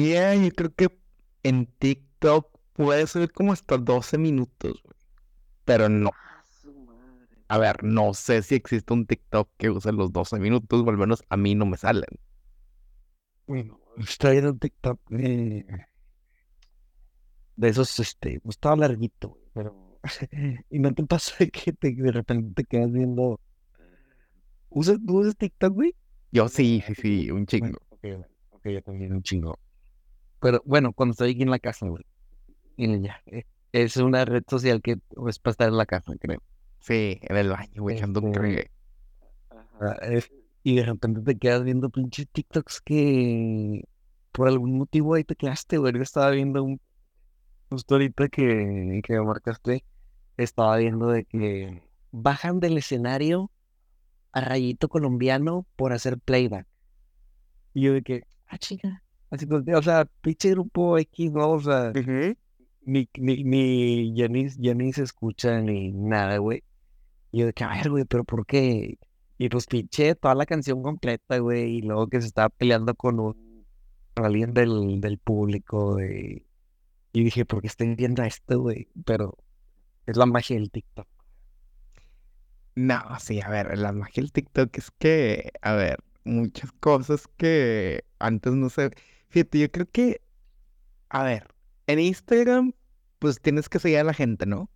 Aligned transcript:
Yeah, 0.00 0.34
yo 0.34 0.50
creo 0.52 0.74
que 0.74 0.88
en 1.42 1.66
TikTok 1.66 2.48
puede 2.72 3.06
ser 3.06 3.30
como 3.32 3.52
hasta 3.52 3.76
12 3.76 4.18
minutos, 4.18 4.82
güey. 4.82 4.96
Pero 5.64 5.88
no. 5.88 6.10
Ah, 6.14 6.44
su 6.62 6.72
madre. 6.72 7.26
A 7.48 7.58
ver, 7.58 7.82
no 7.84 8.14
sé 8.14 8.42
si 8.42 8.54
existe 8.54 8.92
un 8.92 9.06
TikTok 9.06 9.50
que 9.58 9.70
use 9.70 9.92
los 9.92 10.12
12 10.12 10.38
minutos, 10.38 10.82
o 10.84 10.90
al 10.90 10.96
menos 10.96 11.22
a 11.28 11.36
mí 11.36 11.54
no 11.54 11.66
me 11.66 11.76
salen. 11.76 12.08
Bueno, 13.46 13.78
estoy 13.98 14.32
viendo 14.32 14.52
un 14.52 14.58
TikTok 14.58 15.00
de, 15.10 15.66
de 17.56 17.68
esos, 17.68 17.98
este, 17.98 18.40
pues 18.40 18.56
estaba 18.56 18.76
larguito, 18.76 19.28
güey, 19.30 19.42
pero. 19.52 20.00
y 20.70 20.78
no 20.78 20.94
te 20.94 21.04
pasa 21.04 21.34
de 21.38 21.50
que 21.50 21.72
te- 21.72 21.94
de 21.94 22.12
repente 22.12 22.62
te 22.62 22.64
quedas 22.64 22.92
viendo. 22.92 23.38
¿Usas, 24.70 24.98
¿Tú 25.04 25.20
usas 25.20 25.36
TikTok, 25.36 25.74
güey? 25.74 25.94
Yo 26.32 26.48
sí, 26.48 26.82
sí, 26.86 26.94
sí, 26.94 27.30
un 27.30 27.44
chingo. 27.46 27.66
Bueno, 27.66 27.78
ok, 27.90 28.00
bueno, 28.02 28.26
ok, 28.50 28.68
yo 28.68 28.82
también 28.82 29.12
un 29.12 29.22
chingo. 29.22 29.58
Pero 30.40 30.62
bueno, 30.64 30.92
cuando 30.92 31.12
estoy 31.12 31.32
aquí 31.32 31.42
en 31.42 31.50
la 31.50 31.58
casa, 31.58 31.86
güey. 31.86 32.04
Y 32.76 33.00
ya. 33.02 33.20
eh, 33.26 33.44
Es 33.72 33.96
una 33.96 34.24
red 34.24 34.42
social 34.48 34.80
que 34.82 34.96
es 35.28 35.38
para 35.38 35.52
estar 35.52 35.68
en 35.68 35.76
la 35.76 35.86
casa, 35.86 36.12
creo. 36.18 36.42
Sí, 36.80 37.18
en 37.22 37.36
el 37.36 37.50
baño, 37.50 37.82
güey, 37.82 37.96
echando 37.96 38.20
un 38.20 38.34
Este, 38.34 38.70
es- 40.02 40.30
y 40.62 40.76
de 40.76 40.84
repente 40.84 41.20
te 41.22 41.38
quedas 41.38 41.64
viendo 41.64 41.88
pinches 41.90 42.28
TikToks 42.30 42.80
que 42.82 43.82
por 44.32 44.48
algún 44.48 44.76
motivo 44.78 45.14
ahí 45.14 45.24
te 45.24 45.36
quedaste, 45.36 45.78
güey. 45.78 45.92
Yo 45.94 46.02
estaba 46.02 46.30
viendo 46.30 46.62
un 46.62 46.80
justo 47.70 47.94
ahorita 47.94 48.28
que, 48.28 49.00
que 49.04 49.12
me 49.14 49.22
marcaste, 49.24 49.84
estaba 50.36 50.76
viendo 50.78 51.08
de 51.08 51.24
que 51.24 51.82
bajan 52.12 52.60
del 52.60 52.78
escenario 52.78 53.50
a 54.32 54.40
Rayito 54.42 54.88
Colombiano 54.88 55.66
por 55.76 55.92
hacer 55.92 56.18
playback. 56.18 56.66
Y 57.74 57.82
yo 57.82 57.92
de 57.94 58.02
que, 58.02 58.22
ah, 58.46 58.58
chica. 58.58 59.02
Así 59.30 59.46
como, 59.46 59.62
o 59.76 59.82
sea, 59.82 60.06
pinche 60.20 60.50
grupo 60.50 60.98
X, 60.98 61.32
¿no? 61.32 61.50
O 61.50 61.60
sea, 61.60 61.92
ni, 62.82 63.08
ni, 63.14 63.44
ni, 63.44 64.14
ya 64.14 64.28
ni, 64.28 64.44
ni 64.44 64.92
se 64.92 65.02
escucha 65.02 65.60
ni 65.60 65.92
nada, 65.92 66.38
güey. 66.38 66.64
Y 67.32 67.40
yo 67.40 67.46
de 67.46 67.52
que, 67.52 67.64
a 67.64 67.68
ver, 67.68 67.90
güey, 67.90 68.04
pero 68.04 68.24
¿por 68.24 68.46
qué? 68.46 68.98
Y 69.38 69.48
pues 69.48 69.66
pinche 69.66 70.14
toda 70.16 70.34
la 70.34 70.46
canción 70.46 70.82
completa, 70.82 71.38
güey, 71.38 71.78
y 71.78 71.82
luego 71.82 72.08
que 72.08 72.20
se 72.20 72.26
estaba 72.26 72.48
peleando 72.48 72.94
con 72.94 73.20
un 73.20 73.64
alguien 74.16 74.52
del, 74.52 75.00
del 75.00 75.18
público, 75.18 75.94
güey. 75.94 76.46
Y 77.12 77.24
dije, 77.24 77.44
¿por 77.44 77.60
qué 77.60 77.68
estoy 77.68 77.94
viendo 77.94 78.22
esto, 78.22 78.60
güey? 78.60 78.88
Pero 79.04 79.36
es 80.06 80.16
la 80.16 80.26
magia 80.26 80.56
del 80.56 80.70
TikTok. 80.70 81.06
No, 82.74 83.00
sí, 83.18 83.40
a 83.40 83.48
ver, 83.50 83.76
la 83.78 83.92
magia 83.92 84.22
del 84.22 84.32
TikTok 84.32 84.76
es 84.78 84.90
que, 84.92 85.52
a 85.62 85.74
ver, 85.74 85.98
muchas 86.24 86.72
cosas 86.72 87.28
que 87.36 88.04
antes 88.18 88.52
no 88.54 88.70
se... 88.70 88.90
Fíjate, 89.30 89.58
yo 89.60 89.70
creo 89.70 89.90
que, 89.90 90.22
a 91.10 91.24
ver, 91.24 91.48
en 91.86 92.00
Instagram, 92.00 92.74
pues 93.20 93.40
tienes 93.42 93.68
que 93.68 93.78
seguir 93.80 93.98
a 94.00 94.04
la 94.04 94.14
gente, 94.14 94.46
¿no? 94.46 94.70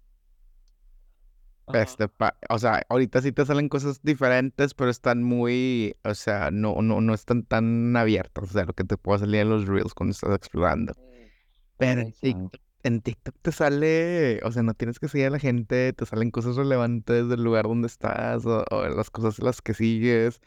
Este, 1.73 2.09
pa- 2.09 2.37
o 2.51 2.59
sea, 2.59 2.83
ahorita 2.89 3.21
sí 3.21 3.33
te 3.33 3.45
salen 3.45 3.69
cosas 3.69 4.01
diferentes, 4.03 4.75
pero 4.75 4.91
están 4.91 5.25
muy, 5.25 5.97
o 6.05 6.15
sea, 6.15 6.51
no, 6.53 6.81
no, 6.83 7.01
no 7.01 7.15
están 7.15 7.43
tan 7.45 7.97
abiertas, 7.97 8.45
o 8.51 8.53
sea, 8.53 8.65
lo 8.65 8.75
que 8.75 8.85
te 8.85 8.97
puede 8.97 9.21
salir 9.21 9.41
en 9.41 9.49
los 9.51 9.67
Reels 9.67 9.93
cuando 9.95 10.13
estás 10.13 10.37
explorando. 10.37 10.95
Pero 11.79 11.93
en 11.93 12.07
TikTok, 12.21 12.63
en 12.85 13.03
TikTok 13.03 13.37
te 13.43 13.53
sale, 13.53 14.41
o 14.45 14.53
sea, 14.53 14.63
no 14.63 14.75
tienes 14.75 14.99
que 15.01 15.09
seguir 15.09 15.29
a 15.29 15.31
la 15.31 15.39
gente, 15.41 15.93
te 15.95 16.07
salen 16.07 16.31
cosas 16.33 16.57
relevantes 16.57 17.29
del 17.29 17.45
lugar 17.45 17.65
donde 17.67 17.89
estás 17.89 18.47
o, 18.47 18.65
o 18.71 18.89
las 18.89 19.11
cosas 19.11 19.39
las 19.41 19.63
que 19.63 19.75
sigues. 19.75 20.41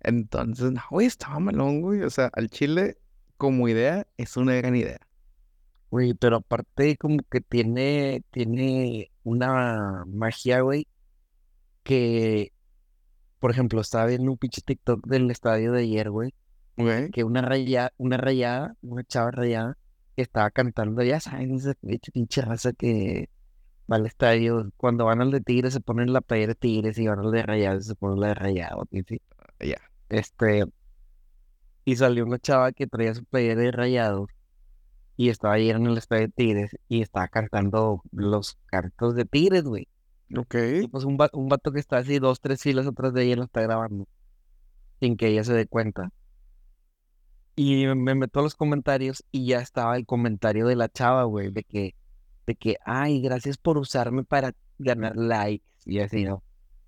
Entonces, 0.00 0.72
no, 0.72 0.82
güey, 0.90 1.06
estaba 1.08 1.40
malón, 1.40 1.80
güey. 1.82 2.02
O 2.02 2.10
sea, 2.10 2.30
al 2.34 2.50
chile, 2.50 2.98
como 3.44 3.68
idea, 3.68 4.06
es 4.16 4.38
una 4.38 4.54
gran 4.54 4.74
idea. 4.74 4.98
Güey, 5.90 6.14
pero 6.14 6.36
aparte 6.36 6.96
como 6.96 7.18
que 7.30 7.42
tiene, 7.42 8.24
tiene 8.30 9.10
una 9.22 10.04
magia, 10.06 10.62
güey, 10.62 10.88
que, 11.82 12.52
por 13.40 13.50
ejemplo, 13.50 13.82
estaba 13.82 14.06
viendo 14.06 14.32
un 14.32 14.38
pinche 14.38 14.62
TikTok 14.62 15.06
del 15.06 15.30
estadio 15.30 15.72
de 15.72 15.82
ayer, 15.82 16.10
güey, 16.10 16.34
que 17.12 17.22
una 17.22 17.42
rayada, 17.42 17.92
una 17.98 18.16
rayada, 18.16 18.76
una 18.80 19.04
chava 19.04 19.30
rayada, 19.30 19.76
que 20.16 20.22
estaba 20.22 20.50
cantando, 20.50 21.02
ya 21.02 21.20
saben, 21.20 21.54
esa 21.56 21.74
pinche 21.74 22.12
pinche 22.12 22.40
raza 22.40 22.72
que 22.72 23.28
va 23.92 23.96
al 23.96 24.06
estadio, 24.06 24.72
cuando 24.78 25.04
van 25.04 25.20
al 25.20 25.30
de 25.30 25.42
Tigres 25.42 25.74
se 25.74 25.80
ponen 25.80 26.14
la 26.14 26.22
playera 26.22 26.52
de 26.52 26.54
Tigres 26.54 26.96
y 26.98 27.06
van 27.08 27.18
al 27.18 27.30
de 27.30 27.42
Rayados 27.42 27.86
se 27.86 27.94
ponen 27.94 28.20
la 28.20 28.28
de 28.28 28.34
Rayados, 28.34 28.88
sí. 28.90 29.20
Ya. 29.60 29.80
Este, 30.08 30.64
y 31.84 31.96
salió 31.96 32.24
una 32.24 32.38
chava 32.38 32.72
que 32.72 32.86
traía 32.86 33.14
su 33.14 33.24
playera 33.24 33.60
de 33.62 33.72
Rayados 33.72 34.28
y 35.16 35.28
estaba 35.30 35.54
ayer 35.54 35.76
en 35.76 35.86
el 35.86 35.98
estadio 35.98 36.22
de 36.28 36.32
Tigres 36.32 36.76
y 36.88 37.02
estaba 37.02 37.28
cantando 37.28 38.02
los 38.12 38.58
cantos 38.66 39.14
de 39.14 39.24
Tigres, 39.26 39.64
güey. 39.64 39.88
Ok. 40.36 40.54
Y 40.82 40.88
pues 40.88 41.04
un, 41.04 41.16
va- 41.20 41.30
un 41.32 41.48
vato 41.48 41.72
que 41.72 41.80
está 41.80 41.98
así 41.98 42.18
dos, 42.18 42.40
tres 42.40 42.62
filas 42.62 42.86
atrás 42.86 43.12
de 43.14 43.24
ella 43.24 43.36
lo 43.36 43.44
está 43.44 43.62
grabando 43.62 44.08
sin 45.00 45.16
que 45.16 45.28
ella 45.28 45.44
se 45.44 45.54
dé 45.54 45.66
cuenta. 45.66 46.10
Y 47.56 47.86
me- 47.86 47.94
me 47.94 48.14
meto 48.14 48.40
a 48.40 48.42
los 48.42 48.54
comentarios 48.56 49.24
y 49.30 49.46
ya 49.46 49.60
estaba 49.60 49.96
el 49.96 50.06
comentario 50.06 50.66
de 50.66 50.76
la 50.76 50.88
chava, 50.88 51.24
güey, 51.24 51.50
de 51.52 51.62
que, 51.64 51.94
de 52.46 52.56
que, 52.56 52.76
ay, 52.84 53.20
gracias 53.20 53.58
por 53.58 53.78
usarme 53.78 54.24
para 54.24 54.52
ganar 54.78 55.16
likes 55.16 55.64
y 55.84 56.00
así, 56.00 56.24
¿no? 56.24 56.42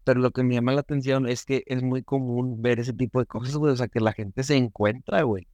Pero 0.06 0.21
lo 0.21 0.31
que 0.31 0.44
me 0.44 0.55
llama 0.55 0.72
la 0.72 0.83
atención 0.83 1.28
es 1.28 1.44
que 1.44 1.65
es 1.67 1.83
muy 1.83 2.05
común 2.05 2.62
ver 2.62 2.78
ese 2.78 2.93
tipo 2.93 3.19
de 3.19 3.27
cosas, 3.27 3.56
güey, 3.56 3.72
o 3.72 3.77
sea, 3.77 3.89
que 3.89 3.99
la 3.99 4.12
gente 4.12 4.44
se 4.44 4.55
encuentra, 4.56 5.22
güey, 5.22 5.49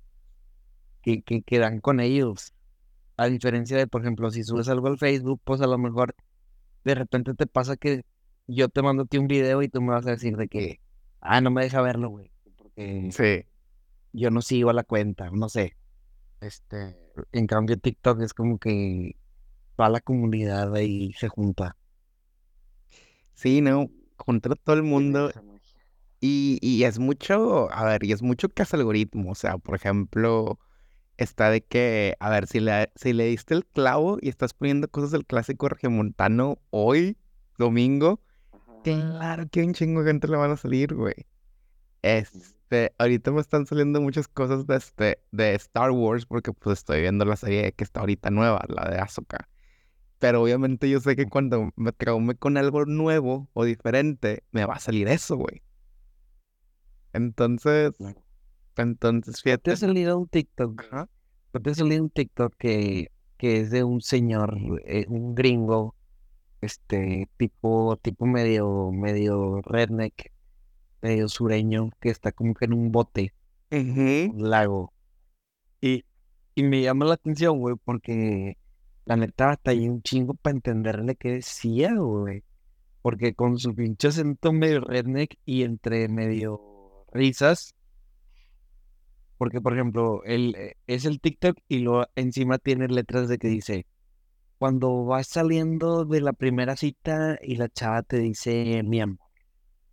que, 1.01 1.23
que, 1.23 1.41
que 1.43 1.59
dan 1.59 1.81
con 1.81 2.01
ellos. 2.01 2.53
A 3.17 3.29
diferencia 3.29 3.79
de, 3.79 3.87
por 3.87 4.03
ejemplo, 4.03 4.31
si 4.31 4.45
subes 4.45 4.69
algo 4.69 4.89
al 4.89 4.99
Facebook, 4.99 5.41
pues 5.43 5.63
a 5.63 5.67
lo 5.67 5.79
mejor 5.79 6.15
de 6.85 6.95
repente 6.95 7.33
te 7.33 7.47
pasa 7.47 7.79
que 7.79 8.05
yo 8.47 8.69
te 8.69 8.83
mando 8.83 9.05
a 9.05 9.07
ti 9.07 9.17
un 9.17 9.27
video 9.27 9.63
y 9.63 9.71
tú 9.71 9.81
me 9.81 9.93
vas 9.93 10.07
a 10.07 10.11
decir 10.11 10.37
de 10.37 10.49
que, 10.49 10.81
ah, 11.23 11.41
no 11.41 11.51
me 11.51 11.63
deja 11.63 11.81
verlo, 11.81 12.11
güey, 12.11 12.31
porque 12.59 13.09
Sí. 13.11 13.49
yo 14.13 14.31
no 14.31 14.43
sigo 14.43 14.69
a 14.69 14.75
la 14.75 14.85
cuenta, 14.85 15.31
no 15.31 15.49
sé. 15.49 15.79
Este, 16.43 16.95
en 17.33 17.47
cambio 17.47 17.79
TikTok 17.79 18.21
es 18.21 18.35
como 18.35 18.59
que 18.59 19.17
toda 19.77 19.89
la 19.89 20.01
comunidad 20.03 20.75
ahí 20.75 21.15
se 21.15 21.29
junta. 21.29 21.75
Sí, 23.33 23.63
no. 23.63 23.89
Contra 24.25 24.55
todo 24.55 24.77
el 24.77 24.83
mundo. 24.83 25.33
Y, 26.21 26.59
y 26.63 26.85
es 26.85 26.99
mucho, 26.99 27.73
a 27.73 27.85
ver, 27.85 28.05
y 28.05 28.13
es 28.13 28.23
mucho 28.23 28.49
que 28.49 28.63
hace 28.63 28.77
algoritmo. 28.77 29.33
O 29.33 29.35
sea, 29.35 29.59
por 29.59 29.75
ejemplo, 29.75 30.59
está 31.17 31.51
de 31.51 31.63
que, 31.63 32.17
a 32.21 32.31
ver, 32.31 32.47
si 32.47 32.61
le, 32.61 32.93
si 32.95 33.13
le 33.13 33.27
diste 33.27 33.55
el 33.55 33.67
clavo 33.67 34.19
y 34.21 34.29
estás 34.29 34.55
poniendo 34.55 34.89
cosas 34.89 35.11
del 35.11 35.27
clásico 35.27 35.69
regiomontano 35.69 36.59
hoy, 36.71 37.17
domingo, 37.59 38.21
claro 38.85 39.49
que 39.49 39.63
un 39.63 39.75
chingo 39.75 40.03
de 40.03 40.11
gente 40.11 40.29
le 40.29 40.37
van 40.37 40.53
a 40.53 40.57
salir, 40.57 40.95
güey. 40.95 41.15
Este, 42.03 42.93
ahorita 42.99 43.31
me 43.31 43.41
están 43.41 43.67
saliendo 43.67 44.01
muchas 44.01 44.29
cosas 44.29 44.67
de, 44.67 44.77
este, 44.77 45.19
de 45.31 45.55
Star 45.55 45.91
Wars 45.93 46.27
porque 46.27 46.53
pues 46.53 46.81
estoy 46.81 47.01
viendo 47.03 47.25
la 47.25 47.37
serie 47.37 47.73
que 47.73 47.85
está 47.85 48.01
ahorita 48.01 48.31
nueva, 48.31 48.65
la 48.69 48.91
de 48.91 48.99
Ahsoka. 48.99 49.49
Pero 50.23 50.41
obviamente 50.41 50.89
yo 50.89 51.01
sé 51.01 51.17
que 51.17 51.27
cuando 51.27 51.73
me 51.75 51.91
traume 51.91 52.37
con 52.37 52.57
algo 52.57 52.85
nuevo 52.85 53.49
o 53.55 53.65
diferente, 53.65 54.45
me 54.53 54.65
va 54.65 54.75
a 54.75 54.79
salir 54.79 55.09
eso, 55.09 55.37
güey. 55.37 55.63
Entonces, 57.13 57.91
entonces, 58.77 59.35
¿No 59.35 59.43
te 59.43 59.43
fíjate. 59.43 59.71
ha 59.73 59.77
salido 59.77 60.17
un 60.19 60.29
TikTok? 60.29 60.85
¿No 60.93 61.61
te 61.61 61.71
ha 61.71 61.75
salido 61.75 62.05
un 62.05 62.11
TikTok 62.11 62.55
que, 62.57 63.11
que 63.37 63.63
es 63.63 63.73
de 63.73 63.83
un 63.83 64.01
señor, 64.01 64.57
eh, 64.87 65.07
un 65.09 65.35
gringo, 65.35 65.97
este, 66.61 67.29
tipo, 67.37 67.97
tipo 68.01 68.25
medio, 68.25 68.93
medio 68.93 69.61
redneck, 69.63 70.31
medio 71.01 71.27
sureño, 71.27 71.91
que 71.99 72.11
está 72.11 72.31
como 72.31 72.55
que 72.55 72.67
en 72.67 72.75
un 72.75 72.93
bote, 72.93 73.35
un 73.73 74.51
lago? 74.51 74.93
Y, 75.81 76.05
y 76.55 76.63
me 76.63 76.81
llama 76.81 77.07
la 77.07 77.15
atención, 77.15 77.59
güey, 77.59 77.75
porque 77.85 78.57
la 79.05 79.17
neta 79.17 79.47
batallé 79.47 79.91
un 79.91 80.03
chingo 80.03 80.35
para 80.35 80.57
entenderle 80.57 81.17
qué 81.17 81.33
decía, 81.33 81.95
güey. 81.95 82.45
Porque 83.03 83.35
con 83.35 83.59
su 83.59 83.75
pinche 83.75 84.09
acento 84.09 84.53
medio 84.53 84.81
redneck 84.81 85.37
y 85.45 85.65
entre 85.65 86.09
medio 86.09 87.07
risas, 87.13 87.75
porque 89.43 89.61
por 89.61 89.73
ejemplo, 89.73 90.23
él 90.25 90.55
eh, 90.57 90.77
es 90.87 91.05
el 91.05 91.21
TikTok 91.21 91.59
y 91.67 91.81
luego 91.81 92.07
encima 92.15 92.59
tiene 92.59 92.87
letras 92.87 93.29
de 93.29 93.39
que 93.39 93.49
dice, 93.49 93.87
cuando 94.59 95.05
vas 95.05 95.27
saliendo 95.27 96.05
de 96.05 96.21
la 96.21 96.33
primera 96.33 96.77
cita 96.77 97.37
y 97.43 97.57
la 97.57 97.69
chava 97.69 98.03
te 98.05 98.19
dice 98.19 98.85
mi 98.85 99.01
amor. 99.01 99.19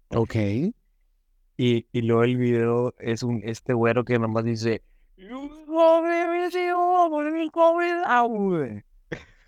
Ok. 0.09 0.35
Y, 0.35 1.87
y 1.91 2.01
luego 2.03 2.23
el 2.25 2.37
video 2.37 2.93
es 2.99 3.23
un 3.23 3.41
este 3.43 3.73
güero 3.73 4.05
que 4.05 4.19
nomás 4.19 4.43
dice, 4.43 4.83
"You 5.17 5.49
sabe 5.65 6.27
mi 6.27 7.09
por 7.09 7.31
mi 7.31 7.49
comida", 7.49 8.21
güey. 8.21 8.83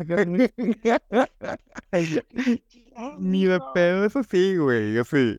Ni 3.19 3.45
de 3.45 3.59
pedo, 3.73 4.05
eso 4.05 4.23
sí, 4.23 4.57
güey, 4.57 4.93
yo 4.93 5.03
sí. 5.03 5.37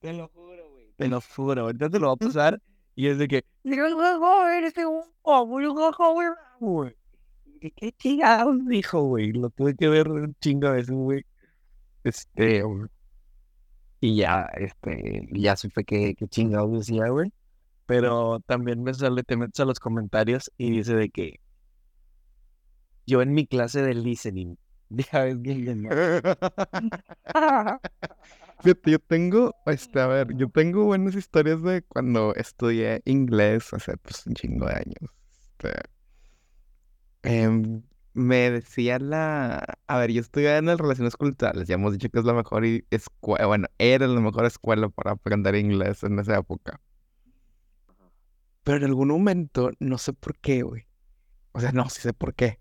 Te 0.00 0.12
lo 0.12 0.28
juro, 0.28 0.70
güey. 0.70 0.92
Te 0.96 1.08
lo 1.08 1.20
juro. 1.20 1.62
Ahorita 1.62 1.90
te 1.90 1.98
lo 1.98 2.08
voy 2.08 2.14
a 2.14 2.16
pasar 2.26 2.60
Y 2.94 3.08
es 3.08 3.18
de 3.18 3.28
que, 3.28 3.44
güey. 6.60 6.94
¿Qué 7.76 7.92
chingados 7.92 8.66
dijo, 8.66 9.02
güey? 9.02 9.32
Lo 9.32 9.48
tuve 9.50 9.74
que 9.74 9.88
ver 9.88 10.08
un 10.10 10.34
chingo 10.40 10.68
a 10.68 10.72
veces, 10.72 10.94
güey. 10.94 11.24
Este, 12.04 12.62
y 14.00 14.16
ya, 14.16 14.42
este, 14.56 15.28
ya 15.32 15.56
supe 15.56 15.84
que, 15.84 16.14
que 16.14 16.28
chingados 16.28 16.72
decía, 16.72 17.08
güey. 17.08 17.32
Pero 17.86 18.40
también 18.40 18.82
me 18.82 18.92
sale, 18.94 19.22
te 19.24 19.36
metes 19.36 19.60
a 19.60 19.64
los 19.64 19.80
comentarios 19.80 20.50
y 20.58 20.72
dice 20.72 20.94
de 20.94 21.10
que 21.10 21.40
yo 23.06 23.22
en 23.22 23.32
mi 23.32 23.46
clase 23.46 23.82
de 23.82 23.94
listening, 23.94 24.56
ya 24.90 25.24
ves 25.24 25.40
bien, 25.40 25.88
Fíjate, 28.62 28.90
yo 28.90 28.98
tengo, 28.98 29.54
este, 29.66 30.00
a 30.00 30.06
ver, 30.06 30.34
yo 30.36 30.48
tengo 30.48 30.84
buenas 30.84 31.14
historias 31.14 31.62
de 31.62 31.82
cuando 31.82 32.34
estudié 32.34 33.02
inglés 33.04 33.72
hace 33.74 33.96
pues 33.98 34.26
un 34.26 34.34
chingo 34.34 34.66
de 34.66 34.74
años. 34.74 35.10
Este, 35.58 35.82
em, 37.22 37.82
me 38.14 38.50
decía 38.50 38.98
la, 38.98 39.64
a 39.86 39.98
ver, 39.98 40.12
yo 40.12 40.20
estudié 40.20 40.56
en 40.56 40.66
las 40.66 40.78
relaciones 40.78 41.16
culturales, 41.16 41.68
ya 41.68 41.74
hemos 41.74 41.92
dicho 41.92 42.08
que 42.08 42.20
es 42.20 42.24
la 42.24 42.32
mejor 42.32 42.64
escuela, 42.90 43.46
bueno, 43.46 43.66
era 43.78 44.06
la 44.06 44.20
mejor 44.20 44.46
escuela 44.46 44.88
para 44.88 45.12
aprender 45.12 45.56
inglés 45.56 46.02
en 46.04 46.18
esa 46.18 46.38
época. 46.38 46.80
Pero 48.62 48.78
en 48.78 48.84
algún 48.84 49.08
momento, 49.08 49.72
no 49.78 49.98
sé 49.98 50.14
por 50.14 50.38
qué, 50.38 50.62
güey. 50.62 50.86
O 51.52 51.60
sea, 51.60 51.72
no, 51.72 51.88
sí 51.90 52.00
sé 52.00 52.14
por 52.14 52.34
qué. 52.34 52.60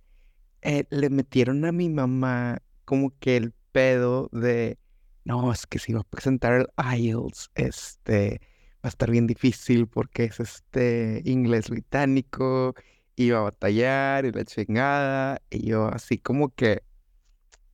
Eh, 0.65 0.85
le 0.91 1.09
metieron 1.09 1.65
a 1.65 1.73
mi 1.73 1.89
mamá 1.89 2.61
como 2.85 3.11
que 3.19 3.35
el 3.35 3.53
pedo 3.73 4.29
de, 4.31 4.77
no, 5.25 5.51
es 5.51 5.67
que 5.67 5.77
si 5.77 5.91
va 5.91 5.99
a 6.01 6.03
presentar 6.03 6.53
el 6.53 6.67
IELTS, 6.77 7.51
este, 7.55 8.39
va 8.75 8.83
a 8.83 8.87
estar 8.87 9.11
bien 9.11 9.27
difícil 9.27 9.87
porque 9.87 10.23
es 10.23 10.39
este 10.39 11.21
inglés 11.25 11.69
británico, 11.69 12.75
iba 13.17 13.39
a 13.39 13.41
batallar 13.41 14.25
y 14.25 14.31
la 14.31 14.45
chingada, 14.45 15.41
y 15.49 15.67
yo 15.67 15.87
así 15.87 16.17
como 16.17 16.55
que 16.55 16.83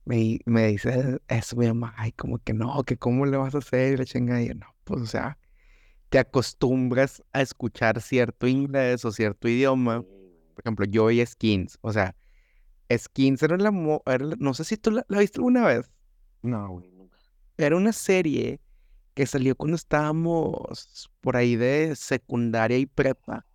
me, 0.04 0.40
me 0.44 0.66
dice 0.66 1.20
eso 1.28 1.56
mi 1.56 1.68
mamá, 1.68 1.94
ay, 1.96 2.10
como 2.12 2.38
que 2.38 2.54
no, 2.54 2.82
que 2.82 2.96
cómo 2.96 3.24
le 3.24 3.36
vas 3.36 3.54
a 3.54 3.58
hacer 3.58 3.94
y 3.94 3.96
la 3.98 4.04
chingada, 4.04 4.42
y 4.42 4.48
yo 4.48 4.54
no, 4.54 4.66
pues 4.82 5.02
o 5.02 5.06
sea, 5.06 5.38
te 6.08 6.18
acostumbras 6.18 7.22
a 7.32 7.42
escuchar 7.42 8.00
cierto 8.00 8.48
inglés 8.48 9.04
o 9.04 9.12
cierto 9.12 9.48
idioma, 9.48 10.02
por 10.02 10.64
ejemplo, 10.64 10.86
yo 10.86 11.04
oí 11.04 11.24
Skins, 11.24 11.78
o 11.82 11.92
sea, 11.92 12.16
Skins 12.96 13.42
era 13.42 13.56
la, 13.56 13.70
no 13.70 14.54
sé 14.54 14.64
si 14.64 14.76
tú 14.76 14.90
la, 14.90 15.04
viste 15.08 15.38
alguna 15.38 15.66
vez. 15.66 15.90
No, 16.42 16.68
güey, 16.68 16.90
nunca. 16.90 17.18
Era 17.56 17.76
una 17.76 17.92
serie 17.92 18.60
que 19.14 19.26
salió 19.26 19.54
cuando 19.56 19.76
estábamos 19.76 21.10
por 21.20 21.36
ahí 21.36 21.56
de 21.56 21.94
secundaria 21.96 22.78
y 22.78 22.86
prepa, 22.86 23.46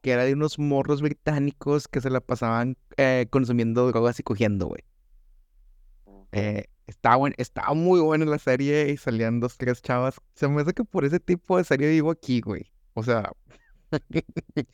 que 0.00 0.10
era 0.10 0.24
de 0.24 0.32
unos 0.32 0.58
morros 0.58 1.02
británicos 1.02 1.88
que 1.88 2.00
se 2.00 2.10
la 2.10 2.20
pasaban 2.20 2.76
eh, 2.96 3.26
consumiendo 3.30 3.86
drogas 3.86 4.18
y 4.20 4.22
cogiendo, 4.22 4.66
güey. 4.66 4.82
Eh, 6.32 6.64
estaba, 6.86 7.28
estaba 7.36 7.74
muy 7.74 8.00
buena 8.00 8.24
la 8.24 8.38
serie 8.38 8.90
y 8.90 8.96
salían 8.96 9.40
dos, 9.40 9.56
tres 9.56 9.82
chavas. 9.82 10.16
Se 10.34 10.48
me 10.48 10.62
hace 10.62 10.74
que 10.74 10.84
por 10.84 11.04
ese 11.04 11.20
tipo 11.20 11.56
de 11.56 11.64
serie 11.64 11.88
vivo 11.88 12.10
aquí, 12.10 12.40
güey. 12.40 12.70
O 12.94 13.02
sea, 13.02 13.32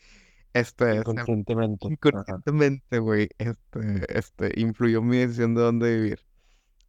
este, 0.55 0.97
Inconscientemente. 0.97 1.89
inconscientemente, 1.89 2.99
güey, 2.99 3.29
este, 3.39 4.19
este, 4.19 4.61
influyó 4.61 5.03
mi 5.03 5.19
decisión 5.19 5.55
de 5.55 5.63
dónde 5.63 5.95
vivir. 5.95 6.21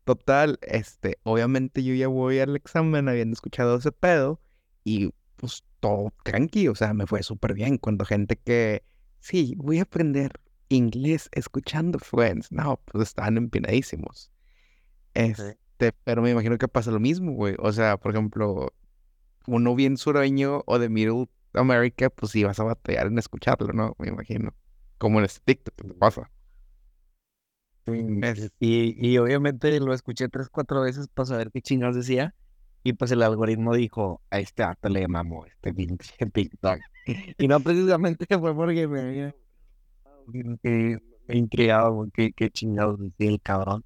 Total, 0.04 0.60
este, 0.62 1.18
obviamente 1.24 1.84
yo 1.84 1.94
ya 1.94 2.10
voy 2.10 2.40
al 2.40 2.56
examen 2.56 3.08
habiendo 3.08 3.34
escuchado 3.34 3.78
ese 3.78 3.94
pedo 3.94 4.42
y 4.84 5.14
pues 5.38 5.64
todo 5.80 6.14
tranquilo, 6.24 6.74
o 6.74 6.76
sea, 6.76 6.94
me 6.94 7.08
fue 7.08 7.24
súper 7.24 7.54
bien 7.54 7.78
cuando 7.78 8.06
gente 8.06 8.36
que, 8.36 8.84
sí, 9.20 9.56
voy 9.58 9.80
a 9.80 9.84
aprender 9.84 10.40
inglés 10.70 11.30
escuchando 11.32 12.00
Friends, 12.00 12.52
no, 12.52 12.82
pues 12.86 13.10
estaban 13.10 13.38
empinadísimos. 13.38 14.30
Este, 15.14 15.94
pero 16.04 16.22
me 16.22 16.32
imagino 16.32 16.58
que 16.58 16.68
pasa 16.68 16.92
lo 16.92 17.00
mismo, 17.00 17.34
güey, 17.34 17.56
o 17.60 17.72
sea, 17.72 17.98
por 17.98 18.12
ejemplo, 18.12 18.74
uno 19.48 19.76
bien 19.76 19.98
sureño 19.98 20.64
o 20.66 20.80
de 20.80 20.90
Middle 20.90 21.28
America, 21.54 22.10
pues 22.10 22.32
sí 22.32 22.44
vas 22.44 22.60
a 22.60 22.64
batallar 22.64 23.08
en 23.08 23.18
escucharlo, 23.18 23.74
¿no? 23.74 23.96
Me 24.00 24.10
imagino. 24.10 24.54
Como 24.98 25.20
en 25.20 25.26
este 25.26 25.42
TikTok, 25.46 25.76
¿qué 25.76 25.94
pasa? 25.94 26.30
Y, 28.60 28.96
y 29.08 29.18
obviamente 29.18 29.78
lo 29.80 29.94
escuché 29.94 30.30
tres, 30.30 30.50
cuatro 30.50 30.82
veces 30.82 31.08
para 31.10 31.26
saber 31.26 31.52
qué 31.52 31.62
chingados 31.62 31.96
decía. 31.96 32.34
Y 32.84 32.94
pues 32.94 33.12
el 33.12 33.24
algoritmo 33.24 33.74
dijo, 33.76 34.22
a 34.30 34.40
este 34.40 34.64
harto 34.64 34.90
le 34.90 35.08
mamó 35.08 35.46
este 35.46 35.74
pinche 35.74 36.14
TikTok. 36.34 36.80
y 37.38 37.48
no 37.48 37.60
precisamente 37.60 38.26
fue 38.38 38.56
porque 38.56 38.88
me 38.88 39.02
había 39.02 39.36
me 40.28 41.38
intrigado 41.38 42.08
qué, 42.14 42.34
qué 42.34 42.50
chingados 42.50 43.00
decía 43.00 43.30
el 43.30 43.42
cabrón. 43.42 43.84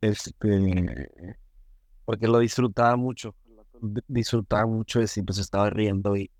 Este, 0.00 1.36
porque 2.04 2.28
lo 2.28 2.38
disfrutaba 2.38 2.96
mucho. 2.96 3.34
Disfrutaba 4.08 4.66
mucho 4.66 5.06
si 5.06 5.22
pues 5.22 5.38
estaba 5.38 5.70
riendo 5.70 6.16
y, 6.16 6.30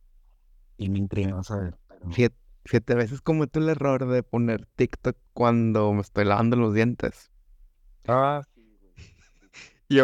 y 0.76 0.88
me 0.88 0.98
intrigaba 0.98 1.42
saber. 1.42 1.76
Fíjate, 2.10 2.36
fíjate, 2.64 2.92
a 2.92 2.96
veces 2.96 3.20
cometo 3.20 3.60
el 3.60 3.68
error 3.68 4.06
de 4.06 4.22
poner 4.22 4.66
TikTok 4.76 5.16
cuando 5.32 5.92
me 5.92 6.00
estoy 6.00 6.24
lavando 6.24 6.56
los 6.56 6.74
dientes. 6.74 7.30
Ah, 8.06 8.42
y, 9.88 9.98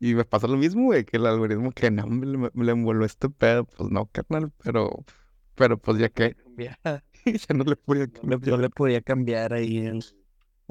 y, 0.00 0.14
me 0.14 0.24
pasa 0.24 0.46
lo 0.46 0.56
mismo, 0.56 0.84
güey, 0.84 1.04
que 1.04 1.16
el 1.16 1.26
algoritmo 1.26 1.72
que 1.72 1.90
no 1.90 2.06
me, 2.06 2.50
le 2.52 2.72
envuelve 2.72 3.06
este 3.06 3.28
pedo, 3.28 3.64
pues 3.64 3.90
no, 3.90 4.06
carnal, 4.06 4.52
pero, 4.62 5.04
pero 5.54 5.78
pues 5.78 5.98
ya 5.98 6.08
que 6.08 6.36
ya 7.48 7.54
no 7.54 7.64
le 7.64 7.76
podía 7.76 8.06
cambiar. 8.06 8.40
Yo 8.40 8.56
le 8.56 8.70
podía 8.70 9.00
cambiar 9.00 9.52
ahí. 9.52 9.86
A, 9.86 9.92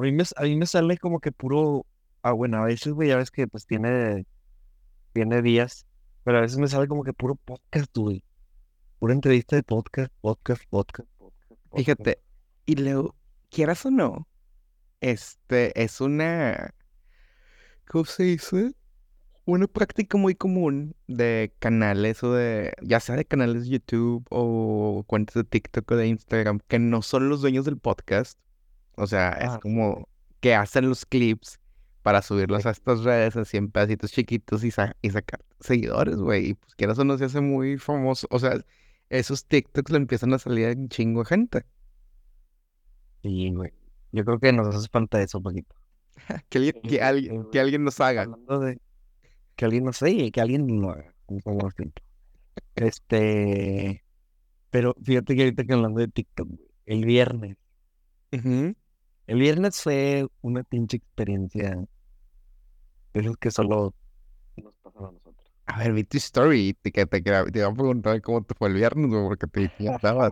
mí 0.01 0.11
me, 0.11 0.23
a 0.35 0.43
mí 0.43 0.55
me 0.55 0.65
sale 0.65 0.97
como 0.97 1.19
que 1.19 1.31
puro, 1.31 1.85
ah, 2.21 2.31
bueno, 2.31 2.57
a 2.57 2.65
veces, 2.65 2.93
güey, 2.93 3.09
ya 3.09 3.17
ves 3.17 3.31
que 3.31 3.47
pues 3.47 3.65
tiene, 3.65 4.25
tiene 5.13 5.41
días, 5.41 5.85
pero 6.23 6.37
a 6.37 6.41
veces 6.41 6.57
me 6.57 6.67
sale 6.67 6.87
como 6.87 7.03
que 7.03 7.13
puro 7.13 7.35
podcast, 7.35 7.95
güey. 7.95 8.23
Pura 8.99 9.13
entrevista 9.13 9.55
de 9.57 9.63
podcast, 9.63 10.11
podcast, 10.21 10.63
podcast, 10.69 11.09
podcast. 11.17 11.51
Fíjate, 11.75 12.19
y 12.65 12.75
luego, 12.75 13.15
quieras 13.49 13.85
o 13.85 13.91
no, 13.91 14.27
este 15.01 15.83
es 15.83 15.99
una 15.99 16.73
¿cómo 17.87 18.05
se 18.05 18.23
dice? 18.23 18.71
Una 19.45 19.67
práctica 19.67 20.17
muy 20.17 20.33
común 20.33 20.95
de 21.07 21.53
canales 21.59 22.23
o 22.23 22.33
de, 22.33 22.73
ya 22.81 22.99
sea 22.99 23.15
de 23.15 23.25
canales 23.25 23.65
de 23.65 23.69
YouTube 23.69 24.25
o 24.29 25.03
cuentas 25.07 25.35
de 25.35 25.43
TikTok 25.43 25.91
o 25.91 25.95
de 25.97 26.07
Instagram, 26.07 26.59
que 26.67 26.79
no 26.79 27.01
son 27.01 27.29
los 27.29 27.41
dueños 27.41 27.65
del 27.65 27.77
podcast. 27.77 28.39
O 28.95 29.07
sea, 29.07 29.31
es 29.31 29.49
ah, 29.49 29.59
como 29.61 30.07
que 30.39 30.55
hacen 30.55 30.89
los 30.89 31.05
clips 31.05 31.59
para 32.01 32.21
subirlos 32.21 32.65
a 32.65 32.71
estas 32.71 33.03
redes 33.03 33.35
así 33.35 33.57
en 33.57 33.69
pedacitos 33.71 34.11
chiquitos 34.11 34.63
y, 34.63 34.71
y 35.01 35.09
sacar 35.11 35.43
seguidores, 35.59 36.15
güey. 36.15 36.51
Y 36.51 36.53
pues 36.55 36.75
quieras 36.75 36.97
o 36.97 37.03
no 37.03 37.17
se 37.17 37.25
hace 37.25 37.41
muy 37.41 37.77
famoso. 37.77 38.27
O 38.31 38.39
sea, 38.39 38.57
esos 39.09 39.45
TikToks 39.45 39.91
le 39.91 39.97
empiezan 39.97 40.33
a 40.33 40.39
salir 40.39 40.67
en 40.67 40.89
chingo 40.89 41.21
de 41.21 41.25
gente. 41.25 41.65
Sí, 43.23 43.51
güey. 43.51 43.71
Yo 44.11 44.23
creo 44.23 44.39
que 44.39 44.53
nos 44.53 44.73
hace 44.73 44.87
falta 44.87 45.21
eso 45.21 45.39
un 45.39 45.43
poquito. 45.43 45.75
que, 46.49 46.57
alguien, 46.57 46.81
que, 46.81 47.01
alguien, 47.01 47.49
que 47.51 47.59
alguien 47.59 47.83
nos 47.83 47.99
haga. 47.99 48.27
que 49.55 49.65
alguien 49.65 49.83
nos 49.83 50.01
haga, 50.01 50.31
que 50.31 50.41
alguien 50.41 50.81
lo 50.81 50.91
haga. 50.91 51.13
Este. 52.75 54.03
Pero 54.69 54.95
fíjate 55.03 55.35
que 55.35 55.43
ahorita 55.43 55.63
que 55.63 55.73
hablando 55.73 55.99
de 55.99 56.07
TikTok, 56.07 56.49
el 56.85 57.05
viernes. 57.05 57.57
El 58.31 58.75
viernes 59.39 59.81
fue 59.81 60.27
una 60.41 60.63
pinche 60.63 60.97
experiencia. 60.97 61.85
De 63.13 63.35
que 63.39 63.49
solo 63.49 63.93
nos 64.57 64.73
pasan 64.83 65.17
a 65.65 65.79
ver, 65.79 65.93
vi 65.93 66.03
tu 66.03 66.17
story. 66.17 66.73
Te, 66.81 66.91
te, 66.91 67.05
te, 67.05 67.21
te 67.21 67.59
iba 67.59 67.67
a 67.67 67.73
preguntar 67.73 68.21
cómo 68.21 68.43
te 68.43 68.53
fue 68.55 68.69
el 68.69 68.75
viernes, 68.75 69.11
porque 69.11 69.47
te 69.47 69.71
estabas. 69.91 70.31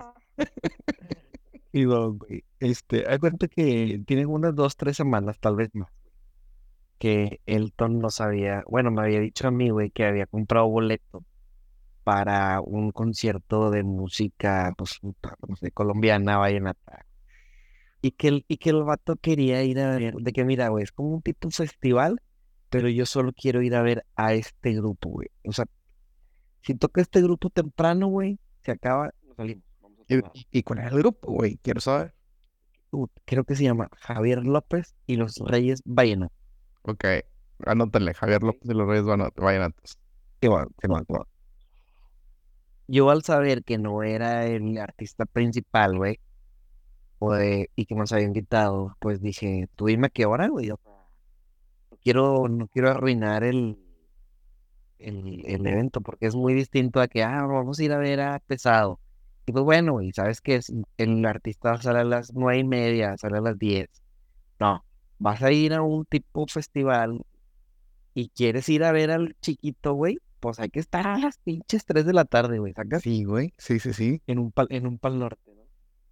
Y 1.72 1.86
güey, 1.86 2.44
este, 2.60 3.04
cuenta 3.20 3.48
que 3.48 4.02
tienen 4.06 4.28
unas 4.28 4.54
dos, 4.56 4.78
tres 4.78 4.96
semanas, 4.96 5.40
tal 5.40 5.56
vez 5.56 5.70
más, 5.74 5.90
que 7.00 7.42
Elton 7.48 8.00
no 8.00 8.12
sabía, 8.12 8.64
bueno, 8.68 8.92
me 8.92 9.02
había 9.02 9.20
dicho 9.20 9.48
a 9.48 9.52
mí, 9.52 9.70
güey, 9.70 9.90
que 9.90 10.06
había 10.06 10.28
comprado 10.28 10.68
boleto 10.68 11.26
para 12.04 12.62
un 12.62 12.92
concierto 12.92 13.72
de 13.72 13.84
música, 13.84 14.74
pues, 14.78 15.00
no 15.02 15.56
sé, 15.56 15.72
colombiana, 15.72 16.38
vallenata. 16.38 17.06
Y 18.02 18.12
que, 18.12 18.28
el, 18.28 18.46
y 18.48 18.58
que 18.58 18.70
el 18.70 18.84
vato 18.84 19.16
quería 19.16 19.64
ir 19.64 19.80
a 19.80 19.98
ver, 19.98 20.16
de 20.16 20.32
que 20.34 20.44
mira, 20.44 20.68
güey, 20.68 20.84
es 20.84 20.92
como 20.92 21.10
un 21.10 21.22
tipo 21.24 21.50
festival, 21.50 22.22
pero 22.74 22.90
yo 22.90 23.06
solo 23.06 23.32
quiero 23.34 23.62
ir 23.62 23.76
a 23.76 23.84
ver 23.84 24.04
a 24.16 24.34
este 24.34 24.74
grupo, 24.74 25.10
güey. 25.10 25.28
O 25.46 25.54
sea, 25.54 25.66
si 26.64 26.74
toca 26.74 27.02
este 27.02 27.22
grupo 27.22 27.52
temprano, 27.52 28.08
güey, 28.08 28.40
se 28.64 28.72
acaba, 28.72 29.14
nos 29.28 29.38
salimos. 29.38 29.64
¿Y, 30.50 30.64
cuál 30.64 30.80
es 30.80 30.92
el 30.92 30.98
grupo, 30.98 31.32
güey? 31.34 31.58
Quiero 31.58 31.80
saber. 31.82 32.16
creo 33.26 33.44
que 33.44 33.56
se 33.56 33.64
llama 33.64 33.90
Javier 34.00 34.44
López 34.44 34.96
y 35.06 35.18
los 35.18 35.38
Reyes 35.38 35.84
Vallenatos. 35.86 36.36
Ok, 36.82 37.06
anótale, 37.68 38.16
Javier 38.16 38.42
López 38.42 38.68
y 38.68 38.74
los 38.74 38.88
Reyes 38.88 39.06
Vallenatos. 39.06 40.00
Qué 40.40 40.48
bueno, 40.48 40.70
qué 40.82 40.88
bueno, 40.88 41.06
qué 41.06 41.14
bueno. 41.14 41.30
yo 42.88 43.12
al 43.12 43.22
saber 43.22 43.64
que 43.64 43.78
no 43.78 44.02
era 44.02 44.48
el 44.48 44.76
artista 44.80 45.28
principal, 45.28 45.96
güey, 45.96 46.20
y 47.76 47.86
que 47.86 47.94
nos 47.94 48.12
había 48.12 48.26
invitado, 48.26 48.98
pues 49.00 49.22
dije, 49.22 49.70
tú 49.76 49.86
dime 49.86 50.08
a 50.08 50.10
qué 50.10 50.26
hora, 50.26 50.48
güey. 50.48 50.72
Quiero, 52.04 52.48
no 52.50 52.68
quiero 52.68 52.90
arruinar 52.90 53.44
el, 53.44 53.78
el, 55.00 55.44
el 55.46 55.68
evento, 55.68 56.02
porque 56.02 56.26
es 56.28 56.36
muy 56.36 56.54
distinto 56.54 57.00
a 57.02 57.08
que, 57.08 57.24
ah, 57.24 57.46
vamos 57.46 57.80
a 57.80 57.84
ir 57.84 57.92
a 57.94 57.98
ver 57.98 58.22
a 58.22 58.40
Pesado. 58.40 59.00
Y 59.46 59.52
pues 59.52 59.64
bueno, 59.64 59.94
güey, 59.94 60.12
¿sabes 60.14 60.42
qué? 60.42 60.56
Es, 60.56 60.72
el 60.98 61.26
artista 61.26 61.82
sale 61.82 62.00
a 62.00 62.04
las 62.04 62.34
nueve 62.34 62.60
y 62.60 62.64
media, 62.64 63.18
sale 63.18 63.38
a 63.38 63.42
las 63.42 63.58
diez. 63.60 63.90
No, 64.60 64.86
vas 65.20 65.42
a 65.42 65.52
ir 65.52 65.74
a 65.74 65.82
un 65.82 66.06
tipo 66.06 66.46
festival 66.48 67.22
y 68.14 68.30
quieres 68.30 68.70
ir 68.70 68.84
a 68.84 68.92
ver 68.92 69.12
al 69.12 69.36
chiquito, 69.42 69.94
güey, 69.94 70.20
pues 70.40 70.60
hay 70.60 70.70
que 70.70 70.80
estar 70.80 71.08
a 71.08 71.18
las 71.18 71.38
pinches 71.38 71.86
3 71.86 72.06
de 72.06 72.14
la 72.14 72.26
tarde, 72.26 72.60
güey, 72.60 72.74
¿sacas? 72.74 73.02
Sí, 73.02 73.24
güey. 73.24 73.54
Sí, 73.58 73.80
sí, 73.80 73.94
sí. 73.94 74.22
En 74.28 74.40
un 74.40 74.52
pal, 74.52 74.68
en 74.70 74.88
un 74.88 75.00
pal 75.00 75.18
norte, 75.18 75.54
¿no? 75.56 75.64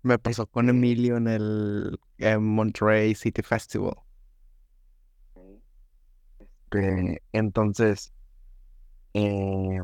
Me 0.03 0.17
pasó 0.17 0.48
con 0.48 0.65
Este, 0.65 0.77
Emilio 0.77 1.17
en 1.17 1.27
el 1.27 2.00
eh, 2.17 2.38
Monterey 2.38 3.13
City 3.13 3.41
Festival. 3.41 3.95
Este, 6.71 7.21
entonces, 7.33 8.13
eh, 9.13 9.79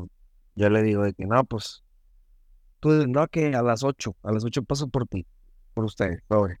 yo 0.54 0.70
le 0.70 0.82
digo 0.82 1.02
de 1.04 1.14
que 1.14 1.26
no, 1.26 1.44
pues, 1.44 1.84
tú 2.80 2.90
no, 3.08 3.28
que 3.28 3.54
a 3.54 3.62
las 3.62 3.84
8, 3.84 4.16
a 4.22 4.32
las 4.32 4.44
8 4.44 4.62
paso 4.64 4.88
por 4.88 5.06
ti, 5.08 5.26
por 5.74 5.84
ustedes, 5.86 6.22
pobre. 6.28 6.60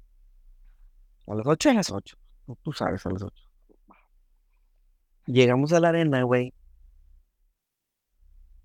A 1.28 1.34
las 1.36 1.46
8 1.46 1.70
a 1.70 1.74
las 1.74 1.92
8, 1.92 2.16
tú, 2.64 2.72
sabes, 2.72 3.06
a 3.06 3.10
las 3.10 3.22
8. 3.22 3.44
Llegamos 5.26 5.72
a 5.72 5.78
la 5.78 5.90
arena, 5.90 6.24
güey, 6.24 6.52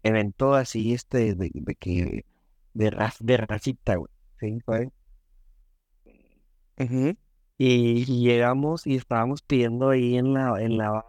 evento 0.03 0.53
así, 0.55 0.93
este, 0.93 1.35
de, 1.35 1.51
de 1.53 1.75
que, 1.75 2.25
de, 2.73 2.91
raz- 2.91 3.19
de 3.19 3.37
racita, 3.37 3.95
güey, 3.95 4.11
¿sí? 4.39 4.59
¿sabes? 4.65 4.89
Ujú, 6.77 7.15
Y, 7.57 8.01
y 8.07 8.23
llegamos 8.23 8.85
y 8.87 8.95
estábamos 8.95 9.41
pidiendo 9.41 9.89
ahí 9.89 10.17
en 10.17 10.33
la, 10.33 10.61
en 10.61 10.77
la 10.77 11.05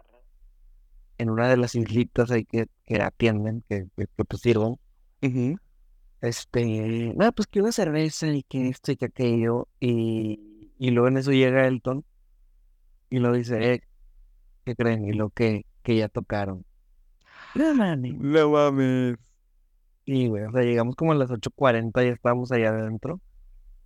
en 1.17 1.29
una 1.29 1.49
de 1.49 1.57
las 1.57 1.75
islitas 1.75 2.31
ahí 2.31 2.45
que, 2.45 2.67
que 2.85 3.01
atienden, 3.01 3.63
que, 3.69 3.87
que, 3.95 4.07
que 4.15 4.23
te 4.23 4.37
sirven. 4.37 4.77
Este, 6.21 7.13
no, 7.15 7.31
pues 7.33 7.47
que 7.47 7.61
una 7.61 7.71
cerveza 7.71 8.27
y 8.27 8.43
que 8.43 8.69
esto 8.69 8.91
y 8.91 8.97
que 8.97 9.05
aquello. 9.05 9.67
Y, 9.79 10.71
y 10.79 10.91
luego 10.91 11.07
en 11.07 11.17
eso 11.17 11.31
llega 11.31 11.67
Elton 11.67 12.03
y 13.09 13.19
lo 13.19 13.31
dice, 13.31 13.73
eh, 13.73 13.81
¿qué 14.65 14.75
creen? 14.75 15.05
Y 15.05 15.13
lo 15.13 15.29
que, 15.29 15.65
que 15.83 15.95
ya 15.95 16.09
tocaron. 16.09 16.65
No 17.53 17.73
mames. 17.73 18.15
No 18.17 18.49
mames. 18.49 19.17
Y 20.05 20.27
güey, 20.27 20.43
o 20.43 20.51
sea, 20.51 20.61
llegamos 20.63 20.95
como 20.95 21.13
a 21.13 21.15
las 21.15 21.29
8:40 21.29 22.05
y 22.05 22.09
estábamos 22.09 22.51
allá 22.51 22.69
adentro. 22.69 23.21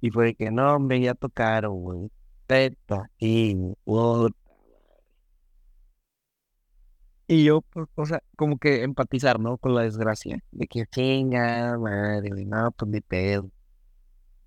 Y 0.01 0.11
fue 0.11 0.27
de 0.27 0.35
que 0.35 0.51
no, 0.51 0.75
hombre, 0.75 0.99
ya 1.01 1.13
tocaron, 1.13 1.81
güey. 1.81 2.11
Teta, 2.47 3.09
y 3.19 3.55
puta. 3.83 4.35
Y 7.31 7.43
yo, 7.43 7.61
pues, 7.61 7.87
o 7.93 8.05
sea, 8.07 8.23
como 8.35 8.57
que 8.57 8.81
empatizar, 8.81 9.39
¿no? 9.39 9.59
Con 9.59 9.75
la 9.75 9.83
desgracia. 9.83 10.39
De 10.49 10.65
que 10.65 10.87
chinga, 10.87 11.77
madre, 11.77 12.31
no, 12.43 12.71
pues 12.71 12.89
ni 12.89 13.01
pedo. 13.01 13.51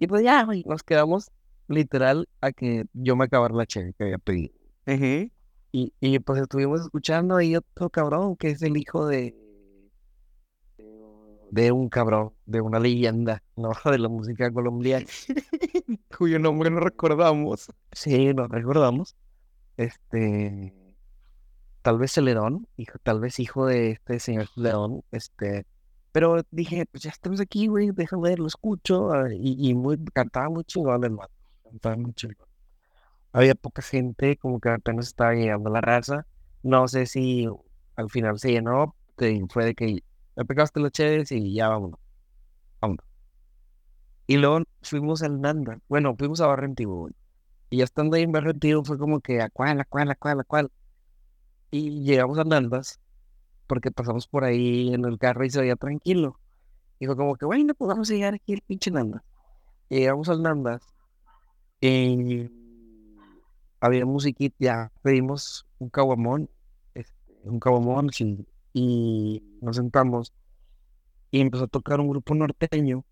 Y 0.00 0.08
pues 0.08 0.24
ya, 0.24 0.42
güey, 0.42 0.64
nos 0.66 0.82
quedamos 0.82 1.30
literal 1.68 2.28
a 2.40 2.50
que 2.50 2.86
yo 2.92 3.14
me 3.14 3.26
acabara 3.26 3.54
la 3.54 3.66
chévere 3.66 3.92
que 3.94 4.02
había 4.02 4.18
pedido. 4.18 4.52
Y, 5.70 5.94
y 6.00 6.18
pues 6.18 6.42
estuvimos 6.42 6.80
escuchando 6.80 7.36
ahí 7.36 7.54
otro 7.54 7.88
cabrón 7.88 8.34
que 8.36 8.50
es 8.50 8.62
el 8.62 8.76
hijo 8.76 9.06
de, 9.06 9.36
de 11.52 11.70
un 11.70 11.88
cabrón, 11.88 12.32
de 12.46 12.62
una 12.62 12.80
leyenda, 12.80 13.44
¿no? 13.54 13.70
De 13.92 13.98
la 13.98 14.08
música 14.08 14.52
colombiana. 14.52 15.06
Cuyo 16.18 16.40
nombre 16.40 16.68
no 16.68 16.80
recordamos. 16.80 17.70
Sí, 17.92 18.34
nos 18.34 18.48
recordamos. 18.48 19.14
Este, 19.76 20.74
tal 21.82 21.98
vez 21.98 22.12
Celedón, 22.12 22.66
hijo, 22.76 22.98
tal 23.02 23.20
vez 23.20 23.38
hijo 23.40 23.66
de 23.66 23.92
este 23.92 24.20
señor 24.20 24.48
León, 24.56 25.02
este, 25.12 25.66
pero 26.12 26.42
dije, 26.50 26.86
pues 26.86 27.02
ya 27.04 27.10
estamos 27.10 27.40
aquí, 27.40 27.66
güey, 27.68 27.90
déjame 27.92 28.30
ver, 28.30 28.38
lo 28.38 28.46
escucho, 28.46 29.12
ah, 29.12 29.28
y, 29.32 29.70
y 29.70 29.74
muy, 29.74 29.98
cantaba 30.12 30.48
muy 30.50 30.64
chingón, 30.64 31.04
hermano, 31.04 31.30
cantaba 31.64 31.96
muy 31.96 32.12
chingón. 32.14 32.46
Había 33.32 33.54
poca 33.54 33.82
gente, 33.82 34.36
como 34.38 34.60
que 34.60 34.70
apenas 34.70 35.08
estaba 35.08 35.34
llegando 35.34 35.70
la 35.70 35.80
raza, 35.80 36.26
no 36.62 36.88
sé 36.88 37.06
si 37.06 37.48
al 37.96 38.10
final 38.10 38.38
se 38.38 38.52
llenó, 38.52 38.96
te- 39.16 39.40
fue 39.50 39.64
de 39.66 39.74
que 39.74 40.04
me 40.36 40.44
pegaste 40.44 40.80
los 40.80 40.92
chéveres 40.92 41.32
y 41.32 41.54
ya 41.54 41.68
vámonos, 41.68 42.00
vámonos. 42.80 43.06
Y 44.26 44.36
luego 44.38 44.60
fuimos 44.82 45.22
al 45.22 45.40
Nanda, 45.40 45.78
bueno, 45.88 46.14
fuimos 46.16 46.40
a 46.40 46.46
Barrio. 46.46 47.08
Y 47.70 47.78
ya 47.78 47.84
estando 47.84 48.16
ahí 48.16 48.22
en 48.24 48.32
Barrio 48.32 48.84
fue 48.84 48.98
como 48.98 49.20
que 49.20 49.40
a 49.42 49.50
cuál, 49.50 49.80
a 49.80 49.84
cuál, 49.86 50.10
a 50.12 50.14
cuál, 50.16 50.40
a 50.40 50.44
cuál. 50.44 50.72
Y 51.72 52.02
llegamos 52.02 52.38
a 52.38 52.44
Nandas, 52.44 53.00
porque 53.66 53.90
pasamos 53.90 54.28
por 54.28 54.44
ahí 54.44 54.92
en 54.92 55.06
el 55.06 55.18
carro 55.18 55.44
y 55.44 55.50
se 55.50 55.60
veía 55.60 55.74
tranquilo. 55.74 56.38
Y 56.98 57.06
fue 57.06 57.16
como 57.16 57.34
que, 57.36 57.46
bueno, 57.46 57.74
pues 57.74 57.88
vamos 57.88 58.10
a 58.10 58.14
llegar 58.14 58.34
aquí 58.34 58.52
al 58.52 58.60
pinche 58.60 58.90
Nandas. 58.90 59.22
Y 59.88 60.00
llegamos 60.00 60.28
al 60.28 60.42
Nandas 60.42 60.82
y 61.80 62.50
había 63.80 64.04
musiquita, 64.04 64.54
ya 64.58 64.92
pedimos 65.00 65.66
un 65.78 65.88
caguamón, 65.88 66.50
este, 66.94 67.14
un 67.44 67.58
caguamón, 67.58 68.10
sí, 68.12 68.46
y 68.74 69.42
nos 69.62 69.76
sentamos 69.76 70.34
y 71.30 71.40
empezó 71.40 71.64
a 71.64 71.68
tocar 71.68 72.00
un 72.00 72.10
grupo 72.10 72.34
norteño. 72.34 73.04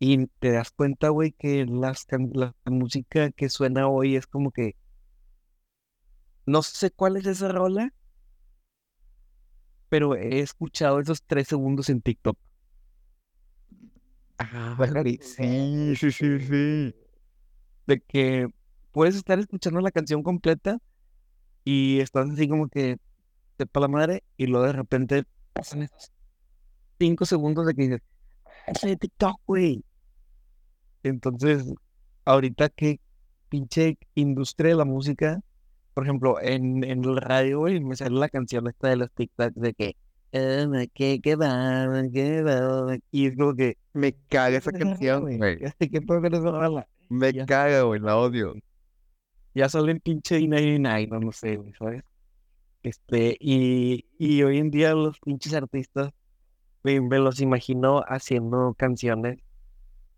Y 0.00 0.26
te 0.40 0.50
das 0.50 0.72
cuenta, 0.72 1.10
güey, 1.10 1.30
que 1.30 1.64
las, 1.64 2.06
la 2.32 2.54
música 2.64 3.30
que 3.30 3.48
suena 3.48 3.88
hoy 3.88 4.16
es 4.16 4.26
como 4.26 4.50
que 4.50 4.74
no 6.46 6.62
sé 6.62 6.90
cuál 6.90 7.16
es 7.16 7.26
esa 7.26 7.48
rola, 7.48 7.92
pero 9.88 10.14
he 10.14 10.40
escuchado 10.40 11.00
esos 11.00 11.22
tres 11.22 11.48
segundos 11.48 11.90
en 11.90 12.00
TikTok. 12.00 12.38
Ah, 14.38 14.76
sí, 15.20 15.94
sí, 15.96 16.10
sí, 16.10 16.40
sí. 16.40 16.94
De 17.86 18.00
que 18.00 18.48
puedes 18.90 19.16
estar 19.16 19.38
escuchando 19.38 19.80
la 19.80 19.90
canción 19.90 20.22
completa 20.22 20.78
y 21.64 22.00
estás 22.00 22.30
así 22.30 22.48
como 22.48 22.68
que 22.68 22.96
sepa 23.58 23.80
la 23.80 23.88
madre 23.88 24.24
y 24.36 24.46
luego 24.46 24.66
de 24.66 24.72
repente 24.72 25.24
pasan 25.52 25.82
esos 25.82 26.10
cinco 26.98 27.24
segundos 27.26 27.66
de 27.66 27.74
que 27.74 27.82
dices, 27.82 28.00
ese 28.66 28.88
de 28.88 28.96
TikTok, 28.96 29.40
güey. 29.46 29.84
Entonces, 31.02 31.64
ahorita 32.24 32.68
que 32.68 33.00
pinche 33.48 33.98
industria 34.14 34.70
de 34.70 34.76
la 34.76 34.84
música, 34.84 35.40
por 35.94 36.04
ejemplo, 36.04 36.40
en, 36.40 36.84
en 36.84 37.04
el 37.04 37.16
radio, 37.16 37.60
güey, 37.60 37.80
me 37.80 37.96
sale 37.96 38.16
la 38.18 38.28
canción 38.28 38.66
esta 38.68 38.88
de 38.88 38.96
los 38.96 39.10
TikToks 39.12 39.54
de 39.56 39.74
que, 39.74 39.96
"Eh, 40.32 40.66
me 40.68 40.88
que 40.88 41.20
que 41.20 41.36
va, 41.36 41.86
me 41.88 42.10
que 42.10 42.42
va", 42.42 42.96
y 43.10 43.26
es 43.26 43.36
como 43.36 43.54
que, 43.54 43.76
Me 43.92 44.14
caga 44.28 44.58
esa 44.58 44.70
"¿Qué 44.72 44.78
pedo 44.78 44.88
con 44.88 44.88
esa 44.88 44.96
canción, 44.96 45.20
güey. 45.22 45.38
Me 47.08 47.32
Ya. 47.32 47.46
caga, 47.46 47.82
güey, 47.82 48.00
la 48.00 48.16
odio. 48.16 48.54
Ya 49.54 49.68
sale 49.68 49.92
el 49.92 50.00
pinche 50.00 50.38
D99, 50.38 51.08
no, 51.08 51.20
no 51.20 51.32
sé, 51.32 51.56
güey, 51.56 51.72
¿sabes? 51.74 52.02
Este, 52.82 53.36
y, 53.38 54.06
y 54.18 54.42
hoy 54.42 54.58
en 54.58 54.70
día 54.70 54.94
los 54.94 55.18
pinches 55.20 55.52
artistas, 55.54 56.10
güey, 56.82 57.00
me 57.00 57.18
los 57.18 57.40
imagino 57.40 58.02
haciendo 58.08 58.74
canciones, 58.74 59.38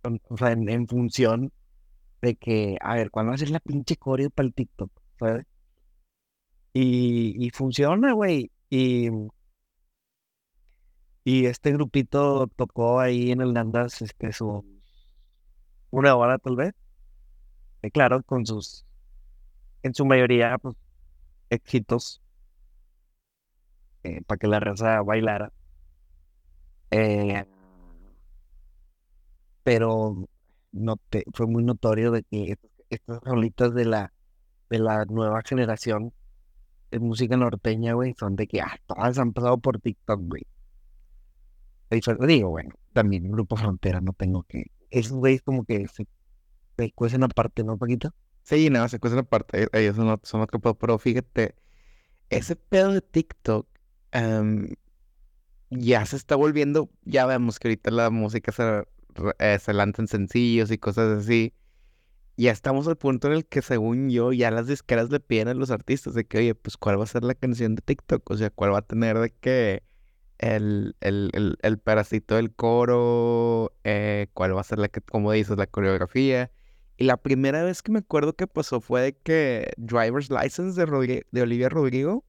con- 0.03 0.21
o 0.29 0.37
sea, 0.37 0.53
en, 0.53 0.69
en 0.69 0.87
función 0.87 1.53
de 2.23 2.37
que, 2.37 2.79
a 2.81 2.95
ver, 2.95 3.11
¿cuándo 3.11 3.31
va 3.31 3.35
a 3.35 3.39
ser 3.39 3.51
la 3.51 3.61
pinche 3.61 3.97
coreo 3.97 4.31
para 4.31 4.47
el 4.47 4.55
TikTok? 4.55 4.91
¿Sabes? 5.19 5.45
Y, 6.75 7.35
y 7.47 7.51
funciona, 7.51 8.13
güey. 8.13 8.51
Y, 8.71 9.09
y 11.25 11.47
este 11.47 11.73
grupito 11.73 12.47
tocó 12.57 13.01
ahí 13.01 13.31
en 13.33 13.41
el 13.41 13.53
Nandas, 13.53 14.03
este, 14.03 14.33
su, 14.33 14.65
una 15.91 16.15
hora 16.17 16.39
tal 16.39 16.57
vez. 16.57 16.75
Y 17.83 17.91
claro, 17.91 18.23
con 18.25 18.45
sus, 18.47 18.85
en 19.83 19.95
su 19.95 20.05
mayoría, 20.07 20.59
pues, 20.59 20.77
éxitos, 21.51 22.23
para 24.27 24.39
que 24.39 24.47
la 24.47 24.61
raza 24.61 25.03
bailara. 25.03 25.51
Eh, 26.91 27.45
pero 29.63 30.29
noté- 30.73 31.25
fue 31.35 31.47
muy 31.47 31.65
notorio 31.65 32.11
de 32.11 32.23
que 32.25 32.53
estas, 32.53 32.71
estas 32.91 33.21
rolitas 33.23 33.75
de 33.75 33.85
la, 33.87 34.13
de 34.71 34.79
la 34.79 35.05
nueva 35.07 35.43
generación 35.45 36.13
música 37.01 37.37
norteña, 37.37 37.95
güey, 37.95 38.15
son 38.19 38.37
de 38.37 38.47
que, 38.47 38.61
ah, 38.61 38.79
todas 38.87 39.19
han 39.19 39.33
pasado 39.33 39.59
por 39.59 39.81
TikTok, 39.81 40.21
güey. 40.23 40.47
Digo, 42.27 42.51
bueno, 42.51 42.75
también 42.93 43.31
Grupo 43.31 43.57
Frontera, 43.57 44.01
no 44.01 44.13
tengo 44.13 44.43
que... 44.45 44.71
Esos 44.91 45.13
güeyes 45.13 45.43
como 45.43 45.65
que 45.65 45.87
se, 45.89 46.07
se 46.77 46.93
cuecen 46.93 47.23
aparte, 47.23 47.63
¿no, 47.63 47.79
Paquito? 47.79 48.13
Sí, 48.43 48.69
no, 48.69 48.89
se 48.89 48.99
cuesta 48.99 49.21
aparte. 49.21 49.69
Ellos 49.73 49.97
son, 49.97 50.21
son 50.23 50.41
otro 50.41 50.61
pedo, 50.61 50.75
pero 50.75 50.99
fíjate, 50.99 51.55
ese 52.31 52.57
pedo 52.57 52.93
de 52.93 53.01
TikTok, 53.01 53.67
ya 55.71 56.07
se 56.07 56.17
está 56.17 56.37
volviendo, 56.37 56.91
ya 57.05 57.27
vemos 57.27 57.59
que 57.59 57.69
ahorita 57.69 57.91
la 57.91 58.11
música 58.11 58.53
se, 58.53 58.85
eh, 59.39 59.59
se 59.59 59.73
lanzan 59.73 60.09
sencillos 60.09 60.71
y 60.71 60.79
cosas 60.79 61.19
así. 61.19 61.55
Ya 62.37 62.51
estamos 62.51 62.89
al 62.89 62.97
punto 62.97 63.29
en 63.29 63.35
el 63.35 63.47
que, 63.47 63.63
según 63.63 64.11
yo, 64.11 64.33
ya 64.33 64.51
las 64.51 64.67
disqueras 64.67 65.11
le 65.11 65.21
piden 65.21 65.49
a 65.49 65.55
los 65.55 65.71
artistas 65.71 66.15
de 66.15 66.25
que, 66.25 66.39
oye, 66.39 66.55
pues, 66.55 66.77
¿cuál 66.77 66.99
va 66.99 67.05
a 67.05 67.07
ser 67.07 67.23
la 67.23 67.35
canción 67.35 67.77
de 67.77 67.83
TikTok? 67.83 68.29
O 68.29 68.37
sea, 68.37 68.51
¿cuál 68.51 68.75
va 68.75 68.79
a 68.79 68.83
tener 68.83 69.19
de 69.19 69.31
que 69.31 69.85
el, 70.39 70.97
el, 71.01 71.31
el, 71.33 71.57
el 71.63 71.79
pedacito 71.79 72.35
del 72.35 72.53
coro? 72.53 73.73
Eh, 73.85 74.29
¿cuál 74.35 74.57
va 74.57 74.61
a 74.63 74.65
ser 74.65 74.79
la 74.81 74.89
que, 74.89 75.01
como 75.01 75.31
dices, 75.31 75.57
la 75.57 75.69
coreografía? 75.69 76.51
Y 76.97 77.05
la 77.05 77.17
primera 77.17 77.63
vez 77.63 77.83
que 77.83 77.93
me 77.93 78.01
acuerdo 78.01 78.35
que 78.35 78.47
pasó 78.47 78.81
fue 78.81 79.01
de 79.03 79.13
que 79.17 79.73
Driver's 79.77 80.31
License 80.31 80.81
de, 80.81 81.27
de 81.31 81.43
Olivia 81.43 81.69
Rodrigo. 81.69 82.25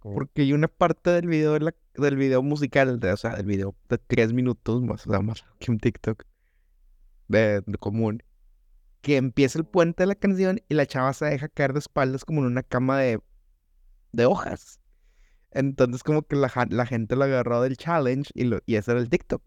Porque 0.00 0.42
hay 0.42 0.52
una 0.52 0.68
parte 0.68 1.10
del 1.10 1.26
video, 1.28 1.58
del 1.58 2.16
video 2.16 2.42
musical, 2.42 3.00
o 3.02 3.16
sea, 3.16 3.36
del 3.36 3.46
video 3.46 3.74
de 3.88 3.98
tres 3.98 4.32
minutos 4.32 4.82
más, 4.82 5.06
o 5.06 5.10
sea, 5.10 5.20
más 5.20 5.44
que 5.58 5.70
un 5.70 5.78
TikTok 5.78 6.24
de, 7.28 7.62
común, 7.80 8.22
que 9.04 9.18
empieza 9.18 9.58
el 9.58 9.66
puente 9.66 10.02
de 10.02 10.06
la 10.06 10.14
canción 10.14 10.62
y 10.66 10.74
la 10.74 10.86
chava 10.86 11.12
se 11.12 11.26
deja 11.26 11.48
caer 11.48 11.74
de 11.74 11.80
espaldas 11.80 12.24
como 12.24 12.40
en 12.40 12.46
una 12.46 12.62
cama 12.62 12.98
de, 12.98 13.20
de 14.12 14.24
hojas. 14.24 14.80
Entonces 15.50 16.02
como 16.02 16.22
que 16.22 16.36
la, 16.36 16.50
la 16.70 16.86
gente 16.86 17.14
lo 17.14 17.24
agarró 17.24 17.60
del 17.60 17.76
challenge 17.76 18.30
y, 18.34 18.44
lo, 18.44 18.60
y 18.64 18.76
ese 18.76 18.92
era 18.92 19.00
el 19.00 19.10
TikTok. 19.10 19.46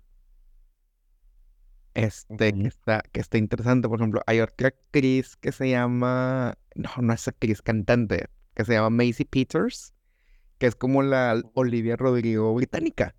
Este, 1.95 2.53
que, 2.53 2.67
está, 2.67 3.01
que 3.11 3.19
está 3.19 3.39
interesante. 3.39 3.89
Por 3.89 3.99
ejemplo, 3.99 4.21
hay 4.27 4.41
otra 4.41 4.67
actriz 4.67 5.35
que 5.37 5.51
se 5.51 5.71
llama. 5.71 6.55
No, 6.75 6.91
no 7.01 7.13
es 7.13 7.27
actriz, 7.27 7.63
cantante. 7.63 8.27
Que 8.53 8.63
se 8.63 8.73
llama 8.73 8.91
Macy 8.91 9.25
Peters. 9.25 9.95
Que 10.59 10.67
es 10.67 10.75
como 10.75 11.01
la 11.01 11.41
Olivia 11.55 11.95
Rodrigo 11.95 12.53
británica. 12.53 13.15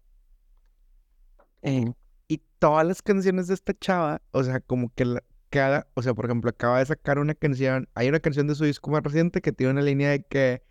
y 2.29 2.39
todas 2.61 2.87
las 2.87 3.03
canciones 3.03 3.49
de 3.49 3.55
esta 3.55 3.75
chava, 3.75 4.23
o 4.31 4.45
sea, 4.45 4.61
como 4.61 4.93
que 4.95 5.05
la, 5.05 5.25
cada. 5.51 5.89
O 5.95 6.03
sea, 6.03 6.15
por 6.15 6.27
ejemplo, 6.27 6.51
acaba 6.51 6.79
de 6.79 6.87
sacar 6.87 7.19
una 7.19 7.35
canción. 7.35 7.89
Hay 7.95 8.09
una 8.09 8.21
canción 8.21 8.47
de 8.47 8.55
su 8.55 8.65
disco 8.65 8.91
más 8.91 9.03
reciente 9.03 9.41
que 9.41 9.53
tiene 9.53 9.73
una 9.73 9.83
línea 9.83 10.11
de 10.11 10.23
que. 10.25 10.63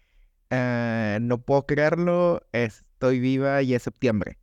Eh, 0.49 1.19
no 1.21 1.41
puedo 1.41 1.65
creerlo, 1.65 2.41
estoy 2.53 3.19
viva 3.19 3.61
y 3.63 3.73
es 3.73 3.83
septiembre. 3.83 4.37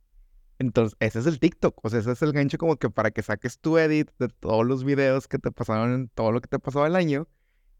Entonces, 0.59 0.95
ese 0.99 1.19
es 1.19 1.25
el 1.25 1.39
TikTok, 1.39 1.83
o 1.83 1.89
sea, 1.89 1.99
ese 1.99 2.11
es 2.11 2.21
el 2.21 2.31
gancho 2.31 2.57
como 2.57 2.77
que 2.77 2.89
para 2.89 3.11
que 3.11 3.21
saques 3.21 3.59
tu 3.59 3.77
edit 3.77 4.09
de 4.19 4.29
todos 4.29 4.65
los 4.65 4.83
videos 4.85 5.27
que 5.27 5.37
te 5.37 5.51
pasaron 5.51 5.93
en 5.93 6.09
todo 6.09 6.31
lo 6.31 6.41
que 6.41 6.47
te 6.47 6.59
pasó 6.59 6.85
el 6.85 6.95
año 6.95 7.27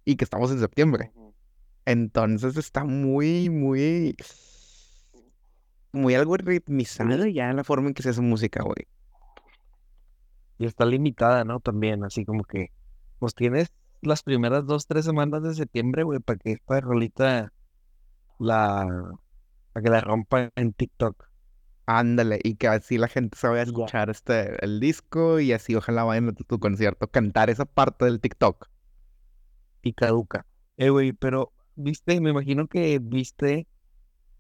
y 0.04 0.18
que 0.18 0.26
estamos 0.26 0.52
en 0.52 0.60
septiembre. 0.60 1.12
Entonces 1.86 2.58
está 2.58 2.84
muy, 2.84 3.50
muy, 3.50 4.18
muy 5.94 6.16
algoritmizado 6.16 7.26
ya 7.28 7.50
en 7.50 7.58
la 7.58 7.64
forma 7.64 7.88
en 7.90 7.94
que 7.94 8.04
se 8.04 8.10
hace 8.10 8.22
música, 8.22 8.64
güey. 8.64 8.88
Y 10.58 10.66
está 10.66 10.86
limitada, 10.86 11.44
¿no? 11.44 11.60
También, 11.60 12.04
así 12.04 12.26
como 12.26 12.44
que, 12.44 12.72
pues 13.20 13.36
tienes 13.36 13.72
las 14.02 14.24
primeras 14.24 14.66
dos, 14.66 14.88
tres 14.88 15.06
semanas 15.06 15.44
de 15.44 15.54
septiembre, 15.54 16.04
güey, 16.04 16.20
para 16.20 16.40
que 16.40 16.54
esta 16.54 16.80
rolita 16.82 17.52
la, 18.40 19.18
para 19.74 19.84
que 19.84 19.90
la 19.90 20.02
rompa 20.02 20.52
en 20.56 20.74
TikTok. 20.74 21.30
Ándale, 21.88 22.40
y 22.44 22.56
que 22.56 22.68
así 22.68 22.98
la 22.98 23.08
gente 23.08 23.38
se 23.38 23.48
vaya 23.48 23.62
a 23.62 23.66
escuchar 23.66 24.10
este, 24.10 24.64
el 24.64 24.80
disco 24.80 25.40
y 25.40 25.54
así 25.54 25.76
ojalá 25.76 26.04
vayan 26.04 26.30
a 26.30 26.34
tu, 26.34 26.60
concierto 26.60 27.08
cantar 27.08 27.50
esa 27.50 27.66
parte 27.66 28.06
del 28.06 28.20
TikTok. 28.20 28.68
Y 29.84 29.94
caduca. 29.94 30.48
Eh, 30.78 30.90
güey, 30.90 31.14
pero, 31.14 31.54
viste, 31.76 32.20
me 32.22 32.32
imagino 32.32 32.68
que 32.68 32.98
viste 33.00 33.68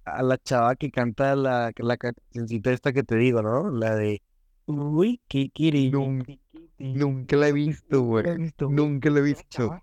a 0.05 0.23
la 0.23 0.37
chava 0.39 0.75
que 0.75 0.89
canta 0.89 1.35
la, 1.35 1.71
la 1.77 1.97
cancioncita 1.97 2.71
esta 2.71 2.93
que 2.93 3.03
te 3.03 3.15
digo, 3.15 3.43
¿no? 3.43 3.69
La 3.69 3.95
de 3.95 4.23
Uy, 4.65 5.21
Kikiri. 5.27 5.91
Nunca, 5.91 6.33
nunca 6.79 7.35
la 7.37 7.49
he 7.49 7.53
visto, 7.53 8.01
güey. 8.01 8.25
Nunca 8.59 9.09
la 9.09 9.19
he 9.19 9.23
visto. 9.23 9.81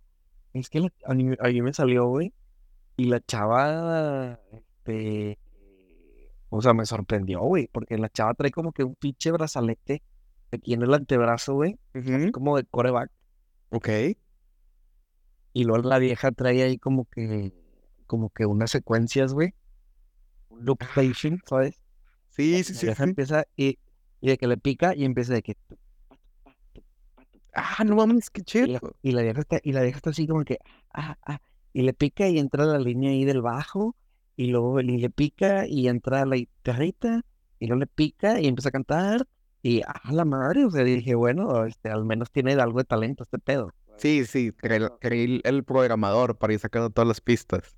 Es 0.52 0.68
que 0.68 0.86
a, 1.04 1.14
mí, 1.14 1.34
a 1.38 1.48
mí 1.48 1.62
me 1.62 1.72
salió, 1.72 2.06
güey. 2.06 2.32
Y 2.96 3.04
la 3.06 3.20
chava, 3.20 4.38
este, 4.52 5.38
o 6.50 6.60
sea, 6.60 6.74
me 6.74 6.84
sorprendió, 6.84 7.40
güey, 7.40 7.68
porque 7.72 7.96
la 7.96 8.10
chava 8.10 8.34
trae 8.34 8.50
como 8.50 8.72
que 8.72 8.84
un 8.84 8.94
pinche 8.94 9.30
brazalete 9.30 10.02
aquí 10.50 10.74
en 10.74 10.82
el 10.82 10.92
antebrazo, 10.92 11.54
güey, 11.54 11.78
como 12.32 12.56
de 12.56 12.64
coreback. 12.64 13.10
Ok. 13.70 13.88
Y 15.54 15.64
luego 15.64 15.88
la 15.88 15.98
vieja 15.98 16.30
trae 16.32 16.62
ahí 16.62 16.78
como 16.78 17.06
que, 17.06 17.52
como 18.06 18.28
que 18.30 18.44
unas 18.44 18.70
secuencias, 18.70 19.32
güey. 19.32 19.54
Un 20.50 20.64
loop 20.66 20.82
station, 20.82 21.40
¿sabes? 21.46 21.80
Sí, 22.28 22.62
sí, 22.64 22.74
sí. 22.74 22.86
La 22.86 22.92
vieja 22.92 23.04
empieza 23.04 23.44
y, 23.56 23.78
y, 24.22 24.28
de 24.28 24.38
que 24.38 24.46
le 24.46 24.56
pica 24.56 24.94
y 24.94 25.04
empieza 25.04 25.34
de 25.34 25.42
que. 25.42 25.56
Ah, 27.54 27.84
no 27.84 27.96
mames, 27.96 28.30
qué 28.30 28.40
chido. 28.42 28.80
Y 29.02 29.12
la, 29.12 29.22
vieja 29.22 29.40
está, 29.40 29.60
y 29.62 29.72
la 29.72 29.82
vieja 29.82 29.98
está 29.98 30.10
así 30.10 30.26
como 30.26 30.44
que, 30.44 30.58
ah, 30.94 31.18
ah, 31.26 31.40
y 31.74 31.82
le 31.82 31.92
pica 31.92 32.28
y 32.28 32.38
entra 32.38 32.64
la 32.64 32.78
línea 32.78 33.10
ahí 33.10 33.24
del 33.24 33.42
bajo 33.42 33.94
y 34.36 34.46
luego 34.46 34.80
le 34.80 35.10
pica 35.10 35.66
y 35.66 35.88
entra 35.88 36.24
la 36.24 36.36
guitarrita 36.36 37.22
y 37.58 37.66
luego 37.66 37.80
le 37.80 37.86
pica 37.86 38.40
y 38.40 38.46
empieza 38.46 38.70
a 38.70 38.72
cantar 38.72 39.26
y 39.62 39.82
a 39.82 40.00
la 40.10 40.24
madre, 40.24 40.64
o 40.64 40.70
sea, 40.70 40.82
dije, 40.82 41.14
bueno, 41.14 41.64
este, 41.64 41.90
al 41.90 42.04
menos 42.04 42.32
tiene 42.32 42.54
algo 42.54 42.78
de 42.78 42.84
talento 42.84 43.22
este 43.22 43.38
pedo. 43.38 43.72
Sí, 43.96 44.24
sí, 44.24 44.50
creí 44.52 45.40
el, 45.44 45.64
programador 45.64 46.36
para 46.36 46.52
ir 46.52 46.58
sacando 46.58 46.90
todas 46.90 47.06
las 47.06 47.20
pistas. 47.20 47.76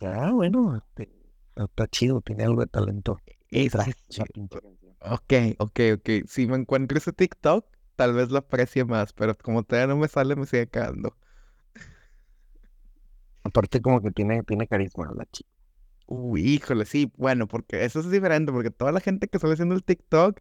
Ah, 0.00 0.30
bueno, 0.32 0.76
este, 0.76 1.12
está 1.56 1.86
chido, 1.88 2.22
tiene 2.22 2.44
algo 2.44 2.62
de 2.62 2.68
talento. 2.68 3.20
Ok, 5.08 5.32
ok, 5.58 5.80
ok. 5.94 6.10
Si 6.26 6.46
me 6.46 6.56
encuentro 6.56 6.98
ese 6.98 7.12
TikTok, 7.12 7.66
tal 7.96 8.12
vez 8.14 8.30
lo 8.30 8.38
aprecie 8.38 8.84
más, 8.84 9.12
pero 9.12 9.36
como 9.38 9.62
todavía 9.62 9.86
no 9.94 9.96
me 10.00 10.08
sale, 10.08 10.36
me 10.36 10.46
sigue 10.46 10.68
quedando. 10.68 11.16
Aparte 13.44 13.80
como 13.80 14.02
que 14.02 14.10
tiene, 14.10 14.42
tiene 14.42 14.66
carisma 14.66 15.12
la 15.14 15.24
chica. 15.26 15.48
Uy, 16.06 16.42
híjole, 16.42 16.84
sí, 16.86 17.12
bueno, 17.16 17.48
porque 17.48 17.84
eso 17.84 18.00
es 18.00 18.10
diferente, 18.10 18.52
porque 18.52 18.70
toda 18.70 18.92
la 18.92 19.00
gente 19.00 19.28
que 19.28 19.38
sale 19.38 19.54
haciendo 19.54 19.74
el 19.74 19.84
TikTok, 19.84 20.40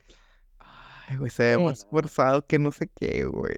ay, 0.60 1.17
güey, 1.17 1.32
se 1.32 1.43
ve 1.58 1.63
más 1.63 1.86
forzado 1.86 2.45
que 2.45 2.60
no 2.60 2.71
sé 2.71 2.89
qué, 2.99 3.25
güey. 3.25 3.56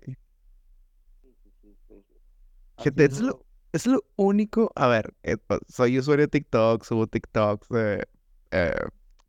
Gente, 2.78 3.06
es 3.06 3.20
lo, 3.22 3.46
es 3.74 3.88
lo 3.88 4.04
único, 4.15 4.72
a 4.76 4.88
ver, 4.88 5.13
eh, 5.24 5.38
soy 5.67 5.98
usuario 6.00 6.26
de 6.26 6.30
TikTok, 6.30 6.84
subo 6.84 7.08
TikToks 7.08 7.70
de 7.70 8.08
eh, 8.52 8.74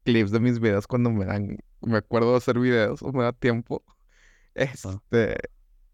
clips 0.04 0.30
de 0.30 0.40
mis 0.40 0.60
videos 0.60 0.86
cuando 0.86 1.10
me 1.10 1.24
dan, 1.24 1.58
me 1.80 1.98
acuerdo 1.98 2.32
de 2.32 2.38
hacer 2.38 2.58
videos 2.58 3.02
o 3.02 3.12
me 3.12 3.24
da 3.24 3.32
tiempo. 3.32 3.84
Este, 4.54 5.36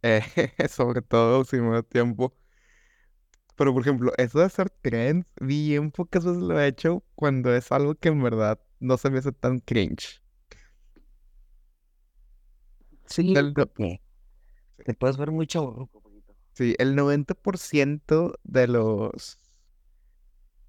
eh, 0.02 0.22
sobre 0.70 1.02
todo 1.02 1.44
si 1.44 1.58
me 1.58 1.70
da 1.74 1.82
tiempo. 1.82 2.34
Pero, 3.56 3.72
por 3.72 3.82
ejemplo, 3.82 4.12
eso 4.16 4.38
de 4.40 4.46
hacer 4.46 4.70
trends, 4.70 5.26
bien 5.40 5.90
pocas 5.90 6.24
veces 6.24 6.42
lo 6.42 6.58
he 6.60 6.66
hecho 6.66 7.04
cuando 7.14 7.54
es 7.54 7.70
algo 7.70 7.94
que 7.94 8.08
en 8.08 8.22
verdad 8.22 8.58
no 8.80 8.96
se 8.96 9.10
me 9.10 9.18
hace 9.18 9.32
tan 9.32 9.60
cringe. 9.60 10.20
Sí, 13.06 13.32
te 14.84 14.94
puedes 14.94 15.16
ver 15.16 15.30
muy 15.30 15.46
chaburruco. 15.46 16.02
Sí, 16.52 16.74
el 16.78 16.94
90% 16.94 18.38
de 18.44 18.68
los 18.68 19.38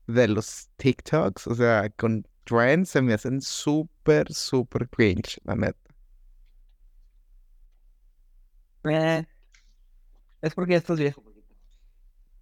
de 0.08 0.28
los 0.28 0.70
TikToks, 0.78 1.48
o 1.48 1.56
sea, 1.56 1.90
con 1.92 2.28
trends 2.46 2.90
se 2.90 3.02
me 3.02 3.14
hacen 3.14 3.42
súper, 3.42 4.32
súper 4.34 4.88
cringe, 4.90 5.40
la 5.44 5.56
neta. 5.56 5.80
Eh, 8.86 9.26
es 10.42 10.54
porque 10.54 10.74
ya 10.74 10.78
estás 10.78 11.00
viejo. 11.00 11.24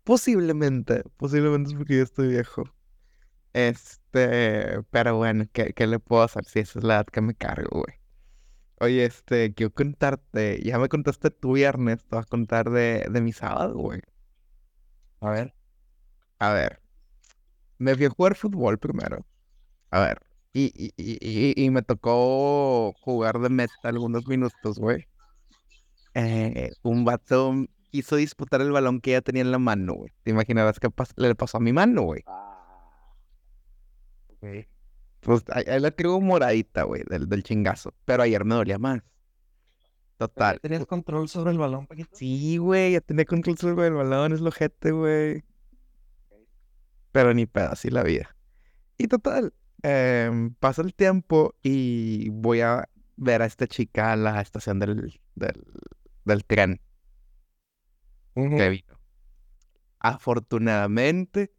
Posiblemente, 0.03 1.03
posiblemente 1.17 1.71
es 1.71 1.75
porque 1.75 1.97
yo 1.97 2.03
estoy 2.03 2.27
viejo. 2.27 2.63
Este, 3.53 4.81
pero 4.91 5.15
bueno, 5.17 5.45
¿qué, 5.53 5.73
le 5.87 5.99
puedo 5.99 6.23
hacer 6.23 6.45
si 6.45 6.59
esa 6.59 6.79
es 6.79 6.85
la 6.85 6.95
edad 6.95 7.05
que 7.05 7.21
me 7.21 7.35
cargo, 7.35 7.81
güey? 7.81 7.97
Oye, 8.79 9.05
este, 9.05 9.53
quiero 9.53 9.73
contarte, 9.73 10.61
ya 10.63 10.77
me 10.77 10.89
contaste 10.89 11.31
tu 11.31 11.53
viernes, 11.53 12.03
te 12.05 12.15
vas 12.15 12.25
a 12.25 12.29
contar 12.29 12.69
de, 12.69 13.07
de 13.09 13.21
mi 13.21 13.31
sábado, 13.31 13.75
güey. 13.75 14.01
A 15.21 15.29
ver. 15.29 15.55
A 16.39 16.51
ver, 16.51 16.81
me 17.77 17.95
fui 17.95 18.05
a 18.05 18.09
jugar 18.09 18.35
fútbol 18.35 18.77
primero. 18.77 19.25
A 19.93 19.99
ver, 19.99 20.17
y, 20.53 20.73
y, 20.75 20.91
y, 20.97 21.65
y 21.65 21.69
me 21.69 21.83
tocó 21.83 22.93
jugar 23.01 23.37
de 23.37 23.49
meta 23.49 23.73
algunos 23.83 24.27
minutos, 24.27 24.79
güey. 24.79 25.05
Eh, 26.15 26.71
un 26.81 27.05
vato 27.05 27.53
quiso 27.91 28.15
disputar 28.15 28.61
el 28.61 28.71
balón 28.71 29.01
que 29.01 29.11
ella 29.11 29.21
tenía 29.21 29.43
en 29.43 29.51
la 29.51 29.59
mano, 29.59 29.93
güey. 29.93 30.11
¿Te 30.23 30.31
imaginarás 30.31 30.79
qué 30.79 30.89
le 31.17 31.35
pasó 31.35 31.57
a 31.57 31.59
mi 31.59 31.73
mano, 31.73 32.01
güey? 32.01 32.23
Ah. 32.25 33.13
Ok. 34.29 34.65
Pues 35.19 35.43
ahí, 35.49 35.79
la 35.79 35.91
traigo 35.91 36.19
moradita, 36.19 36.85
güey, 36.85 37.03
del, 37.07 37.29
del 37.29 37.43
chingazo. 37.43 37.93
Pero 38.03 38.23
ayer 38.23 38.43
me 38.45 38.55
dolía 38.55 38.79
más. 38.79 39.03
Total. 40.17 40.59
¿Tenías 40.59 40.87
control 40.87 41.29
sobre 41.29 41.51
el 41.51 41.59
balón, 41.59 41.85
Paquito? 41.85 42.09
Sí, 42.13 42.57
güey, 42.57 42.93
ya 42.93 43.01
tenía 43.01 43.25
control 43.25 43.59
sobre 43.59 43.85
el 43.85 43.93
balón, 43.93 44.33
es 44.33 44.41
lo 44.41 44.51
jete, 44.51 44.89
güey. 44.89 45.43
Pero 47.11 47.31
ni 47.35 47.45
pedo, 47.45 47.69
así 47.69 47.91
la 47.91 48.01
vida. 48.01 48.35
Y 48.97 49.07
total, 49.07 49.53
em, 49.83 50.53
pasa 50.55 50.81
el 50.81 50.93
tiempo 50.93 51.55
y 51.61 52.29
voy 52.29 52.61
a 52.61 52.89
ver 53.15 53.41
a 53.41 53.45
esta 53.45 53.67
chica 53.67 54.13
a 54.13 54.15
la 54.15 54.41
estación 54.41 54.79
del, 54.79 55.19
del, 55.35 55.63
del 56.25 56.45
tren 56.45 56.81
que 58.33 58.69
vino. 58.69 58.99
Afortunadamente, 59.99 61.53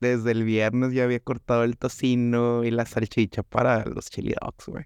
desde 0.00 0.32
el 0.32 0.44
viernes 0.44 0.92
ya 0.92 1.04
había 1.04 1.20
cortado 1.20 1.64
el 1.64 1.76
tocino 1.76 2.64
y 2.64 2.70
la 2.70 2.86
salchicha 2.86 3.42
para 3.42 3.84
los 3.84 4.08
chili 4.10 4.34
dogs, 4.40 4.66
güey. 4.66 4.84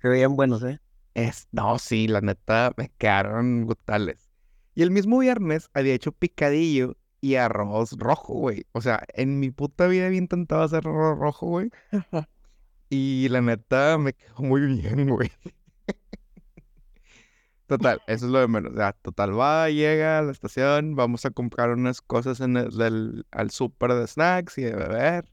Se 0.00 0.08
veían 0.08 0.36
buenos, 0.36 0.62
¿eh? 0.62 0.80
Es, 1.14 1.48
no, 1.50 1.78
sí, 1.78 2.06
la 2.06 2.20
neta, 2.20 2.72
me 2.76 2.90
quedaron 2.98 3.66
brutales. 3.66 4.30
Y 4.74 4.82
el 4.82 4.92
mismo 4.92 5.18
viernes 5.18 5.68
había 5.74 5.94
hecho 5.94 6.12
picadillo 6.12 6.96
y 7.20 7.36
arroz 7.36 7.92
rojo, 7.98 8.34
güey. 8.34 8.66
O 8.72 8.80
sea, 8.80 9.04
en 9.14 9.40
mi 9.40 9.50
puta 9.50 9.86
vida 9.86 10.06
había 10.06 10.18
intentado 10.18 10.62
hacer 10.62 10.86
arroz 10.86 11.18
rojo, 11.18 11.46
güey. 11.46 11.70
Y 12.90 13.28
la 13.28 13.42
neta, 13.42 13.98
me 13.98 14.14
quedó 14.14 14.36
muy 14.38 14.62
bien, 14.62 15.10
güey. 15.10 15.30
Total, 17.68 18.00
eso 18.06 18.26
es 18.26 18.32
lo 18.32 18.38
de 18.40 18.48
menos. 18.48 18.72
O 18.72 18.76
sea, 18.76 18.92
total, 18.94 19.38
va, 19.38 19.68
llega 19.68 20.18
a 20.18 20.22
la 20.22 20.32
estación, 20.32 20.96
vamos 20.96 21.26
a 21.26 21.30
comprar 21.30 21.70
unas 21.70 22.00
cosas 22.00 22.40
en 22.40 22.56
el, 22.56 23.26
al 23.30 23.50
súper 23.50 23.92
de 23.92 24.06
snacks 24.06 24.56
y 24.56 24.62
de 24.62 24.74
beber, 24.74 25.26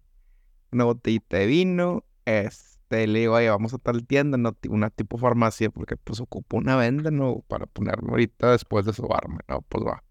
una 0.71 0.85
botellita 0.85 1.37
de 1.37 1.45
vino, 1.47 2.05
este, 2.25 3.07
le 3.07 3.19
digo, 3.19 3.35
oye, 3.35 3.49
vamos 3.49 3.73
a 3.73 3.77
tal 3.79 4.05
tienda, 4.07 4.37
no, 4.37 4.57
una 4.69 4.89
tipo 4.89 5.17
farmacia, 5.17 5.69
porque 5.69 5.97
pues 5.97 6.19
ocupo 6.21 6.57
una 6.57 6.75
venda, 6.75 7.11
¿no? 7.11 7.43
Para 7.47 7.67
ponerme 7.67 8.09
ahorita 8.11 8.51
después 8.51 8.85
de 8.85 8.93
sobarme, 8.93 9.39
¿no? 9.47 9.61
Pues 9.63 9.85
va. 9.85 10.04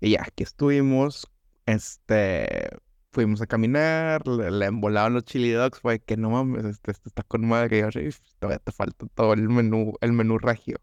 Y 0.00 0.10
ya, 0.12 0.22
aquí 0.22 0.42
estuvimos, 0.44 1.28
este, 1.66 2.70
fuimos 3.12 3.40
a 3.42 3.46
caminar, 3.46 4.26
le, 4.26 4.50
le 4.50 4.66
embolaban 4.66 5.14
los 5.14 5.24
chili 5.24 5.50
dogs, 5.52 5.80
fue 5.80 6.00
que 6.00 6.16
no 6.16 6.30
mames, 6.30 6.64
este, 6.64 6.90
esto 6.92 7.08
está 7.08 7.22
con 7.24 7.46
madre, 7.46 7.78
y 7.78 7.80
yo, 7.92 8.08
"Uf, 8.08 8.18
todavía 8.38 8.58
te 8.60 8.72
falta 8.72 9.06
todo 9.14 9.32
el 9.34 9.48
menú, 9.48 9.94
el 10.00 10.12
menú 10.12 10.38
regio. 10.38 10.78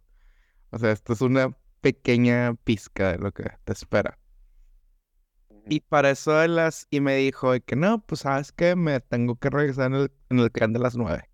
O 0.71 0.79
sea, 0.79 0.91
esto 0.91 1.13
es 1.13 1.21
una 1.21 1.57
pequeña 1.81 2.55
pizca 2.55 3.13
de 3.13 3.19
lo 3.19 3.31
que 3.33 3.45
te 3.65 3.73
espera. 3.73 4.19
Y 5.67 5.81
para 5.81 6.11
eso 6.11 6.33
de 6.33 6.47
las... 6.47 6.87
Y 6.89 7.01
me 7.01 7.15
dijo 7.17 7.51
de 7.51 7.61
que 7.61 7.75
no, 7.75 8.03
pues 8.05 8.21
sabes 8.21 8.51
que 8.51 8.75
me 8.75 8.99
tengo 8.99 9.35
que 9.37 9.49
regresar 9.49 9.87
en 9.87 9.95
el, 9.95 10.11
en 10.29 10.39
el 10.39 10.51
tren 10.51 10.73
de 10.73 10.79
las 10.79 10.95
nueve. 10.95 11.29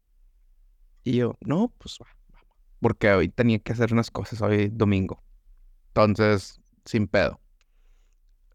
Y 1.04 1.18
yo, 1.18 1.38
no, 1.42 1.74
pues 1.78 1.98
va, 2.02 2.08
vamos. 2.30 2.48
Porque 2.80 3.12
hoy 3.12 3.30
tenía 3.30 3.60
que 3.60 3.74
hacer 3.74 3.94
unas 3.94 4.12
cosas, 4.12 4.42
hoy 4.42 4.70
domingo. 4.70 5.24
Entonces, 5.90 6.62
sin 6.86 7.08
pedo. 7.10 7.41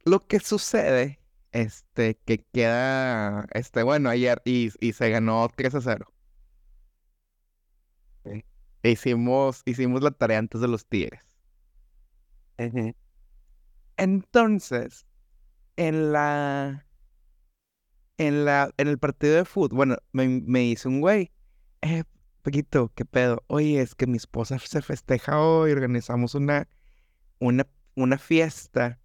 Lo 0.06 0.26
que 0.26 0.40
sucede, 0.40 1.20
este, 1.52 2.18
que 2.24 2.42
queda, 2.52 3.46
este, 3.52 3.82
bueno, 3.82 4.08
ayer 4.08 4.40
y, 4.46 4.70
y 4.80 4.92
se 4.94 5.10
ganó 5.10 5.48
3 5.54 5.74
a 5.74 5.80
0. 5.82 6.06
Ok. 8.24 8.44
Hicimos, 8.82 9.62
hicimos 9.64 10.02
la 10.02 10.10
tarea 10.12 10.38
antes 10.38 10.60
de 10.60 10.68
los 10.68 10.86
Tigres. 10.86 11.20
Entonces, 13.98 15.06
en 15.76 16.12
la, 16.12 16.86
en 18.18 18.44
la, 18.44 18.70
en 18.78 18.88
el 18.88 18.98
partido 18.98 19.36
de 19.36 19.44
fútbol, 19.44 19.76
bueno, 19.76 19.96
me, 20.12 20.28
me 20.28 20.60
dice 20.60 20.88
un 20.88 21.00
güey, 21.00 21.32
eh, 21.82 22.04
Paquito, 22.42 22.92
¿qué 22.94 23.04
pedo? 23.04 23.42
Oye, 23.48 23.80
es 23.80 23.94
que 23.94 24.06
mi 24.06 24.16
esposa 24.16 24.58
se 24.58 24.82
festeja 24.82 25.40
hoy, 25.40 25.72
organizamos 25.72 26.34
una, 26.34 26.68
una, 27.40 27.66
una 27.96 28.18
fiesta 28.18 29.00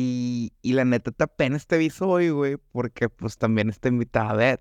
y, 0.00 0.52
y 0.62 0.74
la 0.74 0.84
neta 0.84 1.10
te 1.10 1.24
apenas 1.24 1.66
te 1.66 1.74
aviso 1.74 2.08
hoy, 2.08 2.30
güey, 2.30 2.56
porque 2.70 3.08
pues 3.08 3.36
también 3.36 3.68
está 3.68 3.88
invitada 3.88 4.30
a 4.30 4.34
Beth. 4.34 4.60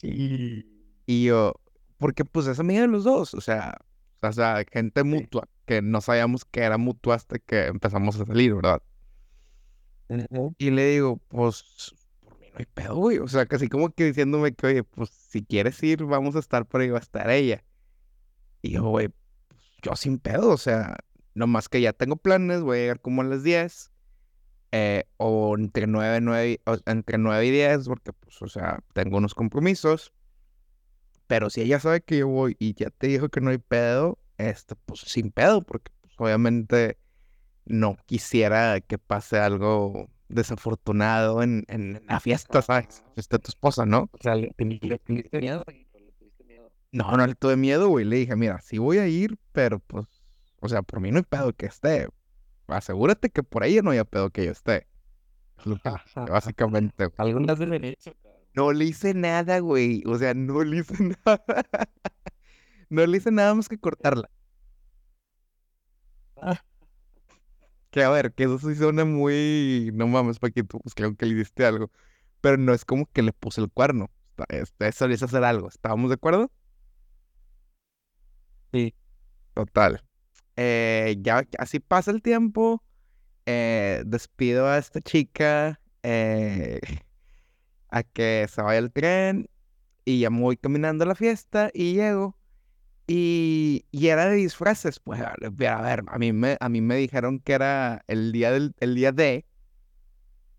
Y, 0.00 0.64
y 1.04 1.24
yo, 1.26 1.52
porque 1.98 2.24
pues 2.24 2.46
es 2.46 2.58
amiga 2.58 2.80
de 2.80 2.88
los 2.88 3.04
dos, 3.04 3.34
o 3.34 3.40
sea, 3.42 3.76
o 4.22 4.32
sea, 4.32 4.64
gente 4.72 5.04
mutua, 5.04 5.46
que 5.66 5.82
no 5.82 6.00
sabíamos 6.00 6.46
que 6.46 6.60
era 6.60 6.78
mutua 6.78 7.16
hasta 7.16 7.38
que 7.38 7.66
empezamos 7.66 8.18
a 8.18 8.24
salir, 8.24 8.54
¿verdad? 8.54 8.82
Y 10.56 10.70
le 10.70 10.86
digo, 10.86 11.18
pues, 11.28 11.94
por 12.22 12.40
mí 12.40 12.46
no 12.50 12.58
hay 12.58 12.64
pedo, 12.72 12.94
güey. 12.96 13.18
O 13.18 13.28
sea, 13.28 13.44
casi 13.44 13.68
como 13.68 13.90
que 13.90 14.04
diciéndome 14.04 14.54
que, 14.54 14.66
oye, 14.68 14.84
pues, 14.84 15.10
si 15.10 15.44
quieres 15.44 15.82
ir, 15.82 16.02
vamos 16.04 16.34
a 16.34 16.38
estar, 16.38 16.64
pero 16.66 16.82
ahí 16.82 16.88
va 16.88 16.98
a 16.98 17.02
estar 17.02 17.28
ella. 17.28 17.62
Y 18.62 18.70
yo, 18.70 18.84
güey, 18.84 19.08
pues, 19.48 19.60
yo 19.82 19.96
sin 19.96 20.18
pedo, 20.18 20.48
o 20.48 20.56
sea, 20.56 20.96
nomás 21.36 21.68
que 21.70 21.80
ya 21.82 21.94
tengo 21.94 22.16
planes, 22.16 22.62
voy 22.62 22.78
a 22.78 22.82
llegar 22.82 23.00
como 23.02 23.22
a 23.22 23.26
las 23.26 23.44
10, 23.44 23.92
eh, 24.72 25.04
o 25.18 25.56
entre 25.58 25.86
9, 25.88 26.20
9, 26.22 26.60
o- 26.66 26.78
entre 26.86 27.18
9 27.18 27.46
y 27.46 27.52
10, 27.52 27.88
porque, 27.88 28.12
pues, 28.14 28.42
o 28.42 28.48
sea, 28.48 28.80
tengo 28.94 29.18
unos 29.18 29.34
compromisos. 29.34 30.12
Pero 31.26 31.50
si 31.50 31.60
ella 31.62 31.80
sabe 31.80 32.02
que 32.02 32.18
yo 32.18 32.28
voy 32.28 32.56
y 32.58 32.74
ya 32.74 32.90
te 32.90 33.08
dijo 33.08 33.28
que 33.28 33.40
no 33.40 33.50
hay 33.50 33.58
pedo, 33.58 34.18
este, 34.38 34.76
pues, 34.76 35.00
sin 35.00 35.30
pedo, 35.32 35.62
porque, 35.62 35.90
pues, 36.02 36.14
obviamente 36.18 36.98
no 37.66 37.96
quisiera 38.06 38.80
que 38.80 38.98
pase 38.98 39.38
algo 39.38 40.08
desafortunado 40.28 41.42
en, 41.42 41.64
en 41.68 42.02
la 42.08 42.20
fiesta, 42.20 42.62
¿sabes? 42.62 43.04
Fiesta 43.14 43.38
de 43.38 43.42
tu 43.44 43.50
esposa, 43.50 43.86
¿no? 43.86 44.10
O 44.12 44.18
sea, 44.22 44.34
le 44.36 44.98
tuviste 44.98 45.40
miedo. 45.40 45.64
No, 46.92 47.16
no 47.16 47.26
le 47.26 47.34
tuve 47.34 47.56
miedo, 47.56 47.88
güey. 47.88 48.04
Le 48.04 48.16
dije, 48.16 48.36
mira, 48.36 48.60
sí 48.62 48.78
voy 48.78 48.98
a 48.98 49.08
ir, 49.08 49.38
pero 49.52 49.80
pues, 49.80 50.06
o 50.60 50.68
sea, 50.68 50.82
por 50.82 51.00
mí 51.00 51.10
no 51.10 51.18
hay 51.18 51.24
pedo 51.24 51.52
que 51.52 51.66
esté. 51.66 52.08
Asegúrate 52.66 53.30
que 53.30 53.42
por 53.42 53.64
ella 53.64 53.82
no 53.82 53.90
haya 53.90 54.04
pedo 54.04 54.30
que 54.30 54.44
yo 54.44 54.52
esté. 54.52 54.86
Básicamente. 56.14 57.08
Algunas 57.16 57.58
de 57.58 57.66
derecho. 57.66 58.12
No 58.54 58.72
le 58.72 58.86
hice 58.86 59.14
nada, 59.14 59.58
güey. 59.58 60.02
O 60.06 60.16
sea, 60.18 60.34
no 60.34 60.62
le 60.64 60.78
hice 60.78 60.94
nada. 61.26 61.44
No 62.88 63.06
le 63.06 63.18
hice 63.18 63.30
nada 63.30 63.54
más 63.54 63.68
que 63.68 63.78
cortarla. 63.78 64.30
Ah. 66.40 66.62
Que 67.90 68.02
a 68.02 68.10
ver, 68.10 68.32
que 68.32 68.44
eso 68.44 68.58
sí 68.58 68.74
suena 68.74 69.04
muy. 69.04 69.90
No 69.94 70.06
mames, 70.06 70.38
Paquito, 70.38 70.78
pues 70.78 70.94
creo 70.94 71.16
que 71.16 71.26
le 71.26 71.34
diste 71.34 71.64
algo. 71.64 71.90
Pero 72.40 72.56
no 72.58 72.72
es 72.74 72.84
como 72.84 73.06
que 73.06 73.22
le 73.22 73.32
puse 73.32 73.60
el 73.60 73.70
cuerno. 73.70 74.10
Eso 74.48 75.06
es 75.06 75.22
hacer 75.22 75.44
algo. 75.44 75.68
¿Estábamos 75.68 76.10
de 76.10 76.14
acuerdo? 76.14 76.50
Sí. 78.72 78.94
Total. 79.54 80.05
Eh, 80.56 81.16
ya 81.20 81.46
así 81.58 81.80
pasa 81.80 82.10
el 82.10 82.22
tiempo. 82.22 82.82
eh, 83.46 84.02
despido 84.06 84.68
a 84.68 84.78
esta 84.78 85.00
chica. 85.00 85.80
eh, 86.02 86.80
a 87.90 88.02
que 88.02 88.46
se 88.50 88.62
vaya 88.62 88.78
el 88.78 88.92
tren. 88.92 89.48
Y 90.04 90.20
ya 90.20 90.30
me 90.30 90.40
voy 90.42 90.56
caminando 90.56 91.04
a 91.04 91.08
la 91.08 91.14
fiesta. 91.14 91.70
Y 91.74 91.94
llego. 91.94 92.38
Y, 93.08 93.86
y 93.92 94.08
era 94.08 94.26
de 94.28 94.36
disfraces. 94.36 95.00
Pues 95.00 95.20
a 95.22 95.34
ver, 95.50 95.70
a 95.70 95.82
ver, 95.82 96.04
a 96.08 96.18
mí 96.18 96.32
me, 96.32 96.56
a 96.60 96.68
mí 96.68 96.80
me 96.80 96.96
dijeron 96.96 97.40
que 97.40 97.54
era 97.54 98.04
el 98.08 98.32
día 98.32 98.50
del, 98.52 98.74
el 98.80 98.94
día 98.96 99.12
de. 99.12 99.46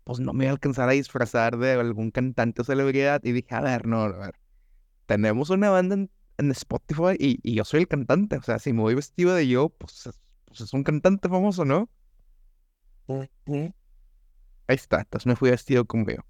Pues 0.04 0.20
no 0.20 0.32
me 0.32 0.44
iba 0.44 0.50
a 0.50 0.54
alcanzar 0.54 0.88
a 0.88 0.92
disfrazar 0.92 1.58
de 1.58 1.72
algún 1.72 2.10
cantante 2.10 2.62
o 2.62 2.64
celebridad. 2.64 3.20
Y 3.24 3.32
dije, 3.32 3.54
a 3.54 3.60
ver, 3.60 3.86
no, 3.86 4.02
a 4.04 4.08
ver. 4.18 4.34
Tenemos 5.06 5.50
una 5.50 5.70
banda 5.70 5.96
en, 5.96 6.10
en 6.38 6.50
Spotify 6.52 7.16
y, 7.18 7.40
y 7.42 7.54
yo 7.56 7.64
soy 7.64 7.80
el 7.80 7.88
cantante. 7.88 8.36
O 8.36 8.42
sea, 8.42 8.58
si 8.58 8.72
me 8.72 8.82
voy 8.82 8.94
vestido 8.94 9.34
de 9.34 9.48
yo, 9.48 9.70
pues, 9.70 10.06
es- 10.06 10.20
pues 10.46 10.60
es 10.62 10.72
un 10.74 10.84
cantante 10.84 11.28
famoso, 11.28 11.64
¿no? 11.64 11.90
Ahí 14.68 14.76
está, 14.76 15.00
entonces 15.00 15.26
me 15.26 15.36
fui 15.36 15.50
vestido 15.50 15.84
como 15.86 16.06
yo. 16.10 16.22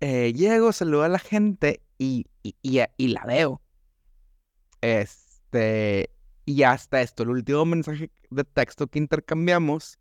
Eh, 0.00 0.32
llego, 0.34 0.72
saludo 0.72 1.02
a 1.04 1.08
la 1.08 1.18
gente 1.18 1.82
y, 1.98 2.26
y, 2.42 2.54
y, 2.62 2.80
y 2.96 3.08
la 3.08 3.24
veo. 3.24 3.62
Este, 4.80 6.10
y 6.44 6.62
hasta 6.64 7.00
esto, 7.00 7.22
el 7.22 7.30
último 7.30 7.64
mensaje 7.64 8.10
de 8.30 8.44
texto 8.44 8.86
que 8.88 8.98
intercambiamos 8.98 9.98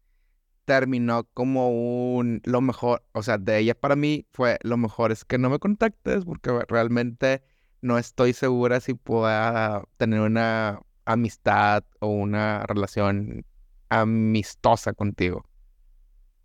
terminó 0.66 1.26
como 1.34 1.70
un, 2.18 2.42
lo 2.46 2.62
mejor, 2.62 3.06
o 3.14 3.24
sea, 3.24 3.38
de 3.38 3.60
ella 3.60 3.76
para 3.80 3.96
mí 3.98 4.28
fue, 4.34 4.60
lo 4.64 4.78
mejor 4.78 5.12
es 5.12 5.26
que 5.26 5.38
no 5.40 5.50
me 5.50 5.60
contactes 5.60 6.26
porque 6.26 6.52
realmente 6.70 7.44
no 7.84 7.98
estoy 7.98 8.34
segura 8.34 8.80
si 8.80 8.94
pueda 8.94 9.84
tener 9.98 10.22
una 10.22 10.82
amistad 11.06 11.84
o 12.00 12.08
una 12.08 12.64
relación 12.66 13.46
amistosa 13.90 14.94
contigo. 14.94 15.46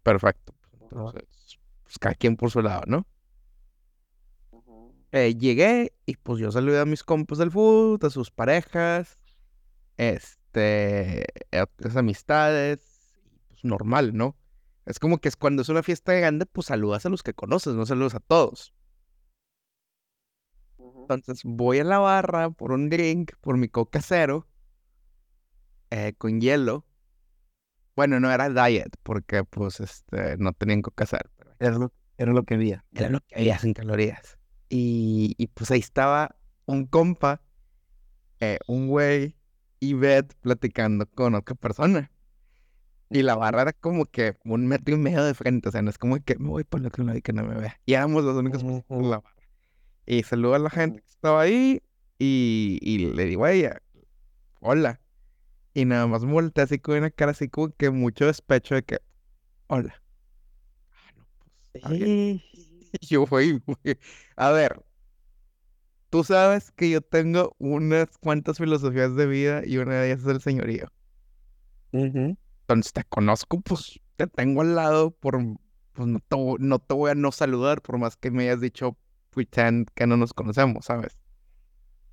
Perfecto. 0.03 0.53
Entonces, 0.83 1.59
pues 1.85 1.99
cada 1.99 2.15
quien 2.15 2.37
por 2.37 2.51
su 2.51 2.61
lado, 2.61 2.83
¿no? 2.87 3.07
Eh, 5.13 5.37
llegué 5.37 5.95
y 6.05 6.17
pues 6.17 6.39
yo 6.39 6.51
saludé 6.51 6.81
a 6.81 6.85
mis 6.85 7.03
compas 7.03 7.39
del 7.39 7.51
fútbol, 7.51 7.99
a 8.03 8.11
sus 8.11 8.31
parejas, 8.31 9.17
este, 9.97 11.25
a 11.53 11.63
otras 11.63 11.97
amistades, 11.97 12.81
pues 13.49 13.65
normal, 13.65 14.15
¿no? 14.15 14.37
Es 14.85 14.99
como 14.99 15.19
que 15.19 15.29
es 15.29 15.37
cuando 15.37 15.63
es 15.63 15.69
una 15.69 15.83
fiesta 15.83 16.13
grande, 16.15 16.47
pues 16.47 16.67
saludas 16.67 17.07
a 17.07 17.11
los 17.11 17.23
que 17.23 17.33
conoces, 17.33 17.75
no 17.75 17.87
saludas 17.87 18.17
a 18.17 18.21
todos. 18.21 18.75
Entonces 21.15 21.43
voy 21.45 21.79
a 21.81 21.85
la 21.85 21.99
barra 21.99 22.51
por 22.51 22.73
un 22.73 22.89
drink, 22.91 23.33
por 23.41 23.57
mi 23.57 23.69
coca 23.69 24.01
cero, 24.03 24.47
eh, 25.91 26.15
con 26.19 26.41
hielo. 26.41 26.85
Bueno, 27.97 28.21
no 28.21 28.31
era 28.31 28.49
diet, 28.49 28.95
porque 29.03 29.45
pues 29.45 29.81
este, 29.81 30.37
no 30.39 30.53
tenían 30.53 30.83
coca 30.83 31.07
cero. 31.07 31.31
pero- 31.37 31.55
Es 31.59 31.77
lo, 31.77 31.93
Era 32.17 32.33
lo 32.33 32.45
que 32.45 32.55
había. 32.55 32.85
Era 32.93 33.09
lo 33.11 33.21
que 33.21 33.37
había 33.37 33.59
sin 33.59 33.73
calorías. 33.75 34.39
Y, 34.69 35.35
y 35.39 35.47
pues 35.49 35.71
ahí 35.71 35.81
estaba 35.81 36.37
un 36.67 36.87
compa, 36.87 37.41
eh, 38.41 38.59
un 38.67 38.89
güey 38.89 39.35
y 39.81 39.95
Beth 39.95 40.35
platicando 40.41 41.07
con 41.07 41.35
otra 41.35 41.55
persona. 41.55 42.11
Y 43.11 43.23
la 43.23 43.37
barra 43.37 43.63
era 43.63 43.73
como 43.73 44.05
que 44.05 44.37
un 44.45 44.67
metro 44.67 44.95
y 44.95 44.99
medio 44.99 45.25
de 45.25 45.33
frente, 45.33 45.71
o 45.71 45.73
sea, 45.73 45.81
no 45.81 45.89
es 45.89 45.97
como 45.97 46.23
que 46.23 46.37
me 46.39 46.51
voy 46.51 46.65
por 46.65 46.81
el 46.81 46.87
otro 46.87 47.05
lado 47.05 47.17
y 47.17 47.23
que 47.23 47.33
no 47.33 47.43
me 47.43 47.55
vea. 47.55 47.81
Y 47.87 47.95
éramos 47.95 48.23
los 48.23 48.37
únicos 48.37 48.63
personas 48.63 48.85
en 48.91 49.11
la 49.11 49.19
barra. 49.21 49.38
Y 50.11 50.23
saludo 50.23 50.55
a 50.55 50.59
la 50.59 50.71
gente 50.71 51.03
que 51.03 51.11
estaba 51.11 51.43
ahí 51.43 51.83
y, 52.19 52.79
y 52.81 52.99
le 53.13 53.25
digo 53.27 53.45
a 53.45 53.53
ella, 53.53 53.83
hola. 54.61 55.01
Y 55.75 55.85
nada 55.87 56.07
más 56.07 56.25
me 56.25 56.33
volteé 56.33 56.65
así 56.65 56.79
con 56.81 56.99
una 56.99 57.11
cara 57.11 57.33
así 57.33 57.49
como 57.49 57.71
que 57.77 57.91
mucho 57.91 58.27
despecho 58.27 58.77
de 58.77 58.85
que, 58.85 58.99
hola. 59.69 60.03
Ah, 61.83 61.91
no, 61.95 62.09
pues. 62.09 62.39
Y 62.43 62.43
yo 63.03 63.27
fui, 63.27 63.63
a 64.37 64.51
ver, 64.51 64.83
tú 66.11 66.23
sabes 66.25 66.71
que 66.73 66.91
yo 66.91 67.01
tengo 67.01 67.55
unas 67.59 68.19
cuantas 68.19 68.59
filosofías 68.59 69.15
de 69.17 69.27
vida 69.27 69.63
y 69.65 69.79
una 69.79 70.01
de 70.01 70.09
ellas 70.13 70.21
es 70.23 70.27
el 70.29 70.41
señorío. 70.43 70.93
Ujú. 71.93 72.37
Entonces 72.63 72.93
te 72.93 73.05
conozco, 73.05 73.61
pues 73.61 73.99
te 74.17 74.27
tengo 74.27 74.61
al 74.63 74.75
lado, 74.75 75.11
por, 75.13 75.39
pues 75.93 76.09
no 76.09 76.21
te, 76.21 76.37
no 76.59 76.79
te 76.79 76.95
voy 76.95 77.11
a 77.11 77.15
no 77.15 77.33
saludar 77.33 77.81
por 77.83 77.99
más 77.99 78.17
que 78.17 78.31
me 78.31 78.45
hayas 78.45 78.61
dicho 78.61 78.97
que 79.47 80.07
no 80.07 80.17
nos 80.17 80.33
conocemos, 80.35 80.87
¿sabes? 80.87 81.19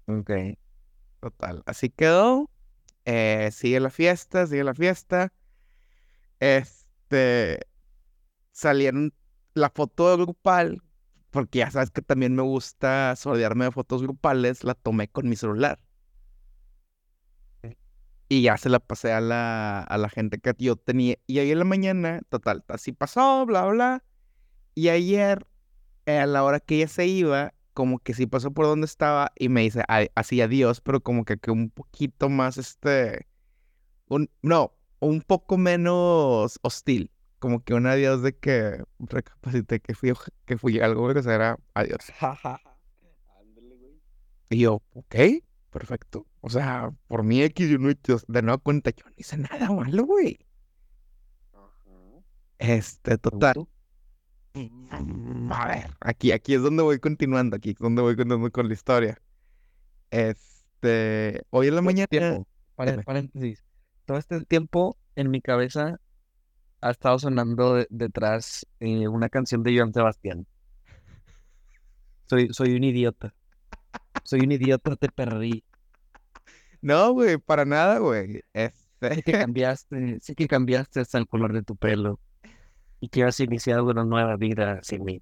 Ok. 0.07 0.31
Total, 1.19 1.63
así 1.65 1.89
quedó. 1.89 2.49
eh, 3.05 3.49
sigue 3.53 3.79
la 3.79 3.89
fiesta, 3.91 4.47
sigue 4.47 4.63
la 4.63 4.73
fiesta. 4.75 5.33
Este, 6.39 7.59
salieron 8.51 9.13
la 9.53 9.69
foto 9.69 10.17
grupal, 10.17 10.81
porque 11.31 11.59
ya 11.59 11.71
sabes 11.71 11.91
que 11.91 12.01
también 12.01 12.35
me 12.35 12.43
gusta 12.43 13.15
rodearme 13.23 13.65
de 13.65 13.71
fotos 13.71 14.01
grupales, 14.03 14.63
la 14.63 14.75
tomé 14.75 15.07
con 15.09 15.29
mi 15.29 15.35
celular. 15.35 15.79
Y 18.27 18.41
ya 18.41 18.57
se 18.57 18.69
la 18.69 18.79
pasé 18.79 19.13
a 19.13 19.21
la, 19.21 19.81
a 19.83 19.97
la 19.97 20.09
gente 20.09 20.39
que 20.39 20.53
yo 20.57 20.75
tenía. 20.75 21.17
Y 21.27 21.39
ahí 21.39 21.51
en 21.51 21.59
la 21.59 21.65
mañana, 21.65 22.21
total, 22.29 22.63
así 22.67 22.91
pasó, 22.91 23.45
bla, 23.45 23.65
bla. 23.67 24.03
Y 24.75 24.89
ayer, 24.89 25.45
a 26.07 26.25
la 26.25 26.43
hora 26.43 26.59
que 26.59 26.75
ella 26.77 26.87
se 26.87 27.07
iba, 27.07 27.53
como 27.73 27.99
que 27.99 28.13
sí 28.13 28.25
pasó 28.27 28.51
por 28.51 28.65
donde 28.65 28.85
estaba 28.85 29.31
y 29.37 29.49
me 29.49 29.61
dice 29.61 29.83
"Ay, 29.87 30.09
así 30.15 30.41
adiós, 30.41 30.81
pero 30.81 31.01
como 31.01 31.25
que, 31.25 31.37
que 31.37 31.51
un 31.51 31.69
poquito 31.69 32.29
más, 32.29 32.57
este, 32.57 33.27
un, 34.07 34.29
no, 34.41 34.73
un 34.99 35.21
poco 35.21 35.57
menos 35.57 36.59
hostil. 36.63 37.11
Como 37.39 37.63
que 37.63 37.73
un 37.73 37.85
adiós 37.87 38.21
de 38.23 38.35
que 38.37 38.83
recapacité 38.99 39.79
que 39.79 39.93
fui, 39.95 40.13
que 40.45 40.57
fui 40.57 40.79
algo, 40.79 41.07
pero 41.07 41.19
era 41.31 41.57
adiós. 41.73 41.99
Y 44.49 44.59
yo, 44.59 44.81
ok, 44.93 45.15
perfecto. 45.71 46.27
O 46.41 46.49
sea, 46.49 46.91
por 47.07 47.23
mi 47.23 47.41
X 47.43 47.69
yo 47.69 47.77
no 47.79 47.89
he 47.89 47.93
hecho- 47.93 48.19
de 48.27 48.41
nueva 48.41 48.57
cuenta, 48.59 48.91
yo 48.91 49.05
no 49.05 49.11
hice 49.17 49.37
nada 49.37 49.69
malo, 49.71 50.05
güey. 50.05 50.39
Este, 52.57 53.17
¿Te 53.17 53.17
total. 53.17 53.67
A 55.51 55.67
ver, 55.67 55.89
aquí, 55.99 56.31
aquí 56.31 56.53
es 56.53 56.61
donde 56.61 56.81
voy 56.83 56.99
continuando, 56.99 57.57
aquí 57.57 57.71
es 57.71 57.75
donde 57.77 58.01
voy 58.01 58.15
continuando 58.15 58.51
con 58.51 58.67
la 58.67 58.73
historia. 58.73 59.21
Este, 60.11 61.43
hoy 61.49 61.67
en 61.67 61.75
la 61.75 61.81
mañana, 61.81 62.07
Tiempo. 62.07 62.47
Pare- 62.75 62.91
dime. 62.91 63.03
paréntesis. 63.03 63.63
Todo 64.05 64.17
este 64.17 64.41
tiempo 64.45 64.97
en 65.15 65.29
mi 65.31 65.41
cabeza 65.41 65.99
ha 66.81 66.91
estado 66.91 67.19
sonando 67.19 67.75
de- 67.75 67.87
detrás 67.89 68.65
eh, 68.79 69.07
una 69.07 69.29
canción 69.29 69.63
de 69.63 69.75
Joan 69.77 69.93
Sebastián. 69.93 70.45
Soy, 72.29 72.49
soy 72.51 72.75
un 72.75 72.83
idiota. 72.83 73.33
Soy 74.23 74.41
un 74.41 74.51
idiota, 74.51 74.95
te 74.95 75.09
perdí. 75.09 75.63
no, 76.81 77.11
güey, 77.13 77.37
para 77.37 77.65
nada, 77.65 77.99
güey. 77.99 78.41
Sé 78.53 78.73
Este, 79.01 79.21
que 79.23 79.31
cambiaste, 79.47 80.19
sé 80.21 80.35
que 80.35 80.47
cambiaste 80.47 80.99
hasta 81.01 81.17
el 81.17 81.27
color 81.27 81.53
de 81.53 81.61
tu 81.63 81.75
pelo 81.75 82.19
y 83.05 83.09
que 83.09 83.23
has 83.23 83.39
iniciado 83.39 83.85
una 83.85 84.03
nueva 84.03 84.35
vida 84.35 84.79
sin 84.81 85.03
mí. 85.05 85.21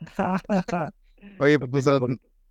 oye, 1.40 1.58
pues 1.58 1.84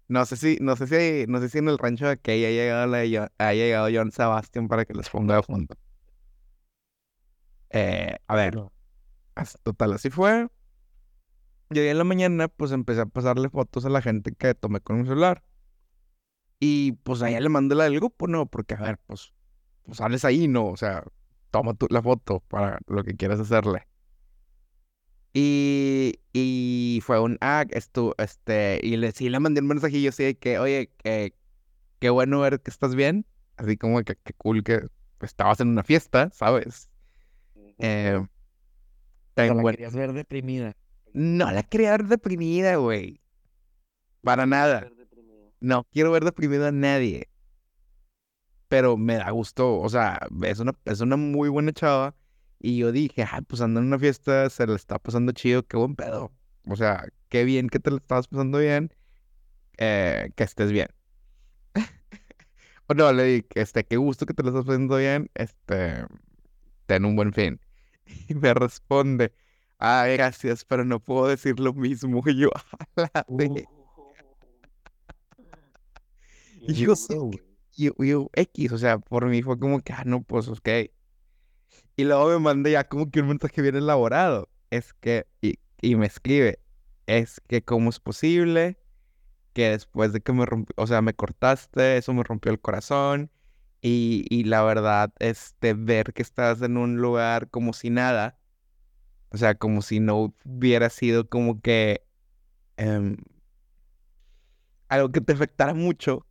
no, 0.10 0.26
sé 0.26 0.36
si, 0.36 0.58
no 0.60 0.76
sé 0.76 0.88
si, 0.88 1.26
no 1.32 1.40
sé 1.40 1.48
si 1.48 1.58
en 1.60 1.70
el 1.70 1.78
rancho 1.78 2.08
de 2.08 2.18
que 2.20 2.32
haya 2.34 2.50
llegado, 2.50 2.88
la, 2.88 3.00
haya 3.00 3.54
llegado 3.54 3.88
John 3.94 4.12
Sebastián 4.12 4.68
para 4.68 4.84
que 4.84 4.94
les 4.94 5.10
ponga 5.10 5.38
de 5.38 5.44
fondo. 5.44 5.74
Eh, 7.70 8.18
a 8.28 8.36
ver, 8.36 8.56
No. 8.56 8.74
total, 9.64 9.94
así 9.94 10.10
fue. 10.10 10.50
Y 11.72 11.80
hoy 11.80 11.88
en 11.88 11.98
la 11.98 12.04
mañana, 12.04 12.50
pues 12.50 12.72
empecé 12.74 13.02
a 13.02 13.06
pasarle 13.06 13.50
fotos 13.50 13.86
a 13.86 13.90
la 13.90 14.02
gente 14.02 14.34
que 14.34 14.54
tomé 14.54 14.82
con 14.82 15.00
mi 15.02 15.08
celular. 15.08 15.44
Y 16.60 16.94
pues 17.04 17.22
allá 17.22 17.40
le 17.40 17.50
mandé 17.50 17.76
la 17.76 17.86
del 17.86 17.96
grupo, 17.96 18.28
¿no? 18.28 18.46
Porque, 18.48 18.74
a 18.76 18.78
ver, 18.82 19.00
pues, 19.08 19.34
pues 19.84 19.98
sales 19.98 20.26
ahí, 20.26 20.48
¿no? 20.48 20.68
O 20.68 20.78
sea, 20.78 21.04
toma 21.52 21.74
tú 21.76 21.88
la 21.90 22.02
foto 22.02 22.42
para 22.50 22.80
lo 22.88 23.04
que 23.04 23.16
quieras 23.18 23.40
hacerle. 23.42 23.89
Y, 25.34 26.20
y 26.34 27.02
fue 27.04 27.20
un, 27.20 27.38
ah, 27.42 27.66
esto, 27.72 28.16
este, 28.18 28.80
y 28.84 28.98
le, 28.98 29.12
sí 29.12 29.30
le 29.30 29.40
mandé 29.40 29.62
un 29.62 29.68
mensajillo 29.68 30.10
así 30.10 30.24
de 30.24 30.38
que, 30.38 30.60
oye, 30.60 30.92
que, 30.98 31.36
qué 32.00 32.10
bueno 32.12 32.42
ver 32.42 32.62
que 32.62 32.72
estás 32.72 32.96
bien. 32.96 33.26
Así 33.58 33.78
como 33.78 34.04
que, 34.04 34.16
qué 34.18 34.34
cool 34.36 34.64
que 34.64 34.88
estabas 35.22 35.60
en 35.62 35.70
una 35.70 35.84
fiesta, 35.84 36.32
¿sabes? 36.34 36.90
Eh, 37.80 38.20
la 39.36 39.54
buen- 39.54 39.76
querías 39.76 39.94
ver 39.96 40.14
deprimida. 40.14 40.76
No 41.14 41.52
la 41.52 41.64
quería 41.64 41.92
ver 41.92 42.06
deprimida, 42.06 42.76
güey. 42.76 43.22
Para 44.24 44.46
nada. 44.46 44.90
No 45.60 45.86
quiero 45.92 46.12
ver 46.12 46.24
deprimido 46.26 46.68
a 46.68 46.72
nadie. 46.72 47.30
Pero 48.68 48.98
me 48.98 49.16
da 49.16 49.32
gusto, 49.32 49.80
o 49.80 49.90
sea, 49.90 50.20
es 50.44 50.60
una, 50.60 50.74
es 50.86 51.02
una 51.02 51.18
muy 51.18 51.50
buena 51.50 51.74
chava. 51.74 52.16
Y 52.60 52.78
yo 52.78 52.92
dije, 52.92 53.24
ah, 53.24 53.42
pues 53.48 53.62
anda 53.62 53.80
en 53.80 53.88
una 53.88 54.00
fiesta, 54.00 54.50
se 54.50 54.68
le 54.68 54.76
está 54.76 55.00
pasando 55.00 55.32
chido, 55.32 55.66
qué 55.66 55.78
buen 55.78 55.96
pedo. 55.96 56.32
O 56.68 56.76
sea, 56.76 57.08
qué 57.30 57.44
bien 57.46 57.70
que 57.70 57.80
te 57.80 57.90
lo 57.90 57.98
estabas 57.98 58.28
pasando 58.28 58.60
bien, 58.60 58.94
eh, 59.78 60.32
que 60.36 60.44
estés 60.44 60.72
bien. 60.72 60.88
O 62.88 62.96
no, 62.96 63.14
le 63.14 63.24
dije, 63.24 63.48
este, 63.56 63.86
qué 63.86 63.98
gusto 63.98 64.26
que 64.26 64.34
te 64.34 64.42
lo 64.44 64.50
estás 64.50 64.66
pasando 64.66 64.98
bien, 64.98 65.30
este, 65.36 66.06
ten 66.88 67.06
un 67.06 67.16
buen 67.16 67.34
fin. 67.34 67.60
Y 68.30 68.36
me 68.36 68.54
responde, 68.54 69.34
ay, 69.78 70.18
gracias, 70.18 70.66
pero 70.66 70.84
no 70.86 71.00
puedo 71.00 71.28
decir 71.28 71.60
lo 71.60 71.74
mismo. 71.74 72.24
Y 72.28 72.36
yo, 72.38 72.50
a 72.96 73.02
la. 73.02 73.26
Y 76.62 76.74
yo 76.74 76.94
yo, 77.80 77.94
yo, 77.98 78.30
X, 78.34 78.72
o 78.74 78.78
sea, 78.78 79.00
por 79.00 79.26
mí 79.28 79.42
fue 79.42 79.58
como 79.58 79.80
que, 79.82 79.94
ah, 79.94 80.04
no, 80.06 80.22
pues, 80.24 80.48
ok. 80.50 80.68
Y 82.00 82.06
luego 82.06 82.30
me 82.30 82.40
manda 82.40 82.70
ya 82.70 82.86
como 82.86 83.12
que 83.12 83.20
un 83.20 83.28
mensaje 83.28 83.62
bien 83.62 83.76
elaborado. 83.76 84.48
Es 84.70 84.94
que, 84.94 85.28
y, 85.42 85.60
y 85.82 85.98
me 85.98 86.06
escribe, 86.06 86.60
es 87.08 87.42
que 87.50 87.62
cómo 87.62 87.90
es 87.90 88.00
posible 88.00 88.80
que 89.54 89.72
después 89.72 90.14
de 90.14 90.22
que 90.22 90.34
me 90.34 90.46
rompió, 90.46 90.74
o 90.78 90.88
sea, 90.88 91.02
me 91.02 91.14
cortaste, 91.14 91.98
eso 91.98 92.14
me 92.14 92.24
rompió 92.24 92.54
el 92.54 92.62
corazón. 92.62 93.32
Y, 93.82 94.26
y 94.30 94.46
la 94.46 94.64
verdad, 94.64 95.14
este, 95.20 95.74
ver 95.74 96.14
que 96.14 96.22
estás 96.22 96.62
en 96.62 96.78
un 96.78 96.98
lugar 97.02 97.50
como 97.50 97.74
si 97.74 97.90
nada, 97.90 98.40
o 99.32 99.38
sea, 99.38 99.56
como 99.56 99.82
si 99.82 100.00
no 100.00 100.34
hubiera 100.46 100.90
sido 100.90 101.30
como 101.30 101.62
que 101.62 102.06
em, 102.78 103.18
algo 104.88 105.12
que 105.12 105.22
te 105.22 105.34
afectara 105.34 105.74
mucho, 105.74 106.26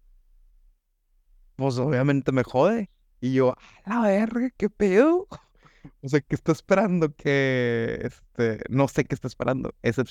pues 1.57 1.78
obviamente 1.78 2.33
me 2.33 2.44
jode. 2.44 2.90
Y 3.20 3.35
yo, 3.35 3.57
a 3.85 3.94
la 3.94 4.00
verga, 4.02 4.50
¿qué 4.57 4.70
pedo? 4.70 5.26
O 6.02 6.08
sea, 6.08 6.20
¿qué 6.20 6.34
está 6.34 6.52
esperando? 6.52 7.14
Que, 7.14 8.00
este, 8.04 8.62
no 8.70 8.88
sé 8.88 9.04
qué 9.04 9.14
está 9.14 9.28
esperando. 9.28 9.74
Ese, 9.82 10.04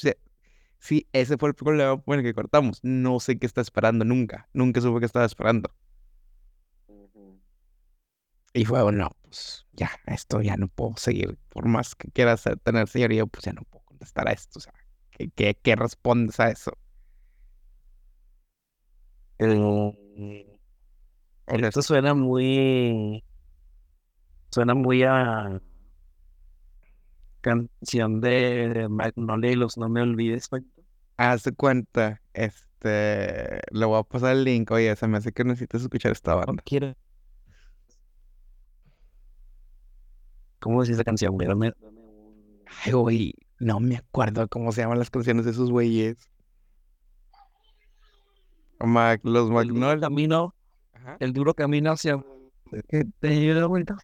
sí, 0.79 1.07
ese 1.13 1.37
fue 1.37 1.49
el 1.49 1.55
problema 1.55 2.01
por 2.01 2.17
el 2.17 2.23
que 2.23 2.33
cortamos. 2.33 2.79
No 2.83 3.19
sé 3.19 3.39
qué 3.39 3.45
está 3.47 3.61
esperando 3.61 4.05
nunca. 4.05 4.49
Nunca 4.53 4.81
supe 4.81 4.99
qué 5.01 5.05
estaba 5.07 5.25
esperando. 5.25 5.73
Y 8.53 8.65
fue, 8.65 8.81
bueno, 8.83 9.11
pues 9.23 9.65
ya, 9.73 9.91
esto 10.07 10.41
ya 10.41 10.57
no 10.57 10.67
puedo 10.67 10.95
seguir. 10.97 11.37
Por 11.49 11.67
más 11.67 11.95
que 11.95 12.09
quiera 12.11 12.33
hacer- 12.33 12.57
tener 12.59 12.87
señoría, 12.87 13.25
pues 13.25 13.45
ya 13.45 13.53
no 13.53 13.63
puedo 13.63 13.85
contestar 13.85 14.27
a 14.27 14.31
esto. 14.33 14.59
O 14.59 14.61
sea, 14.61 14.73
¿qué, 15.11 15.29
qué, 15.29 15.55
qué 15.61 15.75
respondes 15.75 16.39
a 16.39 16.49
eso? 16.49 16.71
Eh, 19.39 20.57
esto 21.47 21.81
suena 21.81 22.13
muy. 22.13 23.23
Suena 24.49 24.73
muy 24.73 25.03
a. 25.03 25.61
Canción 27.41 28.19
de 28.19 28.87
Magnolia 28.89 29.51
y 29.51 29.55
los 29.55 29.77
No 29.77 29.87
Me 29.89 30.01
Olvides. 30.01 30.49
Haz 31.17 31.43
cuenta, 31.55 32.21
este, 32.33 33.61
le 33.71 33.85
voy 33.85 33.99
a 33.99 34.03
pasar 34.03 34.33
el 34.35 34.43
link. 34.43 34.69
Oye, 34.71 34.95
se 34.95 35.07
me 35.07 35.17
hace 35.17 35.31
que 35.31 35.43
necesitas 35.43 35.81
escuchar 35.81 36.11
esta 36.11 36.35
No 36.45 36.45
banda. 36.45 36.63
quiero. 36.65 36.93
¿Cómo 40.59 40.83
es 40.83 40.89
esa 40.89 41.03
canción, 41.03 41.33
güey? 41.35 41.47
Dame, 41.47 41.73
Ay, 42.83 42.91
güey, 42.91 43.33
No 43.59 43.79
me 43.79 43.97
acuerdo 43.97 44.47
cómo 44.47 44.71
se 44.71 44.81
llaman 44.81 44.99
las 44.99 45.09
canciones 45.09 45.45
de 45.45 45.51
esos 45.51 45.71
güeyes. 45.71 46.17
Mac, 48.79 49.21
los 49.23 49.49
El 49.49 49.67
duro 49.69 49.99
camino, 49.99 50.53
el 51.19 51.33
duro 51.33 51.53
camino 51.53 51.91
hacia... 51.91 52.23
¿Qué 52.89 53.05
te 53.19 53.27
dio 53.29 53.53
la 53.55 53.65
vuelta? 53.65 53.97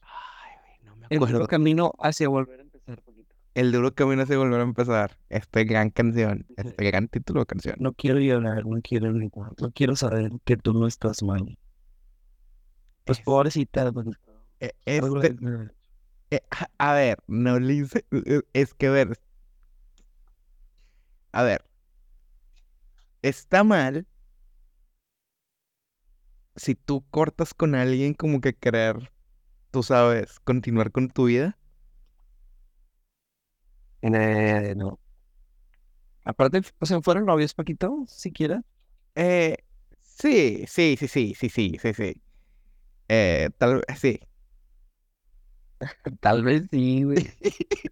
Ay, 0.00 0.52
güey, 0.60 0.78
no 0.84 0.93
me 0.93 0.93
El 1.10 1.18
duro 1.20 1.46
camino 1.46 1.92
hacia 1.98 2.28
volver 2.28 2.60
a 2.60 2.62
empezar 2.62 3.02
poquito. 3.02 3.34
El 3.54 3.70
duro 3.72 3.94
camino 3.94 4.22
hacia 4.22 4.36
volver 4.38 4.60
a 4.60 4.64
empezar. 4.64 5.18
Esta 5.28 5.62
gran 5.64 5.90
canción. 5.90 6.46
Este 6.56 6.84
gran 6.90 7.08
título 7.08 7.40
de 7.40 7.46
canción. 7.46 7.76
No 7.78 7.92
quiero 7.92 8.18
llorar, 8.18 8.66
no 8.66 8.80
quiero 8.82 9.12
no 9.12 9.70
quiero 9.74 9.96
saber 9.96 10.32
que 10.44 10.56
tú 10.56 10.72
no 10.72 10.86
estás 10.86 11.22
mal. 11.22 11.56
Pues 13.04 13.18
Es- 13.18 13.24
pobrecita, 13.24 13.92
Eh, 14.60 14.72
Este, 14.86 15.36
eh, 16.30 16.40
a- 16.78 16.94
ver, 16.94 17.18
no 17.26 17.58
le 17.60 17.74
hice. 17.74 18.04
eh, 18.10 18.40
Es 18.52 18.74
que, 18.74 18.86
a 18.88 18.90
ver. 18.90 19.18
A 21.32 21.42
ver. 21.42 21.64
Está 23.22 23.62
mal 23.64 24.06
si 26.56 26.74
tú 26.74 27.04
cortas 27.10 27.52
con 27.54 27.74
alguien 27.74 28.14
como 28.14 28.40
que 28.40 28.54
querer, 28.54 29.10
tú 29.74 29.82
sabes, 29.82 30.38
continuar 30.44 30.90
con 30.92 31.10
tu 31.10 31.24
vida. 31.26 31.58
Eh, 34.02 34.74
no. 34.76 34.98
Aparte, 36.24 36.62
o 36.80 36.86
sea, 36.86 37.00
fueron 37.02 37.26
novios, 37.26 37.54
Paquito, 37.54 38.04
siquiera. 38.08 38.62
Eh, 39.14 39.56
sí, 40.02 40.64
sí, 40.68 40.96
sí, 40.98 41.08
sí, 41.08 41.34
sí, 41.34 41.48
sí, 41.50 41.76
sí, 41.80 41.94
sí. 41.94 42.22
Eh, 43.08 43.50
tal 43.58 43.76
vez, 43.86 43.98
sí. 44.00 44.20
Tal 46.20 46.42
vez 46.44 46.64
sí, 46.70 47.02
güey. 47.04 47.30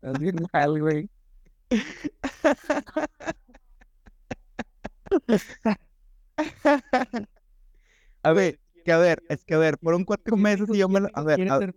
Estás 0.00 0.18
bien 0.20 0.36
mal, 0.52 0.80
güey. 0.80 1.08
A 8.22 8.32
ver, 8.32 8.60
que 8.88 8.92
a 8.94 8.96
ver, 8.98 9.22
es 9.28 9.44
que 9.44 9.52
a 9.52 9.58
ver, 9.58 9.76
fueron 9.82 10.02
cuatro 10.06 10.34
meses 10.38 10.66
y 10.72 10.78
yo 10.78 10.88
me 10.88 11.00
lo... 11.00 11.10
A 11.12 11.22
ver, 11.22 11.36
¿Quiere 11.36 11.50
a- 11.50 11.58
novio? 11.58 11.74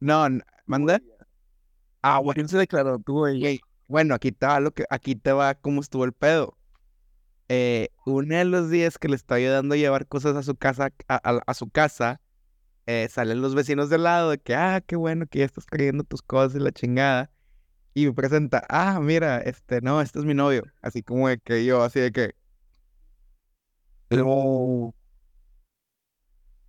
no, 0.00 0.26
¿manda? 0.66 1.00
Ah, 2.02 2.18
bueno, 2.18 2.34
¿Quién 2.34 2.48
se 2.48 2.58
declaró? 2.58 2.98
Tú, 2.98 3.18
güey. 3.18 3.60
bueno, 3.86 4.16
aquí 4.16 4.32
te 4.32 4.44
va 4.44 4.58
lo 4.58 4.72
que, 4.72 4.84
aquí 4.90 5.14
te 5.14 5.30
va 5.30 5.54
cómo 5.54 5.80
estuvo 5.80 6.04
el 6.04 6.12
pedo. 6.12 6.58
Eh, 7.48 7.90
uno 8.04 8.34
de 8.36 8.44
los 8.46 8.68
días 8.68 8.98
que 8.98 9.06
le 9.08 9.14
estaba 9.14 9.36
ayudando 9.38 9.74
a 9.76 9.78
llevar 9.78 10.08
cosas 10.08 10.34
a 10.34 10.42
su 10.42 10.56
casa, 10.56 10.90
a, 11.06 11.14
a- 11.30 11.40
a 11.46 11.54
su 11.54 11.70
casa, 11.70 12.20
eh, 12.86 13.06
salen 13.08 13.40
los 13.40 13.54
vecinos 13.54 13.90
del 13.90 14.02
lado 14.02 14.30
de 14.30 14.38
que, 14.38 14.56
ah, 14.56 14.80
qué 14.84 14.96
bueno 14.96 15.24
que 15.28 15.38
ya 15.38 15.44
estás 15.44 15.66
trayendo 15.66 16.02
tus 16.02 16.20
cosas 16.22 16.56
y 16.60 16.64
la 16.64 16.72
chingada. 16.72 17.30
Y 17.94 18.06
me 18.06 18.12
presenta, 18.12 18.64
ah, 18.68 18.98
mira, 19.00 19.38
este, 19.38 19.80
no, 19.82 20.00
este 20.00 20.18
es 20.18 20.24
mi 20.24 20.34
novio. 20.34 20.64
Así 20.82 21.04
como 21.04 21.28
de 21.28 21.38
que 21.38 21.64
yo, 21.64 21.84
así 21.84 22.00
de 22.00 22.10
que, 22.10 22.32
Pero, 24.08 24.94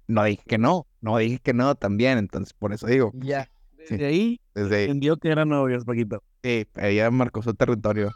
no 0.10 0.24
dije 0.24 0.44
que 0.48 0.58
no, 0.58 0.88
no 1.02 1.18
dije 1.18 1.40
que 1.40 1.54
no 1.54 1.76
también, 1.76 2.18
entonces 2.18 2.54
por 2.54 2.74
eso 2.74 2.88
digo, 2.88 3.12
ya. 3.14 3.50
Sí. 3.86 3.94
Desde 3.96 4.06
ahí 4.08 4.42
desde 4.56 4.76
ahí, 4.76 4.84
entendió 4.86 5.18
que 5.18 5.30
eran 5.30 5.50
novios, 5.50 5.86
Paquito. 5.86 6.24
sí, 6.44 6.68
ella 6.76 7.12
marcó 7.12 7.42
su 7.44 7.54
territorio. 7.54 8.12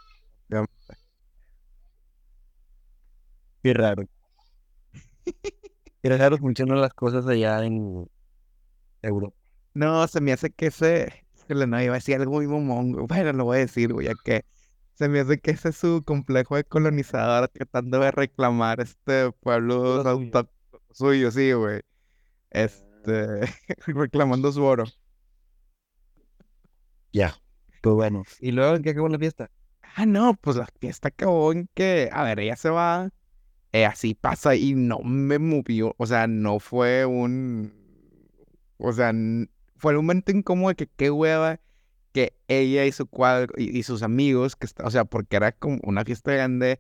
Qué 3.62 3.74
raro. 3.74 4.04
Qué 6.02 6.18
raro 6.18 6.38
funcionan 6.38 6.82
las 6.82 6.94
cosas 6.94 7.28
allá 7.28 7.64
en 7.64 8.10
Europa. 9.02 9.38
No, 9.74 10.06
se 10.08 10.20
me 10.20 10.34
hace 10.34 10.50
que 10.52 10.68
ese, 10.68 11.26
que 11.48 11.54
no 11.54 11.82
iba 11.82 11.94
a 11.94 11.98
decir 11.98 12.16
algo 12.20 12.32
muy 12.34 12.46
güey. 12.92 13.06
Bueno, 13.08 13.34
lo 13.34 13.46
voy 13.46 13.58
a 13.58 13.60
decir, 13.62 13.94
güey, 13.94 14.08
ya 14.08 14.14
que 14.24 14.46
se 14.96 15.10
me 15.10 15.20
hace 15.20 15.40
que 15.40 15.52
ese 15.52 15.70
es 15.70 15.78
su 15.78 16.02
complejo 16.04 16.56
de 16.56 16.64
colonizador 16.64 17.48
tratando 17.50 18.00
de 18.00 18.12
reclamar 18.12 18.82
este 18.82 19.32
pueblo 19.32 20.02
autóctono 20.02 20.63
suyo, 20.94 21.32
sí, 21.32 21.52
güey. 21.54 21.82
Este, 22.52 23.42
reclamando 23.88 24.52
su 24.52 24.64
oro. 24.64 24.86
Ya. 27.12 27.36
Pues 27.82 27.96
bueno. 27.96 28.24
¿Y 28.40 28.52
luego 28.52 28.76
en 28.76 28.84
qué 28.84 28.92
acabó 28.92 29.10
la 29.10 29.20
fiesta? 29.20 29.52
Ah, 29.96 30.06
no, 30.06 30.36
pues 30.36 30.56
la 30.56 30.68
fiesta 30.80 31.10
acabó 31.10 31.52
en 31.52 31.70
que, 31.74 32.10
a 32.12 32.24
ver, 32.24 32.40
ella 32.40 32.56
se 32.56 32.70
va, 32.70 33.10
eh, 33.74 33.86
así 33.86 34.16
pasa 34.16 34.56
y 34.56 34.74
no 34.74 35.00
me 35.00 35.38
movió, 35.40 35.96
o 35.98 36.06
sea, 36.08 36.28
no 36.28 36.60
fue 36.60 37.06
un, 37.06 37.74
o 38.78 38.92
sea, 38.94 39.14
fue 39.78 39.98
un 39.98 40.06
momento 40.06 40.32
incómodo 40.32 40.70
de 40.70 40.76
que 40.76 40.88
qué 40.88 41.12
hueva 41.12 41.60
que 42.12 42.36
ella 42.48 42.86
y 42.86 42.92
su 42.92 43.08
cuadro 43.08 43.54
y, 43.58 43.78
y 43.78 43.84
sus 43.84 44.04
amigos, 44.04 44.56
que 44.56 44.66
está, 44.66 44.86
o 44.86 44.92
sea, 44.92 45.06
porque 45.06 45.36
era 45.36 45.52
como 45.52 45.80
una 45.84 46.04
fiesta 46.06 46.32
grande 46.34 46.80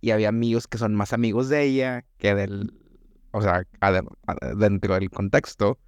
y 0.00 0.10
había 0.10 0.28
amigos 0.28 0.68
que 0.68 0.78
son 0.78 0.94
más 0.94 1.12
amigos 1.12 1.48
de 1.48 1.62
ella 1.64 2.04
que 2.18 2.34
del, 2.34 2.72
o 3.34 3.42
sea, 3.42 3.66
dentro 4.56 4.94
del 4.94 5.10
contexto. 5.10 5.78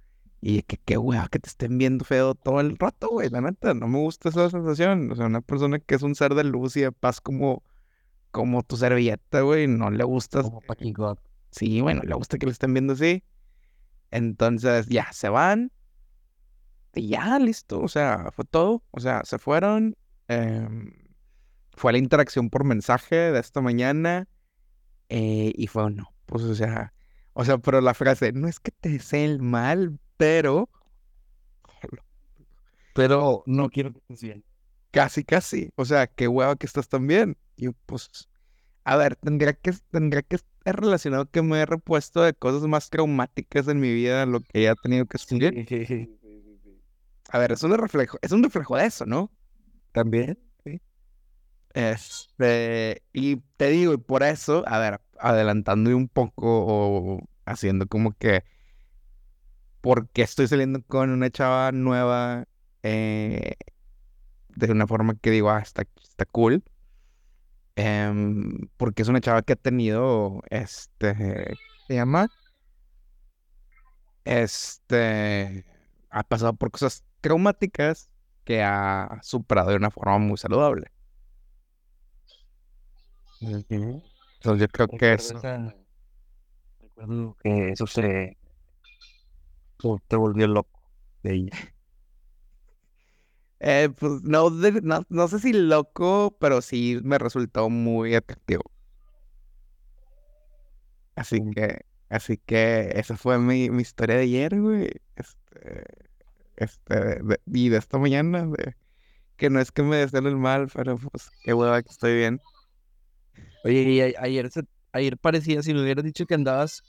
Y 0.41 0.61
que 0.63 0.77
qué 0.77 0.97
hueva 0.97 1.29
que 1.29 1.39
te 1.39 1.49
estén 1.49 1.77
viendo 1.77 2.05
feo 2.05 2.35
todo 2.35 2.59
el 2.59 2.77
rato, 2.77 3.07
güey. 3.09 3.29
La 3.29 3.41
neta, 3.41 3.73
no 3.73 3.87
me 3.87 3.97
gusta 3.99 4.29
esa 4.29 4.49
sensación. 4.49 5.11
O 5.11 5.15
sea, 5.15 5.25
una 5.25 5.41
persona 5.41 5.79
que 5.79 5.95
es 5.95 6.03
un 6.03 6.13
ser 6.13 6.35
de 6.35 6.43
luz 6.43 6.75
y 6.77 6.81
de 6.81 6.91
paz 6.91 7.21
como, 7.21 7.63
como 8.31 8.61
tu 8.63 8.77
servilleta, 8.77 9.41
güey, 9.41 9.65
no 9.67 9.89
le 9.89 10.03
gusta. 10.03 10.43
Como 10.43 10.61
Paquito. 10.61 11.17
Sí, 11.51 11.81
bueno, 11.81 12.01
le 12.03 12.13
gusta 12.15 12.37
que 12.37 12.45
le 12.45 12.51
estén 12.51 12.73
viendo 12.73 12.93
así. 12.93 13.23
Entonces, 14.11 14.87
ya, 14.87 15.11
se 15.13 15.29
van. 15.29 15.71
Y 16.93 17.07
ya, 17.07 17.39
listo. 17.39 17.81
O 17.81 17.87
sea, 17.87 18.29
fue 18.31 18.45
todo. 18.45 18.83
O 18.91 18.99
sea, 18.99 19.23
se 19.23 19.39
fueron. 19.39 19.95
em, 20.27 20.91
fue 21.75 21.93
la 21.93 21.97
interacción 21.99 22.49
por 22.49 22.63
mensaje 22.65 23.15
de 23.15 23.39
esta 23.39 23.61
mañana. 23.61 24.27
eh, 25.09 25.53
y 25.55 25.67
fue 25.67 25.89
no. 25.91 26.13
Pues, 26.25 26.43
o 26.43 26.53
sea, 26.53 26.93
o 27.37 27.45
sea, 27.45 27.57
pero 27.59 27.81
la 27.81 27.93
frase, 27.93 28.31
no 28.33 28.47
es 28.47 28.59
que 28.59 28.71
te 28.71 28.89
desee 28.89 29.25
el 29.25 29.41
mal, 29.41 29.99
pero 30.17 30.69
Pero 32.93 33.43
no 33.45 33.69
quiero 33.69 33.93
que 33.93 33.99
estés 33.99 34.21
bien. 34.21 34.43
casi, 34.91 35.23
casi. 35.23 35.71
O 35.75 35.85
sea, 35.85 36.07
qué 36.07 36.27
hueva 36.27 36.55
que 36.55 36.65
estás 36.65 36.89
tan 36.89 37.07
bien. 37.07 37.37
Y 37.55 37.65
yo, 37.65 37.71
pues, 37.85 38.29
a 38.83 38.97
ver, 38.97 39.15
tendría 39.17 39.53
que, 39.53 39.73
tendría 39.91 40.23
que 40.23 40.37
estar 40.37 40.79
relacionado 40.79 41.29
que 41.29 41.41
me 41.41 41.59
he 41.61 41.65
repuesto 41.65 42.21
de 42.23 42.33
cosas 42.33 42.63
más 42.63 42.89
traumáticas 42.89 43.67
en 43.67 43.79
mi 43.79 43.93
vida, 43.93 44.25
lo 44.25 44.41
que 44.41 44.61
ella 44.61 44.73
ha 44.73 44.75
tenido 44.75 45.05
que 45.05 45.17
estudiar. 45.17 45.53
A 47.29 47.39
ver, 47.39 47.51
es 47.51 47.63
un 47.63 47.77
reflejo, 47.77 48.17
es 48.21 48.31
un 48.31 48.43
reflejo 48.43 48.77
de 48.77 48.85
eso, 48.85 49.05
¿no? 49.05 49.31
También. 49.91 50.39
Este, 51.73 53.03
y 53.13 53.37
te 53.57 53.69
digo, 53.69 53.93
y 53.93 53.97
por 53.97 54.23
eso, 54.23 54.63
a 54.67 54.79
ver, 54.79 54.99
adelantando 55.19 55.95
un 55.95 56.07
poco 56.07 56.45
o 56.45 57.19
haciendo 57.45 57.87
como 57.87 58.13
que, 58.13 58.43
porque 59.81 60.21
estoy 60.21 60.47
saliendo 60.47 60.81
con 60.83 61.09
una 61.11 61.29
chava 61.29 61.71
nueva 61.71 62.45
eh, 62.83 63.55
de 64.49 64.71
una 64.71 64.87
forma 64.87 65.15
que 65.15 65.31
digo, 65.31 65.49
ah, 65.49 65.59
está, 65.59 65.83
está 66.01 66.25
cool. 66.25 66.63
Em, 67.75 68.67
porque 68.77 69.03
es 69.03 69.07
una 69.07 69.21
chava 69.21 69.43
que 69.43 69.53
ha 69.53 69.55
tenido, 69.55 70.41
este, 70.49 71.55
se 71.87 71.93
llama, 71.93 72.27
este, 74.25 75.65
ha 76.09 76.23
pasado 76.23 76.53
por 76.55 76.71
cosas 76.71 77.03
traumáticas 77.21 78.09
que 78.43 78.63
ha 78.63 79.19
superado 79.23 79.69
de 79.69 79.77
una 79.77 79.91
forma 79.91 80.17
muy 80.17 80.37
saludable. 80.37 80.91
Entonces 84.47 84.67
yo 84.69 84.71
creo 84.71 84.87
que 84.97 85.13
eso, 85.13 85.37
esa- 85.37 85.75
Recuerdo 86.79 87.35
que 87.43 87.69
eso 87.71 87.85
se... 87.85 88.37
te 90.07 90.15
volvió 90.15 90.47
loco 90.47 90.79
de 91.21 91.33
ella. 91.35 91.51
eh, 93.59 93.89
pues 93.99 94.21
no, 94.23 94.49
de- 94.49 94.81
no, 94.81 95.03
no 95.09 95.27
sé 95.27 95.39
si 95.39 95.51
loco, 95.51 96.37
pero 96.39 96.61
sí 96.61 96.99
me 97.03 97.17
resultó 97.17 97.69
muy 97.69 98.15
atractivo. 98.15 98.63
Así 101.15 101.41
que, 101.53 101.81
así 102.09 102.37
que 102.45 102.91
esa 102.95 103.17
fue 103.17 103.39
mi, 103.39 103.69
mi 103.69 103.81
historia 103.81 104.15
de 104.17 104.23
ayer, 104.23 104.59
güey. 104.61 104.89
Este, 105.15 105.83
este, 106.57 106.95
de- 107.23 107.41
y 107.47 107.69
de 107.69 107.77
esta 107.77 107.97
mañana, 107.97 108.45
de, 108.47 108.75
que 109.37 109.49
no 109.49 109.59
es 109.61 109.71
que 109.71 109.83
me 109.83 109.97
deseen 109.97 110.27
el 110.27 110.37
mal, 110.37 110.69
pero 110.73 110.97
pues 110.97 111.31
qué 111.43 111.53
hueva 111.53 111.81
que 111.83 111.91
estoy 111.91 112.15
bien. 112.17 112.41
Oye, 113.67 114.15
ayer, 114.19 114.49
ayer 114.93 115.17
parecía, 115.17 115.61
si 115.61 115.73
me 115.73 115.81
hubieras 115.81 116.05
dicho 116.05 116.25
que 116.25 116.35
andabas 116.35 116.81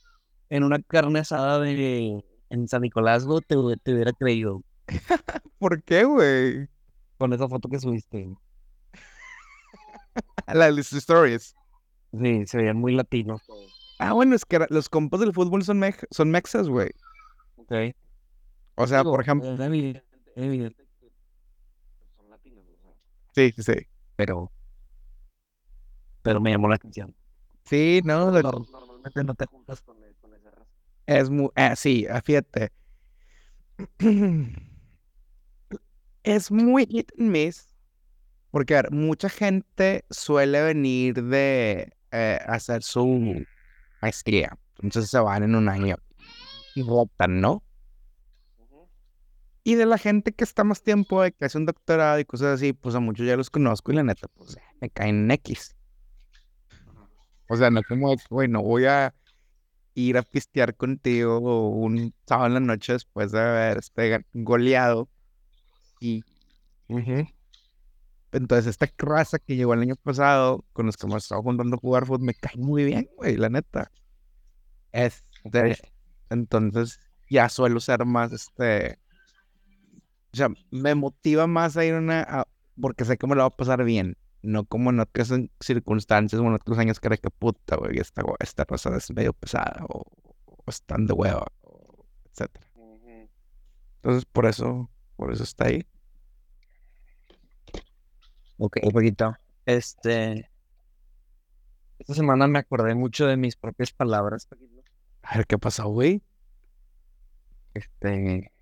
en 0.48 0.62
una 0.62 0.80
carne 0.80 1.18
asada 1.18 1.58
de, 1.58 2.24
en 2.50 2.68
San 2.68 2.82
Nicolás, 2.82 3.24
güey, 3.24 3.40
te, 3.40 3.56
te 3.82 3.94
hubiera 3.94 4.12
creído 4.12 4.62
¿Por 5.58 5.82
qué, 5.82 6.04
güey? 6.04 6.68
con 7.18 7.32
esa 7.32 7.48
foto 7.48 7.68
que 7.68 7.80
subiste. 7.80 8.28
La 10.46 10.66
de 10.66 10.72
las 10.72 10.92
stories. 10.92 11.54
Sí, 12.12 12.46
se 12.46 12.56
veían 12.58 12.76
muy 12.76 12.94
latinos. 12.94 13.42
Ah, 13.98 14.12
bueno, 14.12 14.36
es 14.36 14.44
que 14.44 14.64
los 14.70 14.88
compas 14.88 15.18
del 15.20 15.32
fútbol 15.34 15.64
son, 15.64 15.82
son 16.10 16.30
mexas, 16.30 16.68
güey. 16.68 16.90
Ok. 17.56 17.72
O 18.76 18.86
sea, 18.86 18.98
Digo, 18.98 19.10
por 19.10 19.20
ejemplo, 19.20 19.50
era 19.50 19.66
evidente, 19.66 20.04
evidente 20.36 20.86
que 21.00 21.10
son 22.16 22.30
latinos, 22.30 22.64
o 22.64 22.76
sea, 22.80 22.92
Sí, 23.34 23.52
sí, 23.56 23.62
sí. 23.64 23.86
pero, 24.14 24.52
pero 26.22 26.40
me 26.40 26.50
llamó 26.50 26.68
la 26.68 26.76
atención. 26.76 27.14
Sí, 27.64 28.00
no, 28.04 28.30
lo- 28.30 28.42
Nor- 28.42 28.70
Normalmente 28.70 29.24
no 29.24 29.34
te 29.34 29.46
juntas 29.46 29.80
con, 29.82 29.96
e- 30.02 30.14
con 30.20 30.34
esa 30.34 30.50
raza. 30.50 30.66
es 31.06 31.30
muy, 31.30 31.48
ah, 31.54 31.76
sí, 31.76 32.06
ah, 32.10 32.20
fíjate. 32.24 32.70
Es 36.22 36.50
muy 36.50 36.86
hit 36.86 37.10
and 37.18 37.30
miss, 37.30 37.68
porque 38.50 38.76
a 38.76 38.82
ver, 38.82 38.92
mucha 38.92 39.28
gente 39.28 40.04
suele 40.10 40.62
venir 40.62 41.22
de 41.24 41.92
eh, 42.12 42.38
hacer 42.46 42.82
su 42.82 43.44
maestría, 44.02 44.58
entonces 44.82 45.10
se 45.10 45.18
van 45.20 45.44
en 45.44 45.54
un 45.54 45.68
año 45.68 45.96
y 46.74 46.82
votan, 46.82 47.40
¿no? 47.40 47.64
Y 49.64 49.74
de 49.74 49.86
la 49.86 49.98
gente 49.98 50.32
que 50.32 50.44
está 50.44 50.64
más 50.64 50.82
tiempo, 50.82 51.22
de 51.22 51.32
que 51.32 51.44
hace 51.44 51.58
un 51.58 51.66
doctorado 51.66 52.18
y 52.18 52.24
cosas 52.24 52.54
así, 52.56 52.72
pues 52.72 52.94
a 52.94 53.00
muchos 53.00 53.26
ya 53.26 53.36
los 53.36 53.50
conozco 53.50 53.92
y 53.92 53.96
la 53.96 54.02
neta, 54.02 54.28
pues 54.28 54.56
me 54.80 54.90
caen 54.90 55.24
en 55.24 55.30
X. 55.32 55.76
O 57.48 57.56
sea, 57.56 57.70
no 57.70 57.82
como, 57.84 58.10
de 58.10 58.16
que, 58.18 58.24
güey, 58.30 58.48
no 58.48 58.62
voy 58.62 58.86
a 58.86 59.14
ir 59.94 60.18
a 60.18 60.22
pistear 60.22 60.76
contigo 60.76 61.70
un 61.70 62.14
sábado 62.26 62.48
en 62.48 62.54
la 62.54 62.60
noche 62.60 62.94
después 62.94 63.32
de 63.32 63.40
haber 63.40 63.78
este, 63.78 64.24
goleado. 64.34 65.10
Y 66.00 66.24
entonces 68.32 68.66
esta 68.66 68.86
raza 68.98 69.38
que 69.38 69.56
llegó 69.56 69.74
el 69.74 69.80
año 69.82 69.96
pasado, 69.96 70.64
con 70.72 70.86
los 70.86 70.96
que 70.96 71.06
hemos 71.06 71.24
estado 71.24 71.42
juntando 71.42 71.76
a 71.76 71.80
jugar 71.80 72.06
fútbol, 72.06 72.20
me 72.26 72.34
cae 72.34 72.56
muy 72.56 72.84
bien, 72.84 73.08
güey, 73.16 73.36
la 73.36 73.48
neta. 73.48 73.90
Este, 74.92 75.78
entonces 76.30 77.00
ya 77.30 77.48
suelo 77.48 77.80
ser 77.80 78.04
más, 78.06 78.32
este, 78.32 78.98
o 80.32 80.36
sea, 80.36 80.48
me 80.70 80.94
motiva 80.94 81.46
más 81.46 81.76
a 81.76 81.84
ir 81.84 81.94
a 81.94 81.98
una, 81.98 82.22
a- 82.22 82.48
porque 82.80 83.04
sé 83.04 83.16
que 83.18 83.26
me 83.26 83.34
lo 83.34 83.42
va 83.42 83.46
a 83.48 83.56
pasar 83.56 83.84
bien, 83.84 84.16
no 84.42 84.64
como 84.64 84.90
en 84.90 85.00
otras 85.00 85.30
cir- 85.30 85.50
circunstancias 85.60 86.40
o 86.40 86.44
en 86.44 86.54
otros 86.54 86.78
años 86.78 87.00
que 87.00 87.08
era 87.08 87.16
que 87.16 87.30
puta, 87.30 87.76
güey, 87.76 87.98
esta, 87.98 88.22
esta 88.40 88.64
raza 88.64 88.96
es 88.96 89.10
medio 89.10 89.32
pesada 89.32 89.84
o, 89.88 90.04
o 90.46 90.64
están 90.68 91.06
de 91.06 91.12
hueva, 91.14 91.46
o 91.62 92.04
etcétera. 92.30 92.66
Entonces 93.96 94.24
por 94.26 94.46
eso, 94.46 94.90
por 95.16 95.32
eso 95.32 95.42
está 95.42 95.66
ahí. 95.66 95.84
Ok, 98.58 98.78
un 98.82 98.90
poquito. 98.90 99.36
Este. 99.66 100.50
Esta 101.98 102.14
semana 102.14 102.46
me 102.46 102.58
acordé 102.60 102.94
mucho 102.94 103.26
de 103.26 103.36
mis 103.36 103.56
propias 103.56 103.92
palabras. 103.92 104.48
A 105.22 105.36
ver 105.36 105.46
qué 105.46 105.58
pasó, 105.58 105.88
güey. 105.88 106.22
Este. 107.74 108.52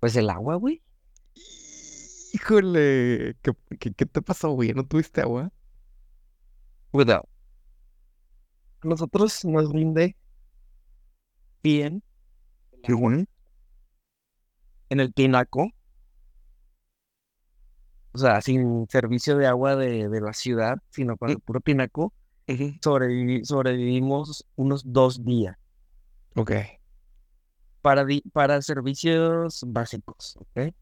Pues 0.00 0.16
el 0.16 0.30
agua, 0.30 0.56
güey. 0.56 0.82
Híjole, 2.36 3.36
¿qué, 3.42 3.52
qué, 3.80 3.92
qué 3.94 4.04
te 4.06 4.20
pasó, 4.22 4.50
güey? 4.52 4.72
¿No 4.74 4.86
tuviste 4.86 5.22
agua? 5.22 5.50
Cuidado. 6.90 7.28
A 8.82 8.88
nosotros 8.88 9.44
nos 9.44 9.70
rinde 9.70 10.16
bien 11.62 12.02
Qué 12.82 12.94
bueno. 12.94 13.26
en 14.90 15.00
el 15.00 15.12
tinaco. 15.14 15.70
O 18.12 18.18
sea, 18.18 18.40
sin 18.40 18.86
servicio 18.88 19.36
de 19.36 19.46
agua 19.46 19.76
de, 19.76 20.08
de 20.08 20.20
la 20.20 20.32
ciudad, 20.32 20.78
sino 20.90 21.16
con 21.18 21.30
el 21.30 21.40
puro 21.40 21.60
tinaco, 21.60 22.12
sobrevivi- 22.82 23.44
sobrevivimos 23.44 24.46
unos 24.56 24.82
dos 24.86 25.24
días 25.24 25.56
Ok. 26.36 26.52
para, 27.80 28.04
para 28.32 28.60
servicios 28.62 29.60
básicos, 29.66 30.36
¿ok? 30.38 30.72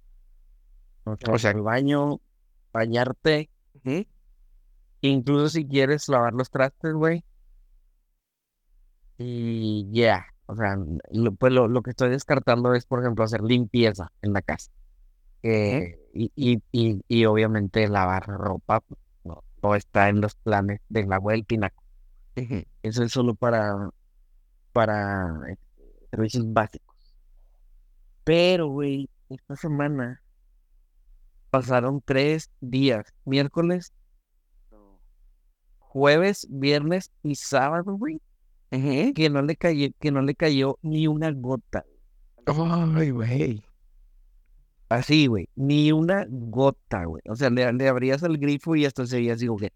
O 1.04 1.38
sea- 1.38 1.50
el 1.52 1.60
baño, 1.62 2.20
bañarte, 2.72 3.50
incluso 5.02 5.48
si 5.50 5.66
quieres 5.66 6.08
lavar 6.08 6.32
los 6.34 6.50
trastes, 6.50 6.92
güey. 6.94 7.24
Y 9.18 9.88
ya, 9.92 10.26
o 10.46 10.56
sea, 10.56 10.76
lo, 11.12 11.32
pues 11.34 11.52
lo, 11.52 11.68
lo 11.68 11.82
que 11.82 11.90
estoy 11.90 12.10
descartando 12.10 12.74
es, 12.74 12.84
por 12.86 13.00
ejemplo, 13.00 13.24
hacer 13.24 13.42
limpieza 13.42 14.10
en 14.22 14.32
la 14.32 14.42
casa. 14.42 14.70
Eh, 15.42 15.98
y, 16.14 16.32
y, 16.36 16.62
y, 16.72 17.02
y 17.08 17.24
obviamente 17.26 17.88
lavar 17.88 18.26
ropa, 18.26 18.82
no, 19.24 19.44
no 19.62 19.74
está 19.76 20.08
en 20.08 20.20
los 20.22 20.34
planes 20.36 20.80
del 20.88 21.12
agua 21.12 21.32
del 21.32 21.44
pinaco. 21.44 21.82
Eso 22.82 23.04
es 23.04 23.12
solo 23.12 23.34
para, 23.34 23.90
para 24.72 25.40
eh, 25.50 25.56
servicios 26.10 26.52
básicos. 26.52 26.96
Pero, 28.24 28.68
güey, 28.68 29.08
esta 29.28 29.56
semana 29.56 30.22
pasaron 31.54 32.02
tres 32.04 32.50
días, 32.60 33.14
miércoles, 33.24 33.92
jueves, 35.78 36.48
viernes 36.50 37.12
y 37.22 37.36
sábado, 37.36 37.96
güey, 37.96 38.20
que 38.70 39.30
no 39.30 39.40
le 39.40 39.54
cayó, 39.54 39.86
que 40.00 40.10
no 40.10 40.20
le 40.20 40.34
cayó 40.34 40.80
ni 40.82 41.06
una 41.06 41.30
gota. 41.30 41.84
Ay, 42.46 43.10
güey. 43.12 43.64
Así, 44.88 45.28
güey, 45.28 45.48
ni 45.54 45.92
una 45.92 46.26
gota, 46.28 47.04
güey. 47.04 47.22
O 47.28 47.36
sea, 47.36 47.50
le, 47.50 47.72
le 47.72 47.88
abrías 47.88 48.24
el 48.24 48.36
grifo 48.38 48.74
y 48.74 48.86
hasta 48.86 49.06
se 49.06 49.18
veía 49.18 49.34
así, 49.34 49.46
güey. 49.46 49.70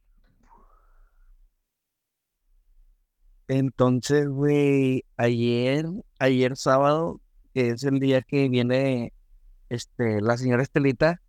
Entonces, 3.47 4.29
güey, 4.29 5.05
ayer, 5.17 5.87
ayer 6.19 6.57
sábado, 6.57 7.21
que 7.55 7.71
es 7.71 7.85
el 7.85 8.01
día 8.01 8.23
que 8.23 8.49
viene, 8.49 9.13
este, 9.69 10.21
la 10.21 10.37
señora 10.37 10.65
Estelita, 10.65 11.21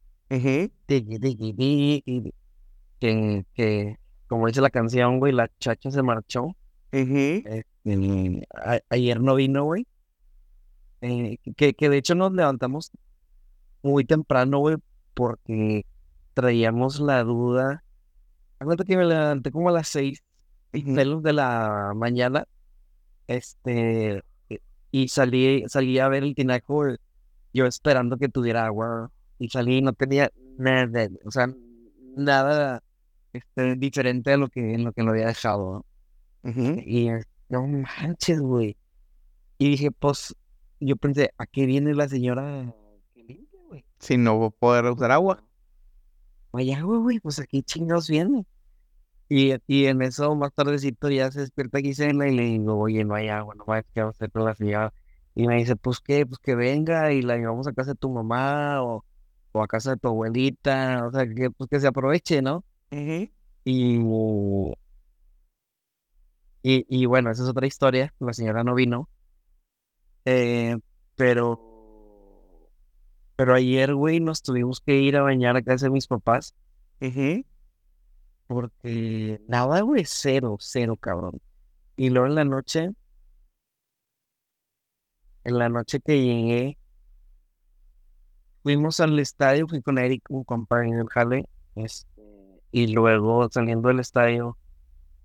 tiqui, 0.86 1.20
tiqui, 1.20 1.54
tiqui, 1.54 2.34
que, 3.00 3.46
que, 3.56 3.98
como 4.28 4.48
dice 4.48 4.62
la 4.62 4.70
canción, 4.70 5.20
güey, 5.20 5.34
la 5.34 5.50
chacha 5.60 5.92
se 5.92 6.04
marchó. 6.04 6.56
A- 8.56 8.80
ayer 8.90 9.20
no 9.22 9.36
vino, 9.36 9.64
güey. 9.66 9.86
Eh, 11.02 11.38
que, 11.56 11.74
que 11.74 11.90
de 11.90 11.98
hecho 11.98 12.16
nos 12.16 12.34
levantamos 12.34 12.92
muy 13.84 14.06
temprano, 14.06 14.60
güey, 14.60 14.78
porque 15.14 15.86
traíamos 16.34 17.00
la 17.00 17.24
duda. 17.24 17.84
Acuérdate 18.60 18.88
que 18.90 18.98
me 18.98 19.06
levanté 19.06 19.52
como 19.52 19.70
a 19.70 19.74
las 19.74 19.90
seis 19.90 20.24
de 20.74 21.34
la 21.34 21.94
mañana, 21.96 22.46
este, 23.28 24.24
eh, 24.50 24.60
y 24.92 25.08
salí, 25.10 25.64
salí 25.68 26.00
a 26.00 26.10
ver 26.10 26.24
el 26.24 26.36
tinaco, 26.36 26.88
eh, 26.88 26.98
yo 27.54 27.66
esperando 27.68 28.18
que 28.18 28.30
tuviera 28.30 28.66
agua, 28.66 29.12
y 29.40 29.50
salí 29.50 29.78
y 29.78 29.82
no 29.82 29.94
tenía 29.94 30.32
nada, 30.58 31.08
o 31.26 31.32
sea, 31.32 31.48
nada, 32.16 32.84
este, 33.34 33.76
diferente 33.76 34.34
a 34.34 34.38
lo 34.38 34.50
que, 34.50 34.74
en 34.74 34.84
lo 34.84 34.92
que 34.92 35.02
lo 35.02 35.12
había 35.12 35.28
dejado, 35.28 35.86
¿no? 36.44 36.56
Y 36.86 37.10
eh, 37.10 37.24
no 37.48 37.66
manches, 37.66 38.40
güey. 38.40 38.78
Y 39.58 39.72
dije, 39.72 39.92
pues, 39.92 40.36
yo 40.80 40.96
pensé, 40.96 41.32
¿a 41.38 41.46
qué 41.46 41.66
viene 41.66 41.94
la 41.94 42.08
señora 42.08 42.74
que 43.14 43.24
limpia, 43.24 43.60
güey? 43.68 43.86
Si 44.00 44.18
no 44.18 44.44
a 44.44 44.50
poder 44.50 44.86
usar 44.86 45.12
agua. 45.12 45.44
Vaya 46.52 46.80
agua, 46.80 46.98
güey, 46.98 47.20
pues 47.20 47.40
aquí 47.40 47.64
chingados 47.64 48.10
viene. 48.10 48.46
Y, 49.30 49.54
y 49.68 49.86
en 49.86 50.02
eso, 50.02 50.36
más 50.36 50.54
tardecito, 50.54 51.10
ya 51.10 51.32
se 51.32 51.42
despierta 51.42 51.80
Gisela 51.80 52.28
y 52.28 52.36
le 52.36 52.44
digo, 52.44 52.78
oye, 52.78 53.04
no 53.06 53.16
hay 53.16 53.30
agua, 53.30 53.54
no 53.56 53.66
va 53.66 53.78
a 53.78 54.08
hacer 54.10 54.32
con 54.32 54.46
la 54.46 54.56
señora. 54.56 54.94
Y 55.36 55.48
me 55.48 55.58
dice, 55.58 55.76
pues 55.76 56.00
qué, 56.00 56.26
pues 56.26 56.40
que 56.40 56.56
venga 56.56 57.14
y 57.14 57.22
la 57.22 57.38
llevamos 57.38 57.68
a 57.68 57.74
casa 57.74 57.92
de 57.92 57.96
tu 57.96 58.10
mamá 58.10 58.82
o, 58.84 59.06
o 59.52 59.62
a 59.64 59.68
casa 59.68 59.92
de 59.92 59.98
tu 59.98 60.08
abuelita, 60.10 61.06
o 61.08 61.12
sea, 61.12 61.28
que 61.28 61.52
pues 61.52 61.70
que 61.70 61.80
se 61.80 61.88
aproveche, 61.88 62.42
¿no? 62.42 62.64
Y, 63.66 63.98
y, 66.64 66.86
y 66.90 67.06
bueno, 67.06 67.32
esa 67.32 67.44
es 67.44 67.50
otra 67.50 67.68
historia, 67.68 68.14
la 68.20 68.34
señora 68.34 68.64
no 68.64 68.76
vino. 68.76 69.10
Eh, 70.26 70.78
pero, 71.16 71.60
pero 73.36 73.54
ayer, 73.56 73.94
güey, 73.96 74.20
nos 74.20 74.42
tuvimos 74.42 74.82
que 74.82 74.96
ir 74.98 75.18
a 75.18 75.22
bañar 75.24 75.56
a 75.58 75.62
casa 75.64 75.88
de 75.88 75.92
mis 75.92 76.08
papás. 76.08 76.56
Porque 78.48 79.42
nada, 79.48 79.82
güey, 79.82 80.04
cero, 80.06 80.58
cero, 80.60 80.98
cabrón. 80.98 81.42
Y 81.98 82.10
luego 82.10 82.28
en 82.28 82.36
la 82.36 82.46
noche, 82.46 82.92
en 85.44 85.58
la 85.60 85.70
noche 85.70 86.00
que 86.00 86.22
llegué, 86.22 86.79
fuimos 88.64 89.00
al 89.00 89.18
estadio, 89.20 89.68
fui 89.68 89.82
con 89.82 89.98
Eric, 89.98 90.24
un 90.30 90.44
compa 90.44 90.86
en 90.86 90.96
el 90.96 91.08
jale, 91.08 91.46
este, 91.76 92.22
y 92.72 92.88
luego 92.88 93.50
saliendo 93.52 93.88
del 93.90 94.00
estadio, 94.00 94.58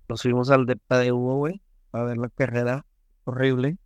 nos 0.09 0.21
fuimos 0.21 0.49
al 0.51 0.65
depa 0.65 0.99
de 0.99 1.11
Hugo, 1.11 1.37
güey, 1.37 1.61
a 1.91 2.03
ver 2.03 2.17
la 2.17 2.29
carrera 2.29 2.85
horrible. 3.25 3.77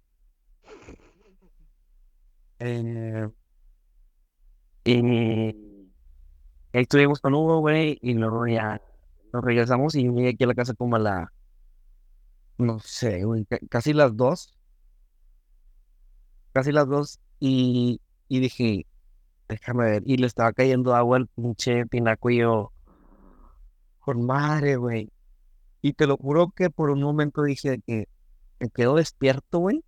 Eh, 2.60 3.30
y 4.84 4.95
ahí 5.00 5.54
estuvimos 6.74 7.20
con 7.22 7.34
Hugo, 7.34 7.60
güey, 7.60 7.97
y 8.02 8.14
luego 8.14 8.47
ya 8.47 8.82
nos 9.34 9.43
regresamos 9.43 9.95
y 9.95 10.04
llegué 10.04 10.30
aquí 10.30 10.43
a 10.43 10.47
la 10.47 10.56
casa 10.56 10.74
como 10.74 10.95
a 10.95 11.00
la, 11.00 11.34
no 12.58 12.80
sé, 12.80 13.24
güey, 13.24 13.45
ca- 13.45 13.60
casi 13.70 13.93
las 13.93 14.16
dos. 14.18 14.54
Casi 16.54 16.72
las 16.72 16.88
dos. 16.88 17.20
Y, 17.39 18.02
y 18.28 18.39
dije, 18.39 18.86
déjame 19.50 19.84
ver. 19.86 20.04
Y 20.06 20.18
le 20.18 20.28
estaba 20.28 20.54
cayendo 20.54 20.95
agua 20.95 21.18
al 21.18 21.28
pinche 21.28 21.86
tinaco 21.88 22.30
y 22.30 22.38
yo, 22.38 22.72
con 24.00 24.26
madre, 24.26 24.78
güey. 24.78 25.12
Y 25.82 25.93
te 25.93 26.08
lo 26.08 26.18
juro 26.18 26.52
que 26.52 26.70
por 26.70 26.89
un 26.89 27.02
momento 27.02 27.43
dije 27.43 27.82
que 27.86 28.08
me 28.60 28.70
quedo 28.70 28.95
despierto, 28.95 29.60
güey. 29.60 29.84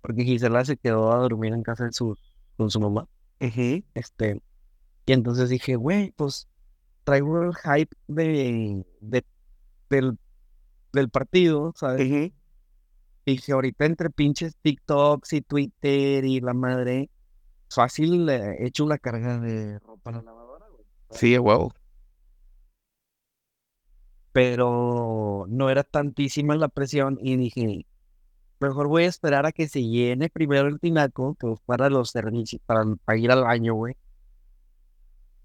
Porque 0.00 0.24
Gisela 0.24 0.64
se 0.64 0.76
quedó 0.76 1.12
a 1.12 1.18
dormir 1.18 1.52
en 1.52 1.62
casa 1.62 1.84
de 1.84 1.92
su, 1.92 2.16
con 2.56 2.70
su 2.70 2.80
mamá. 2.80 3.06
Este, 3.40 4.42
y 5.06 5.12
entonces 5.12 5.48
dije, 5.50 5.76
güey, 5.76 6.12
pues 6.12 6.48
traigo 7.04 7.42
el 7.42 7.54
hype 7.54 7.94
de, 8.08 8.84
de 9.00 9.24
del, 9.90 10.18
del 10.92 11.08
partido, 11.08 11.72
¿sabes? 11.76 12.06
Y 12.06 12.32
dije, 13.24 13.52
ahorita 13.52 13.86
entre 13.86 14.10
pinches 14.10 14.56
TikToks 14.62 15.32
y 15.34 15.42
Twitter 15.42 16.24
y 16.24 16.40
la 16.40 16.54
madre, 16.54 17.10
fácil 17.70 18.28
he 18.28 18.66
hecho 18.66 18.84
una 18.84 18.98
carga 18.98 19.38
de 19.38 19.78
ropa 19.80 20.10
a 20.10 20.14
la 20.14 20.22
lavadora, 20.22 20.66
güey. 20.68 20.84
Sí, 21.10 21.36
wow. 21.38 21.72
Pero 24.32 25.46
no 25.48 25.70
era 25.70 25.82
tantísima 25.84 26.54
la 26.56 26.68
presión 26.68 27.18
y 27.20 27.36
dije, 27.36 27.86
mejor 28.60 28.88
voy 28.88 29.04
a 29.04 29.08
esperar 29.08 29.46
a 29.46 29.52
que 29.52 29.68
se 29.68 29.82
llene 29.82 30.28
primero 30.28 30.68
el 30.68 30.80
tinaco, 30.80 31.34
que 31.34 31.54
para 31.66 31.90
los 31.90 32.10
servicios, 32.10 32.60
para, 32.66 32.84
ir 33.16 33.30
al 33.30 33.42
baño, 33.44 33.74
güey. 33.74 33.96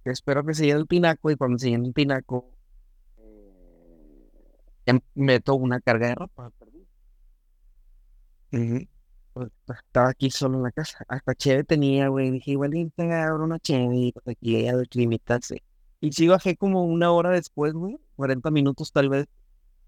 Espero 0.06 0.46
que 0.46 0.54
se 0.54 0.66
llene 0.66 0.80
el 0.82 0.88
tinaco 0.88 1.32
y 1.32 1.36
cuando 1.36 1.58
se 1.58 1.70
llene 1.70 1.88
el 1.88 1.94
tinaco, 1.94 2.52
eh, 4.86 5.00
meto 5.16 5.56
una 5.56 5.80
carga 5.80 6.08
de 6.08 6.16
ropa. 6.16 6.52
Pues, 6.60 6.72
pues, 8.52 8.88
estaba 9.68 10.10
aquí 10.10 10.30
solo 10.30 10.58
en 10.58 10.64
la 10.64 10.72
casa. 10.72 11.04
Hasta 11.08 11.36
chévere 11.36 11.64
tenía, 11.64 12.08
güey. 12.08 12.32
Dije, 12.32 12.52
igual 12.52 12.72
abro 12.98 13.44
una 13.44 13.60
chévere 13.60 13.98
y 13.98 14.12
pues 14.12 14.28
aquí 14.28 14.68
a 14.68 14.76
limitarse. 14.94 15.64
Y 16.02 16.12
sí 16.12 16.28
bajé 16.28 16.56
como 16.58 16.84
una 16.86 17.12
hora 17.12 17.32
después, 17.32 17.74
güey. 17.74 17.98
40 18.16 18.52
minutos 18.52 18.92
tal 18.92 19.10
vez. 19.10 19.28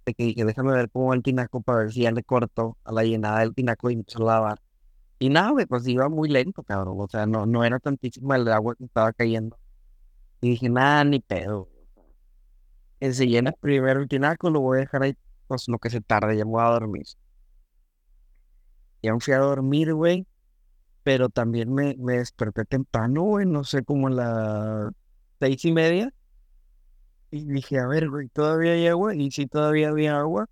De 0.06 0.14
que 0.14 0.24
dije, 0.26 0.46
déjame 0.46 0.72
ver 0.72 0.90
cómo 0.92 1.08
va 1.10 1.16
el 1.16 1.24
tinaco 1.24 1.62
para 1.62 1.80
ver 1.80 1.92
si 1.92 2.02
ya 2.02 2.12
le 2.12 2.24
corto 2.24 2.78
a 2.84 2.92
la 2.92 3.04
llenada 3.04 3.40
del 3.40 3.54
tinaco 3.54 3.90
y 3.90 3.98
me 3.98 4.04
a 4.16 4.20
lavar. 4.20 4.62
Y 5.20 5.30
nada, 5.30 5.52
güey, 5.52 5.66
pues 5.66 5.88
iba 5.88 6.10
muy 6.10 6.30
lento, 6.30 6.64
cabrón. 6.64 6.98
O 7.00 7.08
sea, 7.08 7.26
no, 7.26 7.46
no 7.46 7.64
era 7.64 7.80
tantísima 7.80 8.36
el 8.36 8.48
agua 8.50 8.76
que 8.76 8.86
estaba 8.86 9.14
cayendo. 9.14 9.58
Y 10.42 10.52
dije, 10.52 10.70
nada, 10.70 11.04
ni 11.04 11.20
pedo. 11.20 11.70
Se 13.02 13.28
llena 13.28 13.52
primero 13.52 14.02
el 14.02 14.08
tinaco, 14.08 14.50
lo 14.50 14.62
voy 14.62 14.78
a 14.78 14.82
dejar 14.82 15.04
ahí, 15.04 15.16
pues 15.48 15.68
lo 15.68 15.78
que 15.80 15.90
se 15.90 16.02
tarde, 16.02 16.38
ya 16.38 16.46
me 16.46 16.52
voy 16.52 16.62
a 16.64 16.70
dormir. 16.70 17.06
Ya 19.06 19.14
me 19.14 19.20
fui 19.20 19.34
a 19.34 19.40
dormir, 19.40 19.94
güey. 19.94 20.26
Pero 21.04 21.30
también 21.30 21.74
me, 21.74 21.96
me 22.00 22.18
desperté 22.18 22.66
temprano, 22.66 23.24
güey. 23.24 23.46
No 23.46 23.64
sé, 23.64 23.84
como 23.86 24.08
a 24.08 24.12
las 24.12 24.94
seis 25.40 25.64
y 25.66 25.72
media. 25.72 26.12
Y 27.30 27.46
dije, 27.46 27.80
a 27.80 27.88
ver, 27.88 28.10
güey, 28.10 28.30
¿todavía 28.30 28.72
hay 28.74 28.88
agua? 28.88 29.14
Y 29.16 29.30
sí, 29.30 29.46
todavía 29.48 29.90
había 29.90 30.18
agua. 30.20 30.48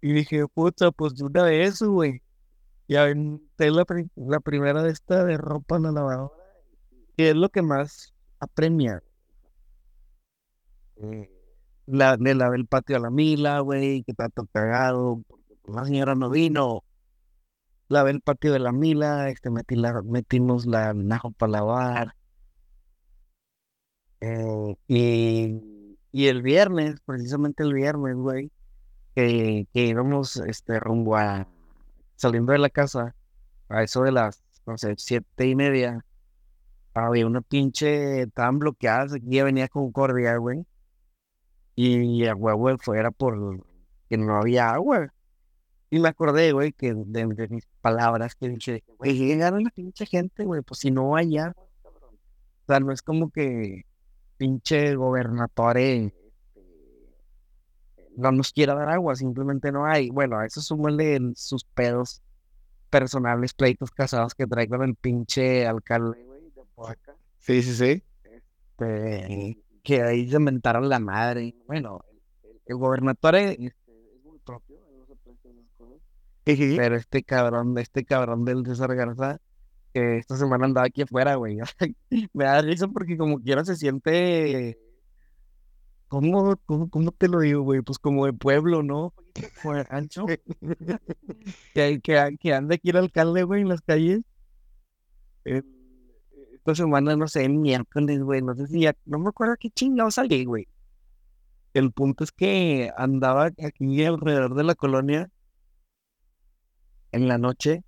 Y 0.00 0.12
dije, 0.12 0.46
puta, 0.48 0.90
pues 0.92 1.14
de 1.16 1.24
una 1.24 1.44
vez, 1.44 1.80
güey. 1.82 2.22
Ya 2.88 3.04
aventé 3.04 3.70
la, 3.70 3.84
la 4.16 4.40
primera 4.40 4.82
de 4.82 4.90
esta 4.92 5.24
de 5.24 5.38
ropa 5.38 5.76
en 5.76 5.84
la 5.84 5.92
lavadora. 5.92 6.34
Que 7.16 7.30
es 7.30 7.36
lo 7.36 7.50
que 7.50 7.62
más 7.62 8.14
apremia. 8.40 9.02
Eh, 10.96 11.30
la, 11.86 12.16
le 12.16 12.34
lavé 12.34 12.56
el 12.56 12.66
patio 12.66 12.96
a 12.96 13.00
la 13.00 13.10
Mila, 13.10 13.60
güey, 13.60 14.04
que 14.04 14.12
está 14.12 14.28
todo 14.28 14.46
cagado. 14.52 15.22
Porque 15.28 15.56
la 15.72 15.84
señora 15.84 16.14
no 16.14 16.30
vino 16.30 16.84
lavé 17.92 18.10
el 18.12 18.20
patio 18.20 18.52
de 18.52 18.58
la 18.58 18.72
Mila, 18.72 19.28
este, 19.30 19.50
metí 19.50 19.76
la, 19.76 20.02
metimos 20.02 20.66
la 20.66 20.94
najo 20.94 21.30
para 21.32 21.52
lavar. 21.52 22.14
Eh, 24.20 24.76
y, 24.88 25.96
y, 26.12 26.26
el 26.28 26.42
viernes, 26.42 27.00
precisamente 27.04 27.62
el 27.64 27.74
viernes, 27.74 28.16
güey, 28.16 28.50
que, 29.14 29.66
que 29.72 29.86
íbamos 29.86 30.36
este, 30.36 30.80
rumbo 30.80 31.16
a, 31.16 31.48
saliendo 32.16 32.52
de 32.52 32.58
la 32.58 32.70
casa, 32.70 33.14
a 33.68 33.82
eso 33.82 34.02
de 34.02 34.12
las, 34.12 34.42
no 34.66 34.78
sé, 34.78 34.94
siete 34.98 35.46
y 35.46 35.54
media, 35.56 36.04
había 36.94 37.26
una 37.26 37.40
pinche, 37.40 38.22
estaban 38.22 38.58
bloqueadas, 38.58 39.14
aquí 39.14 39.26
ya 39.30 39.44
venía 39.44 39.68
con 39.68 39.92
cordia, 39.92 40.36
güey, 40.36 40.64
y 41.74 42.26
a 42.26 42.34
huevo 42.34 42.76
fuera 42.78 43.10
por 43.10 43.64
que 44.08 44.18
no 44.18 44.36
había 44.36 44.70
agua. 44.72 45.12
Y 45.90 45.98
me 46.00 46.08
acordé, 46.08 46.52
güey, 46.52 46.72
que 46.72 46.94
de, 46.94 47.26
mis 47.26 47.66
palabras 47.82 48.34
que 48.34 48.48
dije, 48.48 48.82
güey, 48.96 49.18
llegaron 49.18 49.64
la 49.64 49.70
pinche 49.70 50.06
gente, 50.06 50.44
güey, 50.44 50.62
pues 50.62 50.80
si 50.80 50.90
no 50.90 51.12
cabrón. 51.12 51.54
O 51.82 52.66
sea, 52.66 52.80
no 52.80 52.92
es 52.92 53.02
como 53.02 53.30
que 53.30 53.84
pinche 54.38 54.94
gobernatore 54.94 56.06
este, 56.06 56.60
no 58.16 58.32
nos 58.32 58.52
quiera 58.52 58.74
dar 58.74 58.88
agua, 58.88 59.14
simplemente 59.16 59.70
no 59.70 59.84
hay. 59.84 60.10
Bueno, 60.10 60.38
a 60.38 60.46
eso 60.46 60.60
súmale 60.60 61.18
sus 61.34 61.64
pedos 61.64 62.22
personales, 62.88 63.54
pleitos 63.54 63.90
casados 63.90 64.34
que 64.34 64.46
trae 64.46 64.68
con 64.68 64.82
el 64.82 64.94
pinche 64.94 65.66
alcalde, 65.66 66.24
güey, 66.24 66.42
de 66.54 66.62
Poaca. 66.74 67.14
Sí, 67.38 67.62
sí, 67.62 67.74
sí. 67.74 68.02
Este, 68.24 69.58
que 69.82 70.02
ahí 70.02 70.28
se 70.30 70.36
inventaron 70.36 70.88
la 70.88 70.98
madre. 70.98 71.54
Bueno, 71.66 72.04
el, 72.42 72.60
el 72.66 72.76
gobernatore 72.76 73.74
pero 76.44 76.96
este 76.96 77.22
cabrón, 77.22 77.78
este 77.78 78.04
cabrón 78.04 78.44
del 78.44 78.64
César 78.66 78.94
Garza, 78.94 79.38
que 79.92 80.18
esta 80.18 80.36
semana 80.36 80.66
andaba 80.66 80.86
aquí 80.86 81.02
afuera, 81.02 81.36
güey. 81.36 81.58
Me 82.32 82.44
da 82.44 82.62
risa 82.62 82.88
porque 82.88 83.16
como 83.16 83.40
quiera 83.40 83.64
se 83.64 83.76
siente. 83.76 84.78
¿Cómo, 86.08 86.56
cómo, 86.66 87.12
te 87.12 87.26
lo 87.26 87.40
digo, 87.40 87.62
güey? 87.62 87.80
Pues 87.80 87.98
como 87.98 88.26
de 88.26 88.34
pueblo, 88.34 88.82
¿no? 88.82 89.14
ancho. 89.88 90.26
que, 91.74 92.00
que, 92.02 92.36
que 92.38 92.54
anda 92.54 92.74
aquí 92.74 92.90
el 92.90 92.98
alcalde, 92.98 93.44
güey, 93.44 93.62
en 93.62 93.68
las 93.68 93.80
calles. 93.80 94.20
esta 95.44 96.74
semana, 96.74 97.16
no 97.16 97.28
sé, 97.28 97.48
miércoles, 97.48 98.22
güey, 98.22 98.42
no 98.42 98.54
sé 98.54 98.66
si 98.66 98.80
ya, 98.80 98.94
no 99.06 99.18
me 99.18 99.30
acuerdo 99.30 99.56
qué 99.58 99.70
chingado 99.70 100.10
salí, 100.10 100.44
güey. 100.44 100.68
El 101.72 101.92
punto 101.92 102.24
es 102.24 102.32
que 102.32 102.92
andaba 102.98 103.46
aquí 103.46 104.04
alrededor 104.04 104.54
de 104.54 104.64
la 104.64 104.74
colonia 104.74 105.30
en 107.12 107.28
la 107.28 107.38
noche 107.38 107.84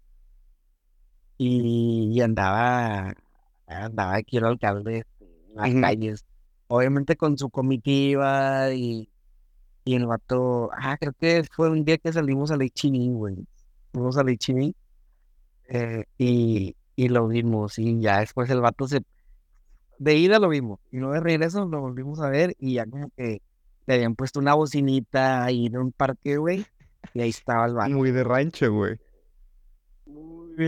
y, 1.39 2.20
andaba, 2.20 3.14
andaba 3.66 4.16
aquí 4.16 4.37
el 4.37 4.45
alcalde 4.45 5.05
en 5.20 5.55
las 5.55 5.75
calles, 5.81 6.25
obviamente 6.68 7.16
con 7.16 7.37
su 7.37 7.51
comitiva 7.51 8.72
y, 8.72 9.09
y 9.85 9.95
el 9.95 10.07
vato, 10.07 10.70
ah, 10.72 10.97
creo 10.99 11.12
que 11.18 11.45
fue 11.51 11.70
un 11.70 11.85
día 11.85 11.99
que 11.99 12.12
salimos 12.12 12.51
a 12.51 12.57
Lechini, 12.57 13.11
güey, 13.11 13.37
fuimos 13.93 14.16
a 14.16 14.22
Lechini 14.22 14.75
eh, 15.68 16.05
y, 16.18 16.77
y 16.95 17.09
lo 17.09 17.27
vimos 17.27 17.79
y 17.79 18.01
ya 18.01 18.20
después 18.20 18.49
el 18.51 18.61
vato 18.61 18.87
se, 18.87 19.01
de 19.99 20.16
ida 20.16 20.39
lo 20.39 20.49
vimos 20.49 20.81
y 20.93 20.99
luego 20.99 21.14
de 21.14 21.20
regreso 21.20 21.66
lo 21.66 21.81
volvimos 21.81 22.20
a 22.20 22.29
ver 22.29 22.55
y 22.59 22.75
ya 22.75 22.87
como 22.87 23.09
que 23.16 23.41
le 23.87 23.95
habían 23.95 24.14
puesto 24.14 24.41
una 24.41 24.55
bocinita 24.55 25.45
ahí 25.45 25.66
en 25.66 25.77
un 25.77 25.93
parque, 25.93 26.37
güey, 26.37 26.64
y 27.12 27.20
ahí 27.20 27.29
estaba 27.29 27.66
el 27.66 27.75
vato. 27.75 27.91
Muy 27.91 28.12
de 28.12 28.25
rancho, 28.25 28.72
güey 28.72 28.99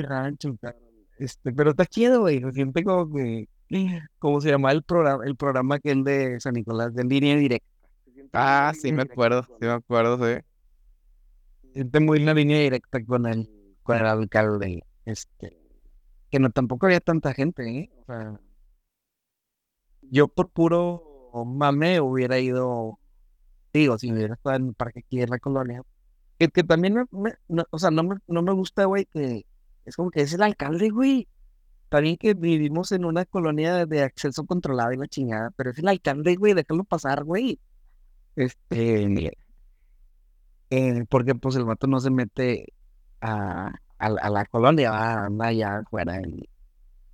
rancho, 0.03 0.57
Este, 1.19 1.53
pero 1.53 1.71
está 1.71 1.87
chido, 1.87 2.21
güey. 2.21 2.41
Se 2.41 2.53
siente 2.53 2.85
como 2.85 3.13
que, 3.13 3.49
¿cómo 4.19 4.41
se 4.41 4.51
llama 4.51 4.73
el 4.73 4.83
programa? 4.83 5.25
El 5.25 5.37
programa 5.37 5.79
que 5.79 5.93
es 5.93 6.05
de 6.05 6.41
San 6.41 6.55
Nicolás, 6.55 6.95
de 6.95 7.05
línea 7.05 7.37
directa. 7.37 7.67
Ah, 8.33 8.73
sí 8.79 8.93
me 8.93 9.03
acuerdo, 9.03 9.43
sí 9.45 9.55
me 9.61 9.71
acuerdo, 9.71 10.17
sí. 10.19 10.41
Se 11.63 11.73
siente 11.75 12.01
muy 12.01 12.19
en 12.19 12.27
la 12.27 12.35
línea 12.35 12.59
directa 12.59 13.05
con 13.05 13.27
el, 13.27 13.49
con 13.83 13.97
el 13.97 14.07
alcalde. 14.07 14.83
Este, 15.05 15.57
que 16.31 16.39
no 16.39 16.51
tampoco 16.51 16.87
había 16.87 17.01
tanta 17.01 17.33
gente, 17.33 17.69
¿eh? 17.69 17.91
O 18.01 18.05
sea, 18.05 18.41
yo 20.03 20.29
por 20.29 20.51
puro 20.51 21.03
mame 21.47 22.01
hubiera 22.01 22.39
ido, 22.39 22.99
digo, 23.73 23.99
si 23.99 24.13
hubiera 24.13 24.35
estado 24.35 24.57
en 24.57 24.69
el 24.69 24.75
parque 24.75 25.01
aquí 25.01 25.21
en 25.21 25.31
la 25.31 25.39
colonia, 25.39 25.83
que, 26.39 26.49
que 26.49 26.65
también 26.65 27.07
me, 27.11 27.35
o 27.71 27.79
sea, 27.79 27.91
no 27.91 28.03
me, 28.05 28.17
no 28.27 28.43
me 28.43 28.53
gusta, 28.53 28.85
güey, 28.85 29.07
que 29.07 29.45
es 29.87 29.97
como 29.97 30.11
que 30.11 30.23
es 30.23 30.33
el 30.35 30.43
alcalde, 30.43 30.91
güey. 30.91 31.29
También 31.89 32.17
que 32.17 32.35
vivimos 32.35 32.93
en 32.93 33.05
una 33.05 33.25
colonia 33.25 33.87
de 33.87 34.03
acceso 34.03 34.45
controlado 34.45 34.93
y 34.93 34.97
la 34.97 35.07
chingada, 35.07 35.51
pero 35.57 35.71
es 35.71 35.79
el 35.79 35.89
alcalde, 35.89 36.35
güey, 36.37 36.53
déjalo 36.55 36.85
pasar, 36.85 37.25
güey. 37.25 37.61
Este, 38.35 39.33
eh, 40.71 41.05
porque 41.09 41.35
pues 41.35 41.55
el 41.57 41.65
vato 41.65 41.87
no 41.87 42.01
se 42.01 42.11
mete 42.11 42.73
a, 43.21 43.73
a, 43.99 44.31
la 44.31 44.45
colonia, 44.47 44.91
va, 44.91 45.25
anda 45.27 45.47
allá 45.47 45.79
afuera 45.79 46.21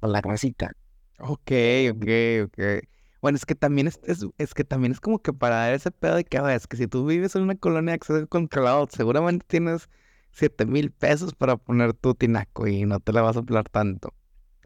con 0.00 0.12
la 0.12 0.22
casita. 0.22 0.72
Ok, 1.18 1.52
ok, 1.92 2.06
ok. 2.46 2.84
Bueno, 3.20 3.36
es 3.36 3.46
que 3.46 3.54
también 3.54 3.86
es, 3.86 4.00
es, 4.38 4.54
que 4.54 4.64
también 4.64 4.92
es 4.92 5.00
como 5.00 5.20
que 5.20 5.32
para 5.32 5.56
dar 5.56 5.74
ese 5.74 5.92
pedo 5.92 6.16
de 6.16 6.24
que, 6.24 6.38
es 6.54 6.66
que 6.66 6.76
si 6.76 6.88
tú 6.88 7.06
vives 7.06 7.36
en 7.36 7.42
una 7.42 7.54
colonia 7.54 7.92
de 7.92 7.96
acceso 7.96 8.26
controlado, 8.26 8.88
seguramente 8.90 9.46
tienes 9.46 9.88
7 10.32 10.66
mil 10.66 10.92
pesos 10.92 11.34
para 11.34 11.56
poner 11.56 11.94
tu 11.94 12.14
tinaco 12.14 12.66
y 12.66 12.84
no 12.86 13.00
te 13.00 13.12
la 13.12 13.22
vas 13.22 13.36
a 13.36 13.40
hablar 13.40 13.68
tanto. 13.70 14.14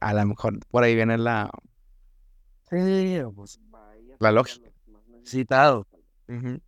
A 0.01 0.14
lo 0.14 0.27
mejor 0.27 0.61
por 0.69 0.85
ahí 0.85 0.95
viene 0.95 1.19
la, 1.19 1.51
Sí, 2.71 3.21
pues 3.35 3.59
vaya 3.71 4.17
la 4.19 4.29
a 4.29 4.33
lógica. 4.33 4.71
Ujú. 6.29 6.61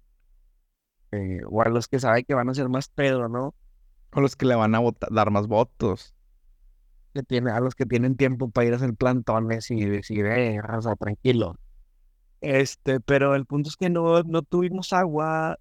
eh, 1.13 1.41
o 1.49 1.63
a 1.63 1.69
los 1.69 1.89
que 1.89 1.99
saben 2.01 2.25
que 2.25 2.35
van 2.35 2.49
a 2.49 2.55
ser 2.55 2.69
más 2.69 2.89
pedo, 2.89 3.29
¿no? 3.29 3.55
O 4.13 4.21
los 4.21 4.37
que 4.37 4.47
le 4.47 4.55
van 4.55 4.75
a 4.75 4.81
dar 5.11 5.31
más 5.31 5.47
votos. 5.47 6.15
Que 7.15 7.23
tiene, 7.23 7.51
a 7.51 7.61
los 7.61 7.75
que 7.75 7.87
tienen 7.87 8.17
tiempo 8.17 8.51
para 8.51 8.67
ir 8.67 8.73
a 8.75 8.77
hacer 8.77 8.95
plantones 8.95 9.71
y 9.71 9.85
decir, 9.85 10.27
eh, 10.27 10.61
raza, 10.63 10.95
tranquilo. 10.97 11.57
Este, 12.41 13.01
pero 13.01 13.35
el 13.35 13.47
punto 13.47 13.69
es 13.71 13.77
que 13.77 13.91
no, 13.91 14.23
no 14.25 14.43
tuvimos 14.43 14.93
agua, 14.93 15.59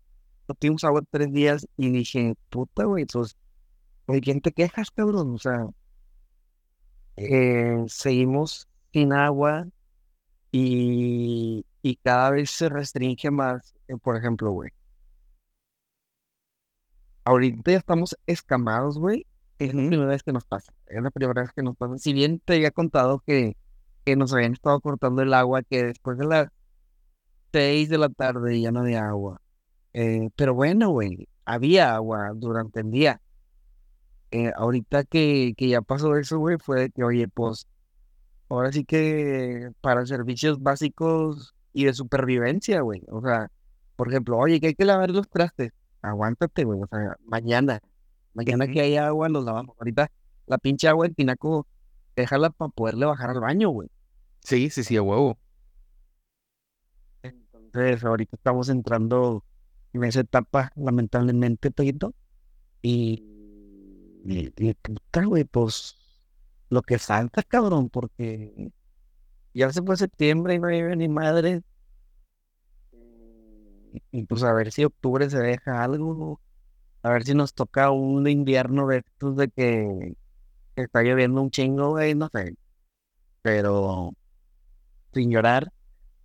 no 0.47 0.55
tuvimos 0.55 0.83
agua 0.83 1.01
tres 1.09 1.31
días 1.33 1.67
y 1.77 1.89
dije, 1.91 2.35
puta, 2.49 2.85
güey, 2.85 3.05
pues, 3.05 3.37
¿de 4.07 4.21
quién 4.21 4.41
te 4.41 4.51
quejas, 4.53 4.91
cabrón? 4.91 5.35
O 5.35 5.39
sea, 5.39 5.67
eh, 7.15 7.83
seguimos 7.87 8.67
sin 8.93 9.13
agua 9.13 9.67
y, 10.51 11.65
y 11.83 11.97
cada 11.97 12.31
vez 12.31 12.51
se 12.51 12.69
restringe 12.69 13.31
más. 13.31 13.75
eh, 13.89 13.97
por 13.97 14.17
ejemplo, 14.17 14.51
güey, 14.51 14.71
ahorita 17.25 17.71
ya 17.71 17.77
estamos 17.77 18.17
escamados, 18.25 18.97
güey. 18.99 19.25
Es 19.59 19.73
la 19.73 19.87
primera 19.87 20.09
vez 20.09 20.23
que 20.23 20.33
nos 20.33 20.45
pasa. 20.45 20.73
Es 20.87 21.01
la 21.01 21.11
primera 21.11 21.41
vez 21.41 21.51
que 21.53 21.63
nos 21.63 21.75
pasa. 21.77 21.97
Si 21.97 22.13
bien 22.13 22.39
te 22.39 22.55
había 22.55 22.71
contado 22.71 23.19
que, 23.25 23.57
que 24.05 24.15
nos 24.15 24.33
habían 24.33 24.53
estado 24.53 24.79
cortando 24.81 25.21
el 25.23 25.33
agua, 25.33 25.63
que 25.63 25.83
después 25.83 26.17
de 26.17 26.25
las 26.27 26.47
seis 27.51 27.89
de 27.89 27.97
la 27.97 28.07
tarde 28.09 28.61
ya 28.61 28.71
no 28.71 28.79
había 28.81 29.07
agua. 29.09 29.41
Eh, 29.99 30.29
pero 30.35 30.53
bueno, 30.53 30.89
güey, 30.91 31.27
había 31.43 31.95
agua 31.95 32.31
durante 32.35 32.81
el 32.81 32.91
día. 32.91 33.19
Eh, 34.29 34.51
ahorita 34.55 35.05
que, 35.05 35.55
que 35.57 35.69
ya 35.69 35.81
pasó 35.81 36.15
eso, 36.17 36.37
güey, 36.37 36.57
fue 36.59 36.81
de 36.81 36.89
que, 36.91 37.03
oye, 37.03 37.27
pues, 37.27 37.65
ahora 38.47 38.71
sí 38.71 38.85
que 38.85 39.71
para 39.81 40.05
servicios 40.05 40.61
básicos 40.61 41.55
y 41.73 41.85
de 41.85 41.95
supervivencia, 41.95 42.81
güey. 42.81 43.01
O 43.07 43.23
sea, 43.23 43.49
por 43.95 44.09
ejemplo, 44.09 44.37
oye, 44.37 44.59
que 44.59 44.67
hay 44.67 44.75
que 44.75 44.85
lavar 44.85 45.09
los 45.09 45.27
trastes. 45.29 45.71
Aguántate, 46.03 46.63
güey. 46.63 46.79
O 46.79 46.87
sea, 46.87 47.17
mañana. 47.25 47.81
Mañana 48.35 48.67
que 48.67 48.81
haya 48.81 49.07
agua, 49.07 49.29
los 49.29 49.45
lavamos. 49.45 49.75
Ahorita 49.79 50.11
la 50.45 50.59
pinche 50.59 50.87
agua 50.87 51.07
del 51.07 51.15
tinaco, 51.15 51.65
déjala 52.15 52.51
para 52.51 52.69
poderle 52.69 53.07
bajar 53.07 53.31
al 53.31 53.39
baño, 53.39 53.69
güey. 53.69 53.89
Sí, 54.43 54.69
sí, 54.69 54.83
sí, 54.83 54.95
a 54.95 55.01
huevo. 55.01 55.39
Entonces, 57.23 58.03
ahorita 58.03 58.35
estamos 58.35 58.69
entrando 58.69 59.43
en 59.93 60.03
esa 60.03 60.21
etapa, 60.21 60.71
lamentablemente, 60.75 61.71
Toyito. 61.71 62.13
Y, 62.81 63.23
y, 64.25 64.53
y 64.57 64.73
puta, 64.75 65.25
güey, 65.25 65.43
pues 65.45 65.95
lo 66.69 66.81
que 66.81 66.99
falta, 66.99 67.43
cabrón, 67.43 67.89
porque 67.89 68.71
ya 69.53 69.71
se 69.71 69.81
fue 69.81 69.97
septiembre 69.97 70.55
y 70.55 70.59
no 70.59 70.67
vive 70.67 70.95
ni 70.95 71.07
madre. 71.07 71.63
Y, 73.93 74.01
y, 74.11 74.23
pues 74.25 74.43
a 74.43 74.53
ver 74.53 74.71
si 74.71 74.83
octubre 74.85 75.29
se 75.29 75.39
deja 75.39 75.83
algo, 75.83 76.41
a 77.03 77.09
ver 77.11 77.23
si 77.23 77.33
nos 77.33 77.53
toca 77.53 77.91
un 77.91 78.27
invierno 78.27 78.87
de 78.87 78.99
estos 78.99 79.35
de 79.37 79.49
que, 79.49 80.15
que 80.75 80.83
está 80.83 81.01
lloviendo 81.03 81.41
un 81.41 81.51
chingo, 81.51 81.91
güey, 81.91 82.15
no 82.15 82.29
sé. 82.29 82.55
Pero 83.41 84.13
sin 85.13 85.31
llorar. 85.31 85.71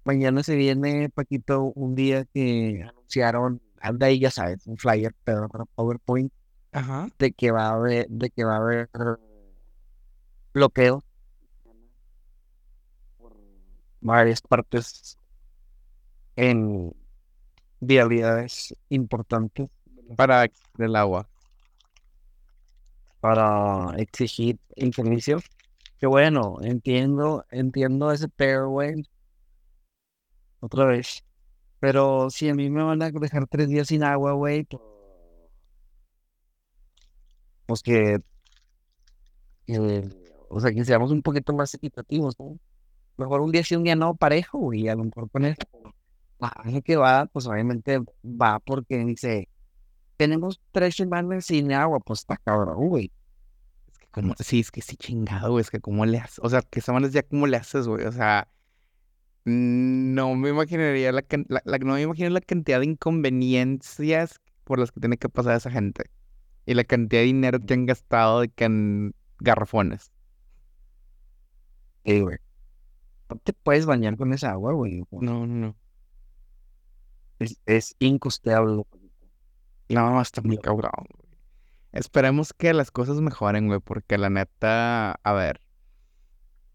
Mañana 0.05 0.43
se 0.43 0.57
viene, 0.57 1.09
Paquito, 1.11 1.73
un 1.75 1.95
día 1.95 2.25
que 2.35 2.85
anunciaron, 3.21 3.61
anda 3.81 4.07
ahí, 4.07 4.19
ya 4.19 4.31
sabes, 4.31 4.67
un 4.67 4.77
flyer, 4.79 5.15
pero 5.25 5.49
para 5.49 5.65
PowerPoint, 5.67 6.33
Ajá. 6.73 7.09
de 7.19 7.33
que 7.33 7.51
va 7.51 7.69
a 7.69 7.75
haber, 7.75 8.09
de 8.09 8.31
que 8.31 8.45
va 8.45 8.55
a 8.55 8.59
haber 8.59 8.89
bloqueo 10.55 11.03
por 13.19 13.33
varias 14.01 14.41
partes 14.41 15.17
en 16.37 16.93
vialidades 17.81 18.75
importantes 18.89 19.69
Para 20.17 20.47
el 20.79 20.97
agua. 20.97 21.29
para 23.21 23.95
exigir 23.99 24.59
el 24.75 24.93
servicio. 24.93 25.41
Que 25.99 26.07
bueno, 26.09 26.57
entiendo, 26.63 27.45
entiendo 27.51 28.11
ese 28.11 28.29
güey. 28.65 29.07
Otra 30.61 30.87
vez. 30.87 31.23
Pero 31.83 32.31
si 32.31 32.49
a 32.49 32.55
mí 32.55 32.71
me 32.71 32.85
van 32.85 33.03
a 33.03 33.11
dejar 33.11 33.49
tres 33.49 33.69
días 33.69 33.89
sin 33.89 34.05
agua, 34.05 34.35
güey, 34.35 34.63
pues, 34.63 34.81
pues 37.67 37.83
que, 37.83 38.21
o 40.49 40.61
sea, 40.61 40.71
que 40.71 40.85
seamos 40.85 41.11
un 41.11 41.23
poquito 41.23 41.53
más 41.53 41.75
equitativos, 41.75 42.39
¿no? 42.39 42.57
Mejor 43.17 43.41
un 43.41 43.51
día 43.51 43.65
sí, 43.65 43.75
un 43.75 43.83
día 43.83 43.97
no, 43.97 44.15
parejo, 44.15 44.73
y 44.73 44.89
a 44.89 44.95
lo 44.95 45.03
mejor 45.03 45.29
con 45.29 45.45
eso, 45.45 45.61
la 46.39 46.53
que 46.83 46.95
va, 46.95 47.27
pues 47.27 47.49
obviamente 47.49 47.99
va 48.25 48.61
porque 48.61 48.99
dice, 48.99 49.49
tenemos 50.17 50.61
tres 50.71 50.95
semanas 50.95 51.47
sin 51.47 51.73
agua, 51.73 51.99
pues 51.99 52.21
está 52.21 52.37
cabrón, 52.37 52.91
güey. 52.91 53.11
Es 53.91 53.99
que 53.99 54.07
como, 54.07 54.35
sí, 54.39 54.61
es 54.61 54.71
que 54.71 54.83
sí 54.83 54.97
chingado, 54.97 55.51
güey, 55.51 55.63
es 55.63 55.71
que 55.71 55.81
cómo 55.81 56.07
le 56.07 56.19
haces, 56.19 56.39
o 56.45 56.49
sea, 56.49 56.63
que 56.63 56.81
semanas 56.81 57.11
ya 57.11 57.25
cómo 57.25 57.49
le 57.49 57.57
haces, 57.57 57.89
güey, 57.89 58.07
o 58.07 58.13
sea, 58.13 58.47
no 59.45 60.35
me 60.37 60.51
imaginaría 60.51 61.13
la, 61.13 61.25
la- 61.49 61.63
la- 61.65 61.79
no 61.79 61.95
me 61.95 62.03
imagino 62.03 62.31
la 62.31 62.41
cantidad 62.41 62.81
de 62.81 62.87
inconveniencias 62.87 64.41
por 64.65 64.79
las 64.79 64.93
que 64.93 65.01
tiene 65.01 65.19
que 65.19 65.29
pasar 65.29 65.57
esa 65.57 65.71
gente 65.71 66.05
y 66.67 66.75
la 66.75 66.85
cantidad 66.85 67.23
de 67.23 67.27
dinero 67.27 67.61
que 67.61 67.75
han 67.75 67.87
gastado 67.87 68.41
de 68.43 68.51
que 68.51 68.65
en 68.67 69.15
garrafones. 69.41 70.13
Sí, 72.05 72.21
güey. 72.21 72.39
No 73.31 73.39
te 73.39 73.53
puedes 73.55 73.87
bañar 73.87 74.17
con 74.19 74.33
esa 74.35 74.53
agua, 74.53 74.73
güey. 74.75 75.05
No, 75.13 75.47
no, 75.47 75.47
no. 75.47 75.77
Es, 77.39 77.59
es 77.67 77.95
incosteable. 77.99 78.85
No, 79.89 80.21
está 80.21 80.41
muy 80.43 80.59
cabrón, 80.59 80.93
güey. 81.15 81.33
Esperemos 81.93 82.53
que 82.55 82.75
las 82.75 82.91
cosas 82.91 83.21
mejoren, 83.21 83.69
güey, 83.69 83.81
porque 83.81 84.19
la 84.19 84.31
neta, 84.31 85.13
a 85.23 85.33
ver, 85.35 85.61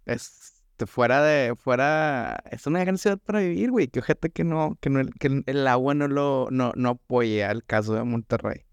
es 0.05 0.56
fuera 0.85 1.23
de, 1.23 1.55
fuera, 1.55 2.37
es 2.51 2.67
una 2.67 2.79
gran 2.81 2.97
ciudad 2.97 3.17
para 3.17 3.39
vivir, 3.39 3.71
güey. 3.71 3.87
Que 3.87 3.99
ojete 3.99 4.29
que 4.29 4.43
no, 4.43 4.77
que 4.79 4.89
no, 4.89 5.01
que 5.19 5.43
el- 5.45 5.67
agua 5.67 5.95
no 5.95 6.07
lo, 6.07 6.47
no, 6.51 6.73
no 6.75 6.89
apoye 6.89 7.43
al 7.43 7.63
caso 7.63 7.93
de 7.95 8.03
Monterrey. 8.03 8.65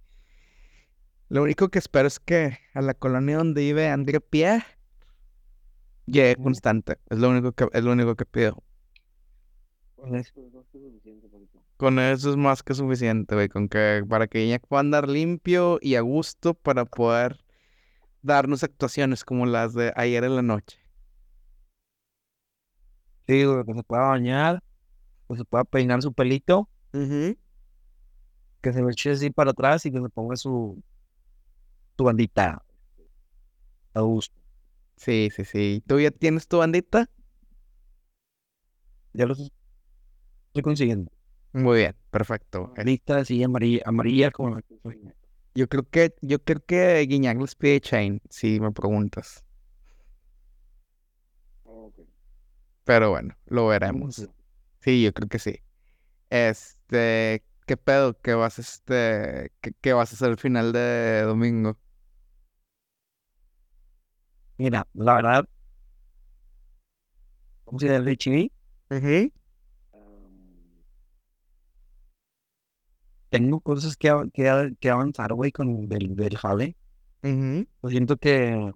Lo 1.29 1.43
único 1.43 1.69
que 1.69 1.79
espero 1.79 2.07
es 2.07 2.21
que 2.21 2.59
a 2.75 2.83
la 2.83 2.95
colonia 2.95 3.39
donde 3.39 3.63
vive 3.63 3.89
André 3.89 4.21
Pierre 4.21 4.65
llegue 6.07 6.37
constante. 6.37 6.99
Es 7.09 7.19
lo 7.19 7.31
único 7.31 7.53
que, 7.53 7.69
es 7.73 7.83
lo 7.83 7.93
único 7.93 8.15
que 8.15 8.27
pido. 8.27 8.63
Con 9.97 10.15
eso 10.17 10.33
es 10.47 10.53
más 10.53 10.67
que 10.71 10.79
suficiente. 10.79 11.29
Con 11.77 11.99
eso 11.99 12.31
es 12.31 12.37
más 12.37 12.63
que 12.63 12.75
suficiente, 12.75 13.35
güey, 13.35 13.49
con 13.49 13.69
que 13.69 14.05
para 14.09 14.27
que 14.29 14.45
Iñak 14.45 14.67
pueda 14.67 14.81
andar 14.81 15.09
limpio 15.09 15.79
y 15.81 15.97
a 15.97 16.03
gusto 16.03 16.55
para 16.55 16.85
poder 16.85 17.45
darnos 18.23 18.63
actuaciones 18.63 19.25
como 19.25 19.45
las 19.47 19.75
de 19.75 19.93
ayer 19.97 20.25
en 20.25 20.37
la 20.37 20.43
noche. 20.43 20.84
Sí, 23.27 23.45
güey, 23.45 23.65
que 23.65 23.75
se 23.75 23.83
pueda 23.83 24.03
bañar, 24.03 24.63
que 25.29 25.37
se 25.37 25.45
pueda 25.45 25.65
peinar 25.65 26.03
su 26.03 26.13
pelito, 26.13 26.69
que 28.61 28.73
se 28.73 28.83
me 28.83 28.93
eche 28.93 29.11
así 29.11 29.31
para 29.31 29.51
atrás 29.53 29.85
y 29.87 29.93
que 29.93 30.01
se 30.01 30.09
ponga 30.09 30.37
su, 30.37 30.83
su 31.97 32.05
bandita 32.05 32.63
a 33.95 34.01
gusto. 34.01 34.35
Sí, 34.97 35.29
sí, 35.35 35.45
sí. 35.45 35.83
¿Tú 35.87 36.01
ya 36.01 36.11
tienes 36.11 36.47
tu 36.49 36.59
bandita? 36.59 37.09
Ya 39.13 39.27
lo 39.27 39.35
estoy 39.35 39.51
consiguiendo. 40.63 41.11
Muy 41.53 41.79
bien, 41.79 41.95
perfecto. 42.11 42.73
Bandita 42.77 43.19
así 43.19 43.43
amarilla, 43.43 43.83
amarilla 43.87 44.31
como 44.31 44.57
la. 44.57 44.63
Yo 45.55 45.69
creo 45.69 45.89
que, 45.89 46.15
yo 46.21 46.43
creo 46.43 46.65
que 46.67 47.01
Guiñac 47.07 47.41
les 47.41 47.55
pide 47.55 47.81
chain, 47.81 48.21
si 48.29 48.59
me 48.59 48.73
preguntas. 48.73 49.45
Pero 52.85 53.11
bueno, 53.11 53.35
lo 53.47 53.67
veremos. 53.67 54.29
Sí, 54.81 55.03
yo 55.03 55.13
creo 55.13 55.29
que 55.29 55.39
sí. 55.39 55.61
Este, 56.31 57.45
¿qué 57.67 57.77
pedo? 57.77 58.19
¿Qué 58.21 58.35
vas, 58.35 58.59
este, 58.59 59.53
qué, 59.61 59.73
qué 59.81 59.93
vas 59.93 60.13
a 60.13 60.17
hacer 60.17 60.31
el 60.31 60.39
final 60.39 60.73
de 60.73 61.23
domingo? 61.23 61.79
Mira, 64.59 64.87
la 64.95 65.15
verdad, 65.15 65.45
¿cómo 67.65 67.79
se 67.79 67.89
llama 67.89 68.11
el 68.11 68.17
chiví? 68.19 68.53
Tengo 73.31 73.61
cosas 73.61 73.97
que, 73.97 74.11
que, 74.33 74.75
que 74.81 74.91
avanzar, 74.91 75.33
güey, 75.35 75.51
con 75.51 75.69
el 75.71 75.89
del, 75.89 76.15
del 76.15 76.37
jale. 76.37 76.77
Ujú. 77.23 77.67
Yo 77.83 77.89
siento 77.89 78.17
que 78.17 78.73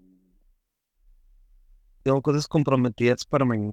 tengo 2.02 2.20
cosas 2.22 2.48
comprometidas 2.48 3.24
para 3.24 3.44
mañana. 3.44 3.72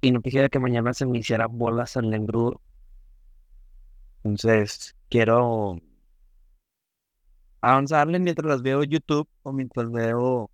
Y 0.00 0.10
no 0.12 0.22
quisiera 0.22 0.48
que 0.48 0.58
mañana 0.58 0.94
se 0.94 1.06
me 1.06 1.18
hiciera 1.18 1.46
bolas 1.46 1.96
en 1.96 2.06
el 2.06 2.14
engrudo. 2.14 2.60
Entonces, 4.22 4.96
quiero 5.08 5.80
avanzarle 7.60 8.18
mientras 8.18 8.62
veo 8.62 8.84
YouTube 8.84 9.28
o 9.42 9.52
mientras 9.52 9.90
veo 9.90 10.50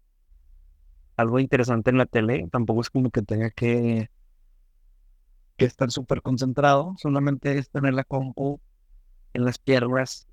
algo 1.17 1.39
interesante 1.39 1.91
en 1.91 1.99
la 1.99 2.07
tele, 2.07 2.49
tampoco 2.51 2.81
es 2.81 2.91
como 2.91 3.11
que 3.11 3.23
tenga 3.23 3.51
que, 3.51 4.11
que 5.57 5.65
estar 5.65 5.91
súper 5.91 6.23
concentrado, 6.23 6.95
solamente 6.99 7.59
es 7.59 7.71
tener 7.71 7.95
la 7.95 8.05
compu 8.05 8.61
en 9.35 9.45
las 9.45 9.59
piernas, 9.59 10.27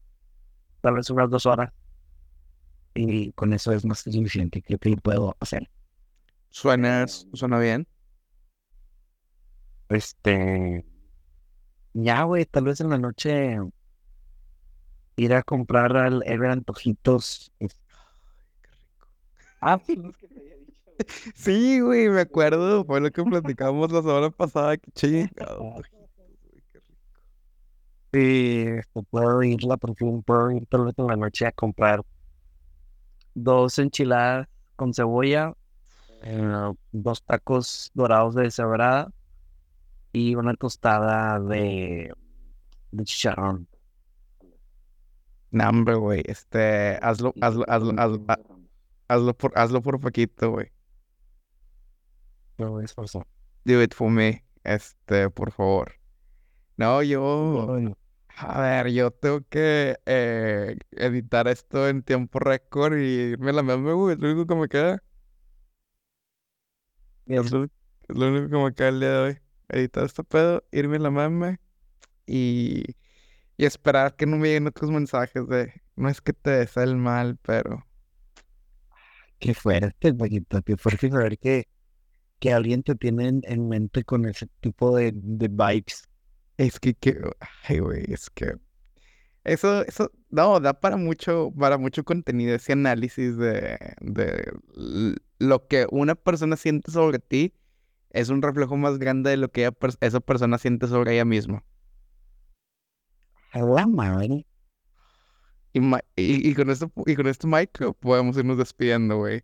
tal 0.82 0.96
vez 0.96 1.10
unas 1.10 1.30
dos 1.30 1.46
horas, 1.46 1.72
y 2.94 3.32
con 3.34 3.54
eso 3.54 3.72
es 3.72 3.86
más 3.86 4.04
que 4.04 4.12
suficiente, 4.12 4.62
creo 4.62 4.80
que 4.80 4.98
puedo 4.98 5.36
hacer. 5.40 5.70
Suena, 6.50 7.08
suena 7.08 7.60
bien. 7.60 7.88
Este, 9.92 10.84
ya, 11.94 12.24
güey, 12.24 12.46
tal 12.46 12.66
vez 12.66 12.80
en 12.82 12.90
la 12.90 12.98
noche 12.98 13.58
ir 15.16 15.34
a 15.34 15.44
comprar 15.44 15.96
al 15.98 16.24
eran 16.26 16.52
antojitos. 16.52 17.52
es- 17.60 17.78
Ah, 19.62 19.80
sí, 19.86 19.94
es 20.12 20.18
que 20.18 20.28
te 20.28 20.40
había 20.40 20.56
dicho, 20.58 20.92
güey. 20.98 21.34
Sí, 21.36 21.80
güey, 21.82 22.10
me 22.10 22.22
acuerdo. 22.22 22.86
Fue 22.86 23.00
lo 23.02 23.12
que 23.12 23.24
platicamos 23.24 23.92
la 23.92 24.02
semana 24.02 24.30
pasada. 24.32 24.78
Qué 24.78 24.92
chingado. 24.92 25.76
qué 25.92 26.80
rico. 26.80 26.96
Sí, 28.14 28.66
este, 28.68 29.04
puedo 29.10 29.42
ir 29.44 29.64
la 29.64 29.78
próxima, 29.78 30.22
puedo 30.22 30.52
ir 30.52 30.66
tal 30.68 30.86
vez 30.86 30.96
en 30.98 31.08
la 31.08 31.16
noche 31.16 31.46
a 31.46 31.52
comprar 31.52 32.02
dos 33.34 33.80
enchiladas 33.80 34.48
con 34.76 34.94
cebolla, 34.94 35.54
eh, 36.22 36.74
dos 36.92 37.24
tacos 37.24 37.92
dorados 37.94 38.36
de 38.36 38.52
cebrada 38.52 39.12
y 40.14 40.36
una 40.36 40.56
tostada 40.56 41.40
de, 41.40 42.14
de 42.92 43.04
chicharrón. 43.06 43.68
No, 45.52 45.70
hombre, 45.70 45.96
güey. 45.96 46.24
Este, 46.26 46.98
hazlo, 47.02 47.34
hazlo, 47.42 47.66
hazlo, 47.68 47.94
hazlo, 47.98 48.24
ha- 48.28 48.40
hazlo 49.10 49.34
por, 49.38 49.52
hazlo 49.58 49.82
por 49.82 50.00
poquito, 50.00 50.52
güey. 50.52 50.72
No, 52.58 52.80
es 52.82 52.94
eso. 52.98 53.26
Do 53.66 53.82
it 53.82 53.94
for 53.94 54.10
me. 54.12 54.44
Este, 54.64 55.30
por 55.30 55.52
favor. 55.52 55.94
No, 56.78 57.02
yo. 57.04 57.70
A 58.38 58.62
ver, 58.62 58.90
yo 58.92 59.12
tengo 59.12 59.42
que 59.50 59.98
eh, 60.06 60.78
editar 60.92 61.48
esto 61.48 61.88
en 61.88 62.04
tiempo 62.04 62.40
récord 62.40 62.98
y 62.98 63.04
irme 63.34 63.52
a 63.52 63.54
la 63.54 63.64
meme, 63.64 63.94
güey. 63.94 64.16
Es 64.16 64.20
lo 64.22 64.32
único 64.32 64.48
que 64.48 64.56
me 64.62 64.70
queda. 64.70 65.04
Es 67.26 67.52
lo, 67.52 67.64
es 67.66 67.72
lo 68.10 68.28
único 68.28 68.50
que 68.50 68.64
me 68.64 68.74
queda 68.76 68.90
el 68.90 69.00
día 69.00 69.10
de 69.10 69.18
hoy. 69.20 69.40
Editar 69.72 70.06
este 70.06 70.24
pedo, 70.24 70.64
irme 70.72 70.98
a 70.98 71.00
la 71.00 71.12
meme 71.12 71.60
y, 72.26 72.84
y 73.58 73.66
esperar 73.66 74.16
que 74.16 74.26
no 74.26 74.38
me 74.38 74.48
lleguen 74.50 74.68
otros 74.68 74.92
mensajes 74.92 75.48
de 75.48 75.74
no 75.96 76.10
es 76.10 76.22
que 76.22 76.34
te 76.34 76.52
desee 76.52 76.84
el 76.84 76.98
mal, 76.98 77.38
pero 77.42 77.86
Qué 79.42 79.56
fuerte, 79.56 80.14
Paquito, 80.14 80.62
qué 80.62 80.78
fuerte 80.78 81.10
saber 81.10 81.40
que, 81.40 81.68
que 82.40 82.54
alguien 82.54 82.84
te 82.84 82.96
tiene 82.96 83.28
en, 83.28 83.42
en 83.46 83.68
mente 83.68 84.04
con 84.04 84.26
ese 84.28 84.48
tipo 84.60 84.96
de, 84.96 85.14
de 85.16 85.48
vibes. 85.48 86.08
es 86.58 86.80
que, 86.80 86.94
que 86.94 87.18
ay, 87.68 87.80
güey, 87.80 88.06
es 88.14 88.30
que 88.30 88.56
eso, 89.44 89.84
eso, 89.86 90.12
no, 90.30 90.60
da 90.60 90.80
para 90.80 90.98
mucho, 90.98 91.52
para 91.58 91.80
mucho 91.80 92.04
contenido, 92.04 92.56
ese 92.56 92.74
análisis 92.74 93.36
de, 93.38 93.80
de 94.02 94.54
lo 95.40 95.68
que 95.68 95.88
una 95.90 96.14
persona 96.14 96.56
siente 96.56 96.92
sobre 96.92 97.18
ti 97.18 97.56
es 98.14 98.30
un 98.30 98.42
reflejo 98.42 98.78
más 98.78 99.00
grande 99.00 99.32
de 99.32 99.38
lo 99.38 99.52
que 99.52 99.62
ella 99.66 99.76
esa 100.02 100.20
persona 100.22 100.58
siente 100.58 100.88
sobre 100.88 101.14
ella 101.14 101.26
misma. 101.26 101.64
A 103.54 103.62
la 103.62 103.86
madre. 103.88 104.46
Y, 105.74 105.80
ma- 105.80 106.02
y, 106.16 106.50
y 106.50 106.54
con 106.56 106.70
esto, 106.70 106.92
y 107.06 107.16
con 107.16 107.28
esto, 107.28 107.48
Mike, 107.48 107.94
podemos 108.00 108.38
irnos 108.38 108.58
despidiendo, 108.58 109.18
güey. 109.18 109.44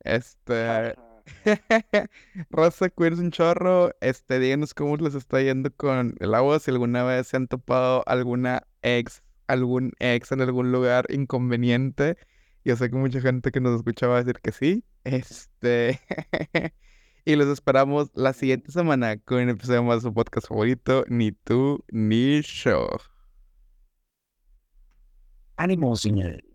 Este, 0.00 0.96
Rosa, 2.50 2.90
cuídense 2.90 3.22
un 3.22 3.30
chorro. 3.32 3.92
Este, 4.00 4.38
díganos 4.40 4.74
cómo 4.74 4.96
les 4.98 5.14
está 5.14 5.40
yendo 5.42 5.70
con 5.74 6.16
el 6.20 6.34
agua, 6.34 6.60
si 6.60 6.70
alguna 6.70 7.04
vez 7.04 7.28
se 7.28 7.36
han 7.38 7.48
topado 7.48 8.04
alguna 8.08 8.66
ex, 8.82 9.22
algún 9.48 9.92
ex 10.00 10.32
en 10.32 10.42
algún 10.42 10.72
lugar 10.72 11.06
inconveniente. 11.10 12.16
Yo 12.64 12.76
sé 12.76 12.90
que 12.90 12.96
mucha 12.96 13.20
gente 13.20 13.50
que 13.52 13.60
nos 13.60 13.76
escucha 13.76 14.06
va 14.08 14.16
a 14.18 14.24
decir 14.24 14.40
que 14.42 14.52
sí. 14.52 14.84
Este, 15.04 16.00
y 17.24 17.36
los 17.36 17.48
esperamos 17.48 18.10
la 18.14 18.32
siguiente 18.32 18.72
semana 18.72 19.18
con 19.18 19.42
un 19.42 19.48
episodio 19.50 19.82
más 19.82 19.96
de 20.02 20.08
su 20.08 20.14
podcast 20.14 20.48
favorito, 20.48 21.04
Ni 21.08 21.32
tú 21.32 21.84
ni 21.90 22.42
yo. 22.42 22.88
Ánimo, 25.56 25.94
señores. 25.96 26.49